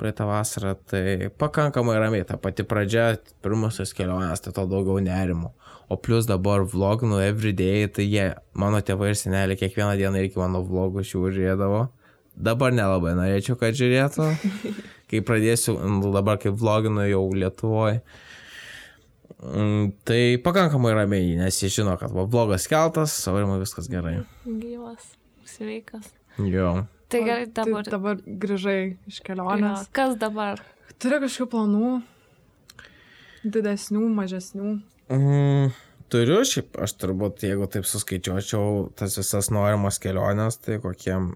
praeitą 0.01 0.27
vasarą. 0.27 0.75
Tai 0.89 1.31
pakankamai 1.39 1.95
ramiai, 2.01 2.25
ta 2.27 2.35
pati 2.41 2.65
pradžia, 2.67 3.15
pirmosios 3.43 3.93
kelionės, 3.95 4.43
tai 4.43 4.53
to 4.57 4.65
daugiau 4.69 4.99
nerimo. 5.03 5.53
O 5.91 5.97
plus 5.99 6.23
dabar 6.29 6.63
vloginu 6.71 7.17
everyday, 7.19 7.83
tai 7.91 8.05
jie, 8.07 8.29
mano 8.55 8.79
tėvai 8.85 9.09
ir 9.11 9.17
seneliai 9.19 9.57
kiekvieną 9.59 9.97
dieną 9.99 10.21
irgi 10.23 10.39
mano 10.39 10.61
vlogus 10.63 11.09
žiūrėdavo. 11.11 11.81
Dabar 12.31 12.71
nelabai 12.71 13.11
norėčiau, 13.17 13.57
kad 13.59 13.75
žiūrėtų. 13.75 14.27
Kai 15.11 15.19
pradėsiu, 15.27 15.73
dabar 16.13 16.37
kaip 16.39 16.55
vloginu 16.61 17.03
jau 17.09 17.25
Lietuvoje. 17.35 17.97
Tai 20.07 20.19
pakankamai 20.45 20.93
ramiai, 20.95 21.33
nes 21.35 21.57
jie 21.59 21.67
žino, 21.73 21.97
kad 21.99 22.13
va, 22.15 22.23
vlogas 22.29 22.69
keltas, 22.71 23.17
savarimai 23.25 23.57
viskas 23.59 23.89
gerai. 23.91 24.21
Gyvas, 24.45 25.09
sveikas. 25.49 26.07
Jo. 26.39 26.85
Tai 27.11 27.23
gerai, 27.25 27.49
Tai 27.51 27.65
dabar. 27.65 27.89
dabar 27.91 28.21
grįžai 28.23 28.77
iš 29.11 29.17
Jo, 29.19 29.25
kelionės. 29.27 29.89
Kas 29.91 30.15
dabar? 30.21 30.61
Turi 31.01 31.19
kažkokių 31.25 31.49
planų? 31.51 31.91
Didesnių, 33.43 34.05
mažesnių. 34.15 34.77
Mm, 35.11 35.71
turiu 36.11 36.41
šiaip, 36.47 36.77
aš 36.79 36.95
turbūt, 37.01 37.43
jeigu 37.43 37.67
taip 37.71 37.87
suskaičiuočiau 37.89 38.91
tas 38.99 39.17
visas 39.19 39.49
norimas 39.51 39.99
keliones, 39.99 40.59
tai 40.63 40.79
kokiem 40.83 41.33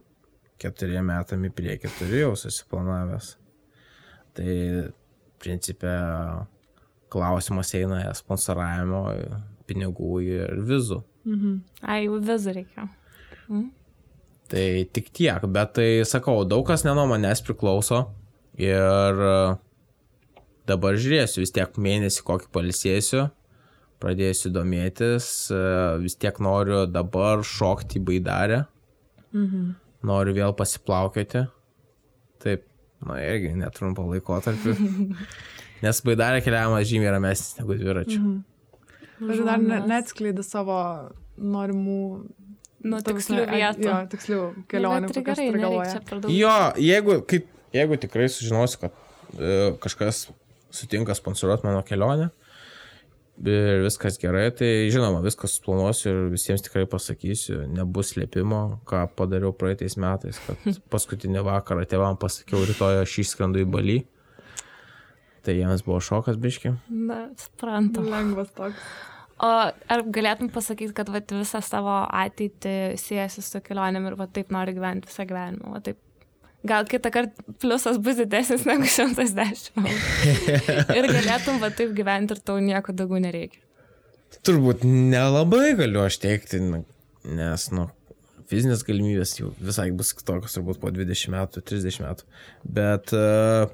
keturiem 0.62 1.10
metam 1.12 1.44
į 1.44 1.52
priekį 1.56 1.92
turiu 1.98 2.22
jau 2.22 2.36
susiplanavęs. 2.40 3.34
Tai, 4.36 4.54
principė, 5.44 5.96
klausimas 7.12 7.72
eina 7.78 8.02
sponsoravimo, 8.16 9.04
pinigų 9.68 10.20
ir 10.24 10.62
vizų. 10.68 11.02
Mhm. 11.26 11.60
Ai, 11.84 12.06
jau 12.06 12.20
vizų 12.24 12.56
reikia. 12.60 12.88
Tai 14.52 14.66
tik 14.94 15.10
tiek, 15.16 15.46
bet 15.50 15.76
tai 15.78 15.88
sakau, 16.08 16.44
daug 16.48 16.66
kas 16.68 16.84
ne 16.86 16.94
nuo 16.96 17.08
manęs 17.10 17.42
priklauso 17.46 18.04
ir 18.62 19.24
dabar 20.70 20.98
žiūrėsiu, 20.98 21.42
vis 21.44 21.54
tiek 21.54 21.80
mėnesį 21.82 22.26
kokį 22.26 22.52
palisėsiu, 22.54 23.26
pradėsiu 24.04 24.52
domėtis, 24.54 25.28
e, 25.54 25.60
vis 26.04 26.16
tiek 26.20 26.38
noriu 26.44 26.86
dabar 26.92 27.44
šokti 27.46 28.00
į 28.02 28.06
baidarę, 28.10 28.66
Mhm. 29.36 29.76
noriu 30.04 30.34
vėl 30.38 30.54
pasiplaukioti. 30.56 31.48
Taip, 32.40 32.64
na 33.06 33.18
irgi 33.20 33.54
netrumpo 33.58 34.06
laikotarpį. 34.08 34.76
Nes 35.84 36.02
baidarė 36.02 36.44
keliavimas 36.46 36.88
žymiai 36.88 37.12
ramesnis 37.18 37.58
negu 37.60 37.76
dviračiu. 37.80 38.20
Mhm. 38.22 38.44
Bet 39.28 39.46
dar 39.48 39.58
ne, 39.60 39.66
Žmonės. 39.80 39.88
neatskleidi 39.92 40.44
savo 40.44 40.78
norimų... 41.40 42.00
Nu, 42.86 43.00
tikslių 43.02 43.46
vietų. 43.50 43.86
Jo, 43.88 43.94
tikslių 44.12 44.40
kelionių. 44.70 45.08
Kokias 45.10 45.40
gerai. 45.42 46.32
Jo, 46.36 46.52
jeigu, 46.78 47.16
kaip, 47.26 47.48
jeigu 47.74 47.98
tikrai 47.98 48.28
sužinosiu, 48.30 48.84
kad 48.84 48.92
e, 49.40 49.72
kažkas 49.82 50.28
sutinka 50.76 51.16
sponsoruoti 51.18 51.66
mano 51.66 51.82
kelionę 51.88 52.28
ir 53.44 53.84
viskas 53.84 54.20
gerai, 54.22 54.48
tai 54.56 54.70
žinoma, 54.94 55.22
viskas 55.26 55.58
suplanuosiu 55.58 56.12
ir 56.12 56.20
visiems 56.34 56.64
tikrai 56.66 56.86
pasakysiu, 56.90 57.64
nebus 57.72 58.14
slėpimo, 58.14 58.62
ką 58.88 59.06
padariau 59.18 59.54
praeitais 59.56 59.98
metais, 60.02 60.40
kad 60.46 60.68
paskutinį 60.94 61.44
vakarą 61.48 61.88
tėvam 61.90 62.20
pasakiau, 62.22 62.64
rytoj 62.68 63.02
aš 63.04 63.18
išskrendu 63.26 63.64
į 63.64 63.72
balį. 63.76 63.98
Tai 65.46 65.54
jiems 65.54 65.84
buvo 65.86 66.00
šokas 66.02 66.40
biški. 66.42 66.72
Na, 66.90 67.28
suprantu. 67.38 68.02
Lengvas 68.10 68.50
toks. 68.56 68.88
O 69.46 69.50
ar 69.92 70.02
galėtum 70.16 70.48
pasakyti, 70.50 70.94
kad 70.96 71.12
vat, 71.12 71.30
visą 71.36 71.60
savo 71.62 72.00
ateitį 72.08 72.96
siejasi 72.98 73.44
su 73.44 73.60
kelionėm 73.62 74.08
ir 74.10 74.16
va 74.18 74.30
taip 74.32 74.54
nori 74.56 74.74
gyventi 74.78 75.12
visą 75.12 75.28
gyvenimą? 75.28 75.76
Va 75.76 75.84
taip. 75.84 76.00
Gal 76.68 76.88
kitą 76.90 77.12
kartą 77.14 77.56
pliusas 77.62 78.00
bus 78.02 78.20
didesnis 78.20 78.66
negu 78.70 78.90
110 78.90 79.70
eurų. 79.82 79.94
ir 80.98 81.10
galėtum 81.12 81.62
va 81.64 81.72
taip 81.76 81.94
gyventi 81.98 82.36
ir 82.36 82.42
tau 82.46 82.58
nieko 82.64 82.96
daugiau 82.96 83.22
nereikia. 83.24 83.62
Turbūt 84.46 84.84
nelabai 84.86 85.76
galiu 85.80 86.04
aš 86.04 86.20
teikti, 86.22 86.60
na, 86.62 86.82
nes, 87.26 87.70
nu, 87.74 87.88
fizinės 88.52 88.84
galimybės 88.86 89.38
jau 89.40 89.54
visai 89.62 89.88
bus 89.96 90.12
kitokios 90.18 90.58
turbūt 90.58 90.82
po 90.82 90.92
20 90.94 91.34
metų, 91.34 91.64
30 91.66 92.04
metų. 92.04 92.28
Bet 92.78 93.14
uh, 93.16 93.70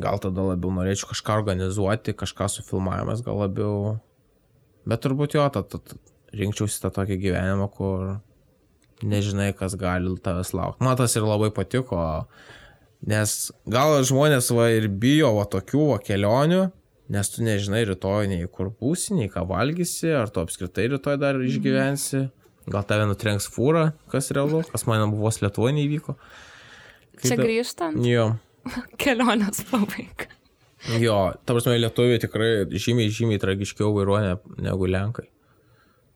gal 0.00 0.20
tada 0.22 0.48
labiau 0.50 0.72
norėčiau 0.74 1.10
kažką 1.12 1.38
organizuoti, 1.40 2.16
kažką 2.18 2.48
su 2.50 2.64
filmavimas 2.66 3.24
gal 3.26 3.40
labiau. 3.44 3.96
Bet 4.88 5.04
turbūt 5.04 5.36
jo, 5.36 5.44
tad 5.52 5.96
rinkčiausi 6.34 6.80
tą 6.82 6.90
tokį 6.94 7.18
gyvenimą, 7.22 7.68
kur 7.72 8.16
nežinai, 9.02 9.50
kas 9.56 9.74
gali 9.80 10.14
tavęs 10.22 10.52
laukti. 10.54 10.84
Man 10.84 10.96
tas 11.00 11.16
ir 11.18 11.26
labai 11.26 11.50
patiko, 11.54 11.98
nes 13.08 13.34
gal 13.66 13.98
žmonės 14.06 14.52
va 14.54 14.68
ir 14.76 14.88
bijo 14.88 15.32
va 15.38 15.44
tokių 15.50 15.88
va 15.92 15.98
kelionių, 16.04 16.62
nes 17.14 17.30
tu 17.34 17.42
nežinai 17.44 17.82
rytoj 17.90 18.30
nei 18.30 18.46
kur 18.48 18.70
būsi, 18.70 19.12
nei 19.18 19.28
ką 19.32 19.42
valgysi, 19.50 20.08
ar 20.16 20.30
tu 20.32 20.40
apskritai 20.44 20.86
rytoj 20.94 21.18
dar 21.20 21.40
išgyvensi. 21.42 22.28
Gal 22.72 22.86
tave 22.88 23.04
nutrenks 23.10 23.44
fūra, 23.52 23.90
kas 24.08 24.30
realu, 24.32 24.62
kas 24.70 24.86
man 24.88 25.10
buvo 25.12 25.28
Lietuvoje 25.28 25.74
neįvyko. 25.76 26.14
Kaip 27.18 27.26
Čia 27.28 27.36
da- 27.36 27.44
grįžtant, 27.44 28.00
Jo. 28.08 28.30
kelionės 29.02 29.60
pabaiga. 29.68 30.30
Jo, 31.00 31.32
ta 31.44 31.52
prasme, 31.56 31.76
lietuviai 31.80 32.20
tikrai 32.20 32.48
žymiai, 32.76 33.08
žymiai 33.12 33.40
tragiškiau 33.40 33.92
vairuoja 33.96 34.38
negu 34.64 34.88
lenkai. 34.88 35.26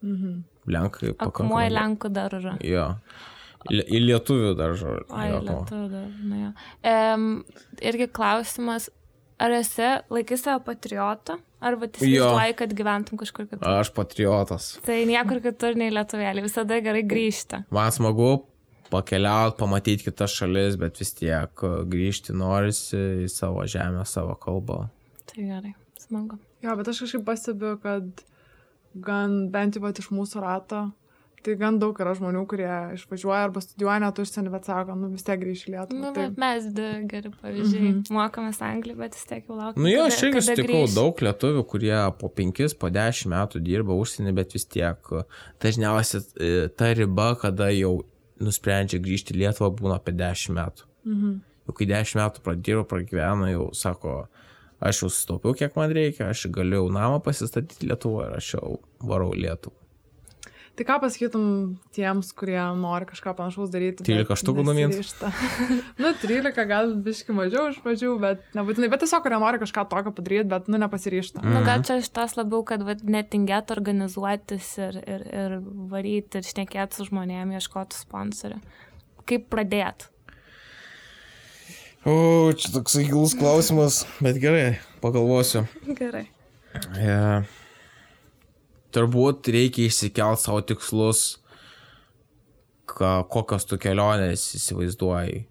Mhm. 0.05 0.45
Lenkai 0.69 1.11
Akmuoja 1.15 1.19
pakankamai. 1.25 1.67
Lenkų 1.73 2.13
dar 2.13 2.35
yra. 2.39 2.55
Jo. 2.65 2.87
Į 3.69 3.83
į 3.89 4.01
lietuvių 4.05 4.53
dar 4.59 4.77
žodžiu. 4.79 5.09
Ai, 5.17 5.31
lietuvių 5.33 5.89
dar, 5.91 6.09
na 6.31 6.41
jo. 6.43 6.51
Um, 6.87 7.27
irgi 7.83 8.07
klausimas, 8.15 8.87
ar 9.43 9.55
esi 9.57 9.89
laikai 10.13 10.39
savo 10.39 10.63
patriotą, 10.69 11.39
ar 11.59 11.79
va 11.81 11.89
įsivaizduoji, 11.89 12.55
kad 12.61 12.77
gyventum 12.79 13.19
kažkur 13.21 13.49
kitur? 13.49 13.67
Aš 13.67 13.91
patriotas. 13.97 14.71
Tai 14.87 15.01
niekur 15.09 15.43
kitur 15.45 15.79
nei 15.79 15.91
lietuvėlį, 15.95 16.47
visada 16.47 16.79
gerai 16.85 17.03
grįžti. 17.09 17.65
Man 17.75 17.91
smagu 17.95 18.31
pakeliauti, 18.93 19.59
pamatyti 19.61 20.09
kitas 20.09 20.35
šalis, 20.39 20.79
bet 20.81 21.01
vis 21.01 21.13
tiek 21.19 21.65
e, 21.67 21.73
grįžti 21.93 22.37
norisi 22.37 23.01
į 23.27 23.29
savo 23.33 23.67
žemę, 23.69 24.05
savo 24.09 24.39
kalbą. 24.41 24.85
Tai 25.29 25.45
gerai, 25.45 25.75
smagu. 26.01 26.39
Jo, 26.65 26.75
bet 26.79 26.89
aš 26.91 27.05
kažkaip 27.05 27.27
pastebiu, 27.27 27.75
kad 27.83 28.25
gan 28.95 29.51
bent 29.53 29.77
jau 29.77 29.91
iš 29.91 30.11
mūsų 30.15 30.43
rato, 30.45 30.89
tai 31.45 31.55
gan 31.59 31.79
daug 31.81 31.97
yra 32.03 32.13
žmonių, 32.19 32.43
kurie 32.51 32.71
išvažiuoja 32.97 33.41
arba 33.47 33.63
studijuoja 33.63 34.01
net 34.03 34.19
užsienį, 34.21 34.51
bet 34.53 34.69
sako, 34.69 34.97
nu 34.99 35.11
vis 35.13 35.25
tiek 35.27 35.39
grįš 35.41 35.65
į 35.69 35.73
Lietuvą. 35.75 36.01
Nu, 36.03 36.11
tai, 36.17 36.27
mes 36.41 36.67
du 36.75 36.87
geri 37.11 37.33
pavyzdžiai. 37.33 37.83
Mhm. 37.85 38.01
Mokomės 38.17 38.61
anglį, 38.65 38.97
bet 38.99 39.17
vis 39.17 39.29
tiek 39.29 39.47
jau 39.47 39.59
laukiame. 39.59 39.85
Nu 39.85 39.93
jo, 39.93 40.07
aš 40.11 40.21
irgi 40.27 40.45
sutikau 40.49 40.83
daug 40.93 41.23
lietuvių, 41.29 41.65
kurie 41.71 41.97
po 42.21 42.31
5, 42.41 42.77
po 42.81 42.93
10 42.95 43.33
metų 43.35 43.63
dirba 43.65 43.97
užsienį, 43.99 44.35
bet 44.41 44.57
vis 44.57 44.67
tiek 44.69 45.13
e, 45.15 45.25
dažniausiai 45.65 46.25
e, 46.25 46.53
ta 46.75 46.91
riba, 46.99 47.31
kada 47.41 47.71
jau 47.75 47.95
nusprendžia 48.43 49.01
grįžti 49.03 49.35
į 49.35 49.45
Lietuvą, 49.45 49.71
būna 49.79 50.01
apie 50.03 50.17
10 50.19 50.59
metų. 50.59 50.91
mhm. 51.09 51.39
Jau 51.69 51.75
kai 51.77 51.85
10 51.85 52.17
metų 52.17 52.41
pradirbo, 52.41 52.83
pragyveno, 52.89 53.45
jau 53.51 53.65
sako, 53.77 54.23
aš 54.81 55.03
jau 55.03 55.11
sutaupiau, 55.13 55.57
kiek 55.59 55.75
man 55.79 55.93
reikia, 55.95 56.31
aš 56.33 56.47
galiu 56.55 56.85
jau 56.85 56.95
namą 56.95 57.19
pasistatyti 57.25 57.89
Lietuvoje 57.89 58.31
ir 58.31 58.39
aš 58.39 58.55
jau 58.57 58.79
varau 59.03 59.35
Lietuvą. 59.35 59.75
tai 60.79 60.85
ką 60.87 61.01
pasakytum 61.03 61.47
tiems, 61.91 62.29
kurie 62.39 62.61
nori 62.79 63.09
kažką 63.11 63.33
panašaus 63.35 63.73
daryti? 63.73 64.05
13 64.07 64.29
bet 64.29 64.39
štukų 64.39 64.63
numint? 64.63 64.95
nesiryžta? 64.95 65.33
nu, 66.03 66.13
13 66.23 66.69
gal 66.71 66.93
biški 67.03 67.35
mažiau 67.35 67.65
iš 67.73 67.81
pradžių, 67.83 68.13
bet 68.23 68.45
nebūtinai, 68.55 68.91
bet 68.93 69.03
tiesiog, 69.03 69.25
kurie 69.25 69.41
nori 69.43 69.59
kažką 69.59 69.89
tokio 69.91 70.13
padaryti, 70.15 70.47
bet, 70.53 70.69
nu, 70.71 70.79
nepasiryšta. 70.79 71.43
Nu, 71.43 71.65
gal 71.67 71.83
čia 71.83 71.99
iš 71.99 72.13
tos 72.15 72.37
labiau, 72.39 72.63
kad 72.69 72.87
vat, 72.87 73.03
netingėtų 73.03 73.75
organizuotis 73.75 74.71
ir, 74.79 75.01
ir, 75.03 75.27
ir 75.41 75.57
varyti 75.91 76.39
ir 76.39 76.47
šnekėti 76.47 77.01
su 77.01 77.09
žmonėmis, 77.11 77.59
ieškoti 77.59 77.99
sponsorių. 77.99 78.63
Kaip 79.27 79.51
pradėti? 79.51 80.13
O, 82.09 82.53
čia 82.57 82.71
toks 82.73 82.95
gilus 83.05 83.35
klausimas, 83.37 83.99
bet 84.25 84.39
gerai, 84.41 84.79
pagalvosiu. 85.03 85.67
Gerai. 85.99 86.23
E, 86.97 87.17
turbūt 88.97 89.51
reikia 89.53 89.91
išsikelt 89.91 90.41
savo 90.41 90.63
tikslus, 90.65 91.25
ka, 92.89 93.27
kokios 93.29 93.69
tu 93.69 93.77
kelionės 93.83 94.47
įsivaizduoji, 94.57 95.43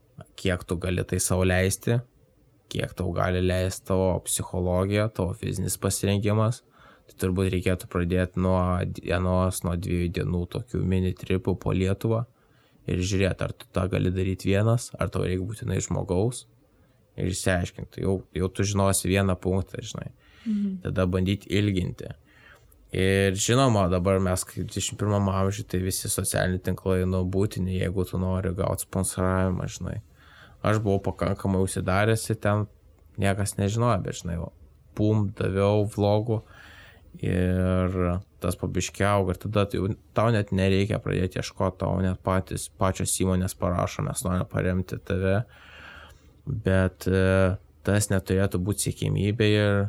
kiek 0.41 0.63
tu 0.65 0.79
gali 0.81 1.05
tai 1.05 1.19
savo 1.21 1.45
leisti, 1.45 1.99
kiek 2.73 2.95
tau 2.97 3.13
gali 3.13 3.43
leisti 3.45 3.85
tavo 3.91 4.15
psichologija, 4.25 5.11
tavo 5.13 5.35
fizinis 5.37 5.77
pasirengimas. 5.83 6.63
Tai 7.07 7.19
turbūt 7.21 7.51
reikėtų 7.53 7.91
pradėti 7.93 8.41
nuo 8.41 8.57
dienos, 8.97 9.61
nuo 9.63 9.77
dviejų 9.77 10.09
dienų 10.17 10.41
tokių 10.57 10.81
mini 10.89 11.13
tripų 11.21 11.53
po 11.61 11.77
Lietuvą 11.77 12.25
ir 12.87 13.01
žiūrėti, 13.03 13.43
ar 13.43 13.53
tu 13.53 13.67
tą 13.75 13.87
gali 13.91 14.11
daryti 14.13 14.51
vienas, 14.51 14.91
ar 14.97 15.11
tau 15.13 15.25
reikia 15.25 15.45
būtinai 15.47 15.79
žmogaus. 15.83 16.45
Ir 17.17 17.31
išsiaiškinti, 17.31 18.03
jau, 18.03 18.19
jau 18.37 18.47
tu 18.53 18.65
žinosi 18.67 19.09
vieną 19.09 19.33
punktą, 19.41 19.81
žinai. 19.81 20.11
Mhm. 20.45 20.73
Tada 20.85 21.07
bandyti 21.09 21.49
ilginti. 21.49 22.11
Ir 22.95 23.35
žinoma, 23.35 23.87
dabar 23.91 24.21
mes 24.23 24.45
kaip 24.47 24.69
21 24.69 25.27
amžiuje, 25.33 25.65
tai 25.67 25.81
visi 25.83 26.07
socialiniai 26.07 26.61
tinklai 26.63 27.01
nu 27.09 27.25
būtini, 27.27 27.81
jeigu 27.81 28.05
tu 28.07 28.19
nori 28.21 28.53
gauti 28.55 28.85
sponsoravimą, 28.87 29.67
žinai. 29.67 29.97
Aš 30.63 30.79
buvau 30.85 31.01
pakankamai 31.09 31.59
užsidaręs 31.65 32.29
ir 32.31 32.39
ten 32.39 32.63
niekas 33.19 33.57
nežinojo, 33.57 33.97
bet 34.05 34.21
žinai, 34.21 34.37
pum, 34.95 35.27
daviau 35.35 35.83
vlogų 35.91 36.39
ir 37.23 37.95
tas 38.43 38.55
pabiškiau 38.59 39.29
ir 39.31 39.39
tada 39.41 39.65
tai 39.65 39.79
jau 39.79 39.89
tau 40.17 40.29
net 40.33 40.51
nereikia 40.53 40.99
pradėti 41.01 41.39
ieškoti, 41.41 41.79
tau 41.81 41.97
net 42.03 42.19
patys, 42.25 42.67
pačios 42.77 43.15
įmonės 43.23 43.55
parašo, 43.57 44.03
mes 44.05 44.21
norime 44.25 44.45
paremti 44.49 44.99
tave, 45.01 45.39
bet 46.45 47.07
e, 47.09 47.57
tas 47.87 48.09
neturėtų 48.11 48.61
būti 48.61 48.89
siekimybė 48.89 49.47
ir 49.49 49.79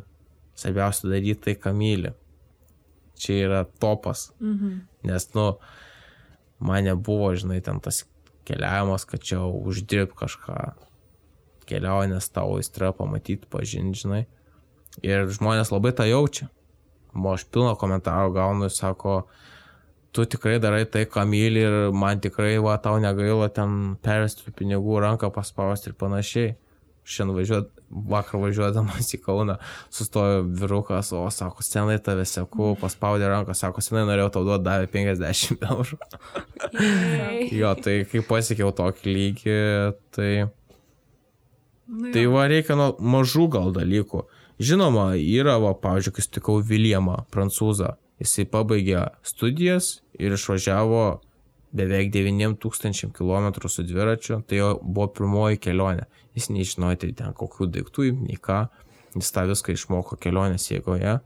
svarbiausia 0.59 1.11
daryti 1.11 1.41
tai, 1.45 1.55
ką 1.61 1.75
myli. 1.77 2.13
Čia 3.19 3.35
yra 3.45 3.61
topas, 3.79 4.31
Mhm. 4.39 4.81
nes, 5.03 5.29
nu, 5.35 5.57
man 6.59 6.83
nebuvo, 6.83 7.33
žinai, 7.35 7.61
ten 7.63 7.79
tas 7.79 8.05
keliavimas, 8.45 9.05
kad 9.05 9.21
čia 9.21 9.39
uždirb 9.45 10.15
kažką. 10.15 10.73
Kelionės 11.69 12.31
tavo 12.33 12.57
įstra 12.57 12.89
pamatyti, 12.97 13.45
pažinti, 13.45 13.99
žinai. 14.01 14.25
Ir 15.05 15.27
žmonės 15.29 15.69
labai 15.71 15.91
tą 15.93 16.07
jaučia. 16.09 16.49
O 17.15 17.33
aš 17.33 17.45
pilno 17.49 17.73
komentarų 17.79 18.33
gaunu 18.35 18.69
ir 18.69 18.73
sako, 18.73 19.23
tu 20.13 20.25
tikrai 20.29 20.57
darai 20.61 20.85
tai, 20.89 21.05
ką 21.09 21.25
myli 21.29 21.63
ir 21.65 21.77
man 21.95 22.21
tikrai, 22.21 22.57
va, 22.63 22.77
tau 22.81 22.99
negaila 23.01 23.49
ten 23.53 23.95
pervesti 24.05 24.53
pinigų, 24.55 24.99
ranką 25.05 25.31
paspausti 25.33 25.91
ir 25.91 25.97
panašiai. 25.99 26.55
Šiandien 27.09 27.39
važiuot, 27.39 27.69
vakar 28.11 28.37
važiuodamas 28.37 29.07
į 29.15 29.17
Kauną, 29.23 29.55
sustojo 29.89 30.43
virukas, 30.45 31.09
o 31.17 31.23
sako, 31.33 31.65
senai 31.65 31.95
tave 32.05 32.27
seku, 32.29 32.75
paspaudė 32.77 33.31
ranką, 33.31 33.55
sako, 33.57 33.81
senai 33.81 34.03
norėjau 34.05 34.29
tau 34.35 34.45
duoti, 34.45 34.67
davė 34.67 34.91
50 34.93 35.65
eurų. 35.71 35.99
Jo, 37.59 37.73
tai 37.81 38.03
kai 38.05 38.21
pasiekiau 38.27 38.69
tokį 38.77 39.15
lygį, 39.15 39.59
tai 40.13 40.29
Nu, 41.89 42.11
Tai 42.13 42.25
va 42.29 42.45
reikia 42.45 42.75
nuo 42.77 42.91
mažų 43.01 43.47
gal 43.55 43.71
dalykų. 43.73 44.21
Žinoma, 44.59 45.13
yra, 45.15 45.55
va, 45.63 45.71
pavyzdžiui, 45.79 46.13
kai 46.17 46.25
sutikau 46.25 46.59
Viljamą, 46.59 47.21
prancūzą, 47.31 47.93
jisai 48.19 48.43
pabaigė 48.51 49.05
studijas 49.23 50.01
ir 50.19 50.35
išvažiavo 50.35 51.03
beveik 51.71 52.11
9000 52.11 53.13
km 53.15 53.69
su 53.69 53.85
dviračiu, 53.87 54.41
tai 54.47 54.59
jo 54.59 54.73
buvo 54.83 55.07
pirmoji 55.15 55.61
kelionė. 55.63 56.09
Jis 56.35 56.49
nežinojo 56.51 56.99
tai 57.03 57.11
ten 57.15 57.33
kokių 57.37 57.69
daiktų, 57.71 58.09
nei 58.19 58.39
ką, 58.41 58.65
jis 59.15 59.31
tą 59.35 59.45
viską 59.49 59.75
išmoko 59.77 60.19
kelionės 60.19 60.69
jėgoje. 60.71 61.19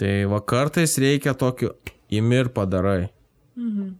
Tai 0.00 0.14
va 0.32 0.40
kartais 0.42 0.96
reikia 0.98 1.36
tokiu 1.38 1.76
imi 2.10 2.42
ir 2.42 2.50
padarai. 2.54 3.12
Mhm. 3.54 3.94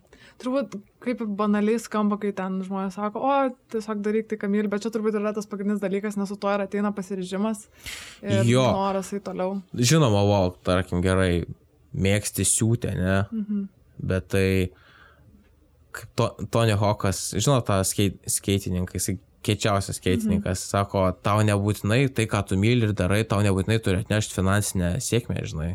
Turbūt 0.44 0.76
kaip 1.04 1.22
banaliai 1.38 1.80
skamba, 1.80 2.18
kai 2.20 2.32
ten 2.36 2.60
žmonės 2.66 2.98
sako, 2.98 3.22
o 3.24 3.34
tiesiog 3.72 4.02
daryk 4.04 4.28
tai, 4.30 4.38
ką 4.40 4.50
myli, 4.52 4.70
bet 4.72 4.84
čia 4.84 4.92
turbūt 4.94 5.16
yra 5.18 5.32
tas 5.36 5.48
pagrindinis 5.50 5.82
dalykas, 5.82 6.18
nes 6.20 6.28
su 6.30 6.36
to 6.40 6.52
ir 6.52 6.64
ateina 6.66 6.92
pasiryžimas 6.96 7.66
ir 8.22 8.44
Jo. 8.48 8.66
noras 8.76 9.12
į 9.16 9.22
toliau. 9.24 9.58
Žinoma, 9.74 10.24
va, 10.28 10.40
tarkim 10.66 11.02
gerai, 11.04 11.44
mėgsti 11.94 12.46
siūtę, 12.48 12.94
ne? 12.98 13.20
Mhm. 13.32 13.68
Bet 14.04 14.28
tai 14.34 14.48
kaip 15.94 16.10
to, 16.18 16.28
Tony 16.50 16.74
Hawkas, 16.78 17.28
žinot, 17.38 17.66
tą 17.68 17.78
skate, 17.86 18.18
skaitininką, 18.30 18.98
jis 18.98 19.16
kiečiausias 19.44 20.00
skaitininkas, 20.00 20.58
mhm. 20.58 20.70
sako, 20.72 21.04
tau 21.24 21.44
nebūtinai 21.46 22.08
tai, 22.16 22.26
ką 22.30 22.42
tu 22.48 22.58
myli 22.60 22.88
ir 22.88 22.94
darai, 22.96 23.22
tau 23.28 23.44
nebūtinai 23.44 23.78
turi 23.84 24.00
atnešti 24.02 24.38
finansinę 24.38 24.94
sėkmę, 25.04 25.42
žinai. 25.46 25.74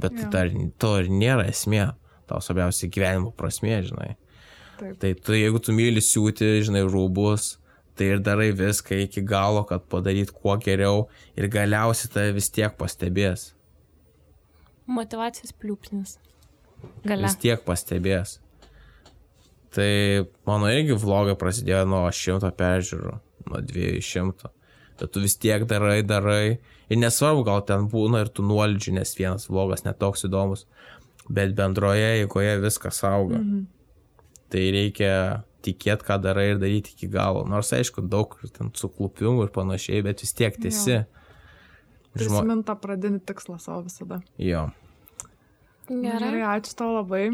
Bet 0.00 0.16
Jo. 0.16 0.22
tai 0.22 0.30
dar, 0.32 0.52
to 0.80 0.94
ir 1.02 1.10
nėra 1.12 1.48
esmė, 1.50 1.90
tau 2.30 2.40
svarbiausia 2.44 2.90
gyvenimo 2.92 3.34
prasmė, 3.36 3.80
žinai. 3.88 4.14
Taip. 4.80 4.96
Tai 5.02 5.10
tu, 5.26 5.36
jeigu 5.36 5.60
tu 5.60 5.74
myli 5.76 6.00
siūti, 6.04 6.54
žinai, 6.64 6.86
rūbus, 6.88 7.56
tai 7.98 8.14
ir 8.14 8.22
darai 8.24 8.48
viską 8.56 9.02
iki 9.04 9.22
galo, 9.28 9.66
kad 9.68 9.84
padaryt 9.92 10.32
kuo 10.32 10.56
geriau 10.62 11.08
ir 11.36 11.50
galiausiai 11.52 12.12
tave 12.14 12.36
vis 12.38 12.48
tiek 12.54 12.72
pastebės. 12.80 13.50
Motivacijos 14.90 15.52
pliūpsnis. 15.60 16.16
Gale. 17.04 17.26
Vis 17.26 17.36
tiek 17.42 17.60
pastebės. 17.66 18.38
Tai 19.74 19.90
mano 20.48 20.70
irgi 20.72 20.96
vlogai 20.98 21.36
prasidėjo 21.38 21.84
nuo 21.86 22.06
šimto 22.14 22.48
peržiūrų, 22.56 23.12
nuo 23.52 23.60
dviejų 23.68 24.00
šimtų. 24.02 24.50
Bet 25.00 25.12
tu 25.14 25.22
vis 25.22 25.36
tiek 25.40 25.62
darai, 25.68 26.00
darai. 26.04 26.58
Ir 26.90 26.98
nesvarbu, 26.98 27.44
gal 27.46 27.62
ten 27.68 27.86
būna 27.92 28.24
ir 28.24 28.32
tų 28.34 28.48
nuolydžių, 28.48 28.96
nes 28.96 29.14
vienas 29.16 29.46
vlogas 29.48 29.86
netoks 29.86 30.26
įdomus. 30.26 30.66
Bet 31.30 31.54
bendroje 31.58 32.08
eigoje 32.24 32.56
viskas 32.64 33.02
auga. 33.06 33.38
Mhm. 33.38 33.66
Tai 34.50 34.64
reikia 34.74 35.14
tikėti, 35.62 36.06
ką 36.08 36.16
darai 36.24 36.48
ir 36.54 36.58
daryti 36.58 36.94
iki 36.96 37.06
galo. 37.12 37.44
Nors 37.46 37.70
aišku, 37.76 38.02
daug 38.10 38.32
ten 38.56 38.72
suklupimų 38.74 39.44
ir 39.46 39.52
panašiai, 39.54 40.02
bet 40.02 40.24
vis 40.24 40.32
tiek 40.34 40.56
tiesi. 40.58 41.04
Prisimint 42.16 42.64
tą 42.66 42.74
pradinį 42.80 43.20
tikslą 43.28 43.60
savo 43.62 43.84
visada. 43.86 44.18
Jo. 44.42 44.64
Gerai. 45.86 46.18
Gerai, 46.18 46.42
ačiū 46.56 46.74
tau 46.78 46.90
labai. 46.96 47.28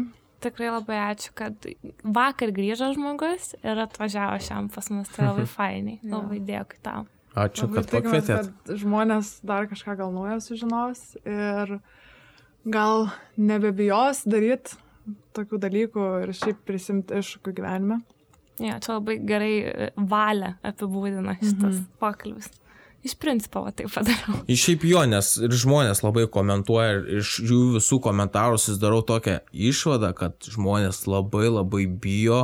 Tikrai 0.45 0.69
labai 0.69 0.99
ačiū, 1.07 1.31
kad 1.37 1.65
vakar 2.05 2.51
grįžo 2.53 2.91
žmogus 2.93 3.55
ir 3.63 3.79
atvažiavo 3.81 4.37
šiam 4.45 4.67
pas 4.69 4.91
mus. 4.93 5.09
Tai 5.15 5.31
labai 5.31 5.47
fainiai. 5.57 5.97
Jo. 6.03 6.19
Labai 6.19 6.41
dėkui 6.45 6.81
tau. 6.85 7.07
Ačiū, 7.37 7.65
Labai 7.65 7.81
kad 7.81 7.89
tikimės, 7.89 8.27
pakvietėt. 8.27 8.51
kad 8.67 8.77
žmonės 8.81 9.31
dar 9.45 9.67
kažką 9.69 9.97
gal 9.99 10.13
naujo 10.13 10.37
sužinos 10.41 11.01
ir 11.23 11.79
gal 12.65 13.09
nebebijos 13.37 14.23
daryti 14.25 14.77
tokių 15.37 15.59
dalykų 15.63 16.05
ir 16.25 16.35
šiaip 16.35 16.61
prisimti 16.67 17.19
iššūkių 17.21 17.53
gyvenime. 17.59 18.01
Jo, 18.57 18.77
čia 18.81 18.95
labai 18.95 19.19
gerai 19.21 19.53
e, 19.61 19.89
valią 19.95 20.55
apibūdina 20.65 21.37
šitas 21.37 21.75
mhm. 21.75 21.83
pokalbis. 22.01 22.49
Iš 23.05 23.13
principo, 23.21 23.61
va 23.63 23.71
taip 23.71 23.91
padariau. 23.93 24.39
Iš 24.49 24.63
šiaip 24.65 24.85
jo, 24.89 25.03
nes 25.07 25.29
ir 25.45 25.53
žmonės 25.61 26.01
labai 26.03 26.25
komentuoja 26.33 26.95
ir 26.97 27.19
iš 27.21 27.35
jų 27.45 27.59
visų 27.77 28.01
komentarų 28.03 28.57
susidarau 28.59 29.03
tokią 29.05 29.37
išvadą, 29.53 30.09
kad 30.17 30.49
žmonės 30.49 31.05
labai 31.07 31.45
labai 31.51 31.85
bijo, 31.85 32.41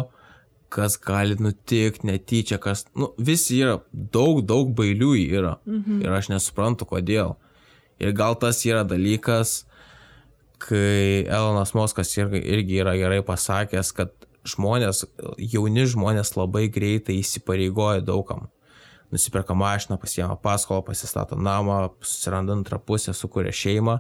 kas 0.74 0.96
gali 1.02 1.36
nutikti 1.42 2.08
netyčia, 2.08 2.62
kas, 2.62 2.86
nu, 2.98 3.12
visi 3.18 3.60
yra, 3.62 3.80
daug, 3.92 4.44
daug 4.46 4.72
bailių 4.78 5.12
yra. 5.26 5.58
Mhm. 5.66 6.02
Ir 6.06 6.16
aš 6.22 6.30
nesuprantu, 6.34 6.88
kodėl. 6.90 7.36
Ir 8.02 8.14
gal 8.18 8.38
tas 8.40 8.62
yra 8.66 8.86
dalykas, 8.86 9.64
kai 10.62 11.24
Elonas 11.28 11.74
Moskas 11.74 12.12
irgi, 12.18 12.42
irgi 12.54 12.82
yra 12.84 12.96
gerai 13.00 13.22
pasakęs, 13.26 13.92
kad 13.96 14.14
žmonės, 14.48 15.06
jauni 15.40 15.86
žmonės 15.90 16.36
labai 16.38 16.68
greitai 16.72 17.20
įsipareigoja 17.22 18.04
daugam. 18.06 18.50
Nusiperka 19.14 19.54
mašiną, 19.54 20.00
pasiema 20.02 20.36
paskolą, 20.42 20.82
pasistato 20.86 21.38
namą, 21.38 21.94
susiranda 22.02 22.56
antrą 22.58 22.80
pusę, 22.82 23.14
sukuria 23.14 23.54
šeimą. 23.54 24.00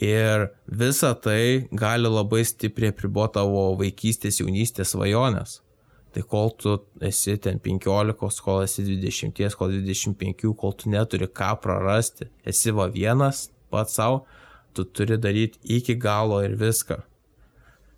Ir 0.00 0.50
visa 0.68 1.14
tai 1.14 1.68
gali 1.72 2.08
labai 2.08 2.42
stipriai 2.44 2.92
apriboti 2.92 3.36
tavo 3.38 3.68
vaikystės, 3.80 4.40
jaunystės 4.42 4.92
svajonės. 4.92 5.60
Tai 6.16 6.22
kol 6.24 6.50
tu 6.56 6.78
esi 7.04 7.36
ten 7.44 7.58
15, 7.60 8.40
kol 8.44 8.62
esi 8.64 8.84
20, 8.86 9.56
kol 9.56 9.72
25, 9.72 10.52
kol 10.56 10.72
tu 10.72 10.92
neturi 10.92 11.28
ką 11.28 11.50
prarasti, 11.60 12.28
esi 12.44 12.72
va 12.72 12.88
vienas 12.92 13.50
pats 13.72 13.98
savo, 13.98 14.24
tu 14.76 14.84
turi 14.84 15.18
daryti 15.20 15.60
iki 15.78 15.96
galo 15.98 16.42
ir 16.44 16.56
viską. 16.60 17.00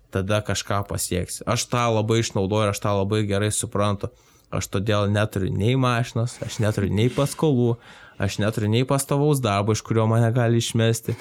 Tada 0.09 0.39
kažką 0.41 0.81
pasieksi. 0.89 1.43
Aš 1.45 1.67
tą 1.69 1.85
labai 1.93 2.23
išnaudoju 2.23 2.71
aš 2.71 2.81
tą 2.81 2.95
labai 2.97 3.21
gerai 3.29 3.51
suprantu. 3.53 4.09
Aš 4.49 4.71
todėl 4.73 5.11
neturiu 5.13 5.51
nei 5.53 5.75
mašinos, 5.77 6.39
aš 6.41 6.57
neturiu 6.63 6.89
nei 6.89 7.11
paskolų, 7.13 7.75
aš 8.17 8.39
neturiu 8.41 8.71
nei 8.73 8.85
pastovaus 8.89 9.41
darbo, 9.45 9.75
iš 9.77 9.83
kurio 9.85 10.07
mane 10.09 10.31
gali 10.33 10.57
išmesti, 10.57 11.13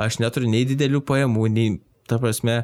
aš 0.00 0.16
neturiu 0.22 0.48
nei 0.48 0.64
didelių 0.64 1.02
pajamų, 1.04 1.44
nei, 1.52 1.74
ta 2.08 2.16
prasme, 2.22 2.62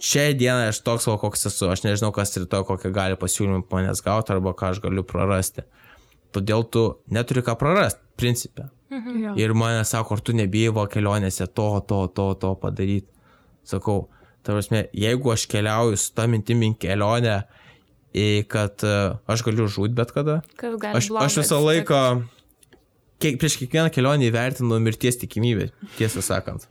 šią 0.00 0.24
dieną 0.40 0.70
aš 0.70 0.80
toks, 0.86 1.10
o 1.12 1.18
koks 1.20 1.50
esu, 1.50 1.68
aš 1.68 1.84
nežinau, 1.84 2.14
kas 2.16 2.32
rytoj 2.40 2.64
kokią 2.70 2.94
gali 2.96 3.20
pasiūlymą 3.20 3.66
manęs 3.68 4.00
gauti 4.04 4.32
arba 4.32 4.56
ką 4.56 4.72
aš 4.72 4.80
galiu 4.84 5.04
prarasti. 5.04 5.66
Todėl 6.34 6.64
tu 6.64 6.86
neturi 7.12 7.44
ką 7.46 7.58
prarasti, 7.60 8.00
principė. 8.18 8.70
Jo. 9.24 9.34
Ir 9.40 9.54
mane 9.58 9.84
sako, 9.88 10.18
ar 10.18 10.22
tu 10.26 10.34
nebijai 10.36 10.72
va 10.76 10.86
kelionėse 10.90 11.46
to, 11.56 11.68
to, 11.88 12.00
to, 12.16 12.26
to 12.42 12.52
padaryti. 12.62 13.08
Sakau, 13.64 14.08
ta 14.44 14.52
prasme, 14.52 14.84
jeigu 14.92 15.32
aš 15.32 15.46
keliauju 15.50 15.96
su 15.98 16.12
tą 16.16 16.26
mintimi 16.30 16.72
į 16.72 16.78
kelionę, 16.84 17.38
kad 18.52 18.84
e, 18.86 18.94
aš 19.26 19.42
galiu 19.46 19.66
žūti 19.66 19.96
bet 19.98 20.12
kada, 20.14 20.36
aš, 20.94 21.08
aš 21.24 21.38
visą 21.40 21.58
laiką, 21.64 22.00
kiek, 23.22 23.40
prieš 23.40 23.56
kiekvieną 23.62 23.90
kelionę 23.94 24.28
įvertinu 24.28 24.78
mirties 24.84 25.18
tikimybę, 25.22 25.70
tiesą 25.98 26.22
sakant. 26.22 26.68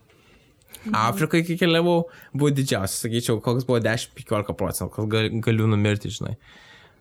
Afrikai, 0.93 1.41
kai 1.47 1.55
keliavau, 1.59 2.05
buvo 2.35 2.51
didžiausias, 2.51 3.01
sakyčiau, 3.05 3.39
koks 3.43 3.63
buvo 3.67 3.79
10-15 3.83 4.55
procentų, 4.59 4.91
kad 4.97 5.09
gal- 5.11 5.29
galiu 5.45 5.67
numirti, 5.71 6.11
žinai. 6.11 6.35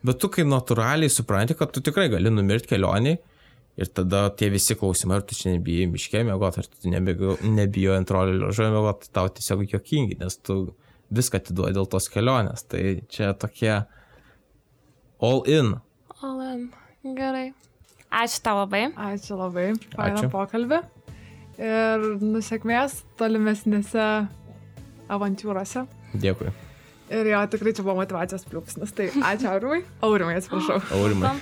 Bet 0.03 0.19
tu 0.19 0.29
kai 0.31 0.43
natūraliai 0.47 1.11
supranti, 1.11 1.55
kad 1.59 1.71
tu 1.75 1.83
tikrai 1.83 2.09
gali 2.11 2.31
numirti 2.31 2.73
kelioniai 2.73 3.19
ir 3.77 3.89
tada 3.89 4.27
tie 4.37 4.49
visi 4.53 4.77
klausimai, 4.77 5.19
ar 5.19 5.25
tu 5.27 5.37
čia 5.37 5.55
nebijai 5.55 5.89
miškė 5.91 6.23
mėgoti, 6.27 6.61
ar 6.61 6.69
tu 6.69 6.91
nebijo, 6.93 7.37
nebijo 7.47 7.97
ant 7.97 8.13
rolio 8.13 8.37
liuožio 8.37 8.69
mėgoti, 8.73 9.11
tau 9.15 9.31
tiesiog 9.33 9.65
jokingi, 9.71 10.19
nes 10.21 10.37
tu 10.45 10.59
viską 11.13 11.41
atiduodi 11.41 11.77
dėl 11.77 11.89
tos 11.89 12.09
kelionės. 12.13 12.65
Tai 12.69 12.83
čia 13.13 13.33
tokie 13.37 13.73
all 15.23 15.43
in. 15.49 15.75
Olen. 16.23 16.69
Gerai. 17.17 17.51
Ačiū 18.13 18.43
tau 18.45 18.61
labai. 18.61 18.87
Ačiū 18.93 19.37
labai. 19.39 19.71
Ačiū. 19.97 20.29
pokalbį. 20.33 20.79
Ir 21.61 22.05
nusekmės 22.21 23.01
tolimesnėse 23.19 24.05
avantūrose. 25.13 25.85
Dėkui. 26.13 26.53
Ir 27.13 27.29
jo, 27.33 27.41
tikrai 27.53 27.73
čia 27.75 27.85
buvo 27.85 27.99
motivacijos 28.01 28.45
pliūpsnis. 28.49 28.93
Tai 28.97 29.09
ačiū 29.33 29.49
Aurimai. 29.53 29.81
Aurimai, 30.05 30.37
atsiprašau. 30.41 30.81
Aurimai. 30.97 31.33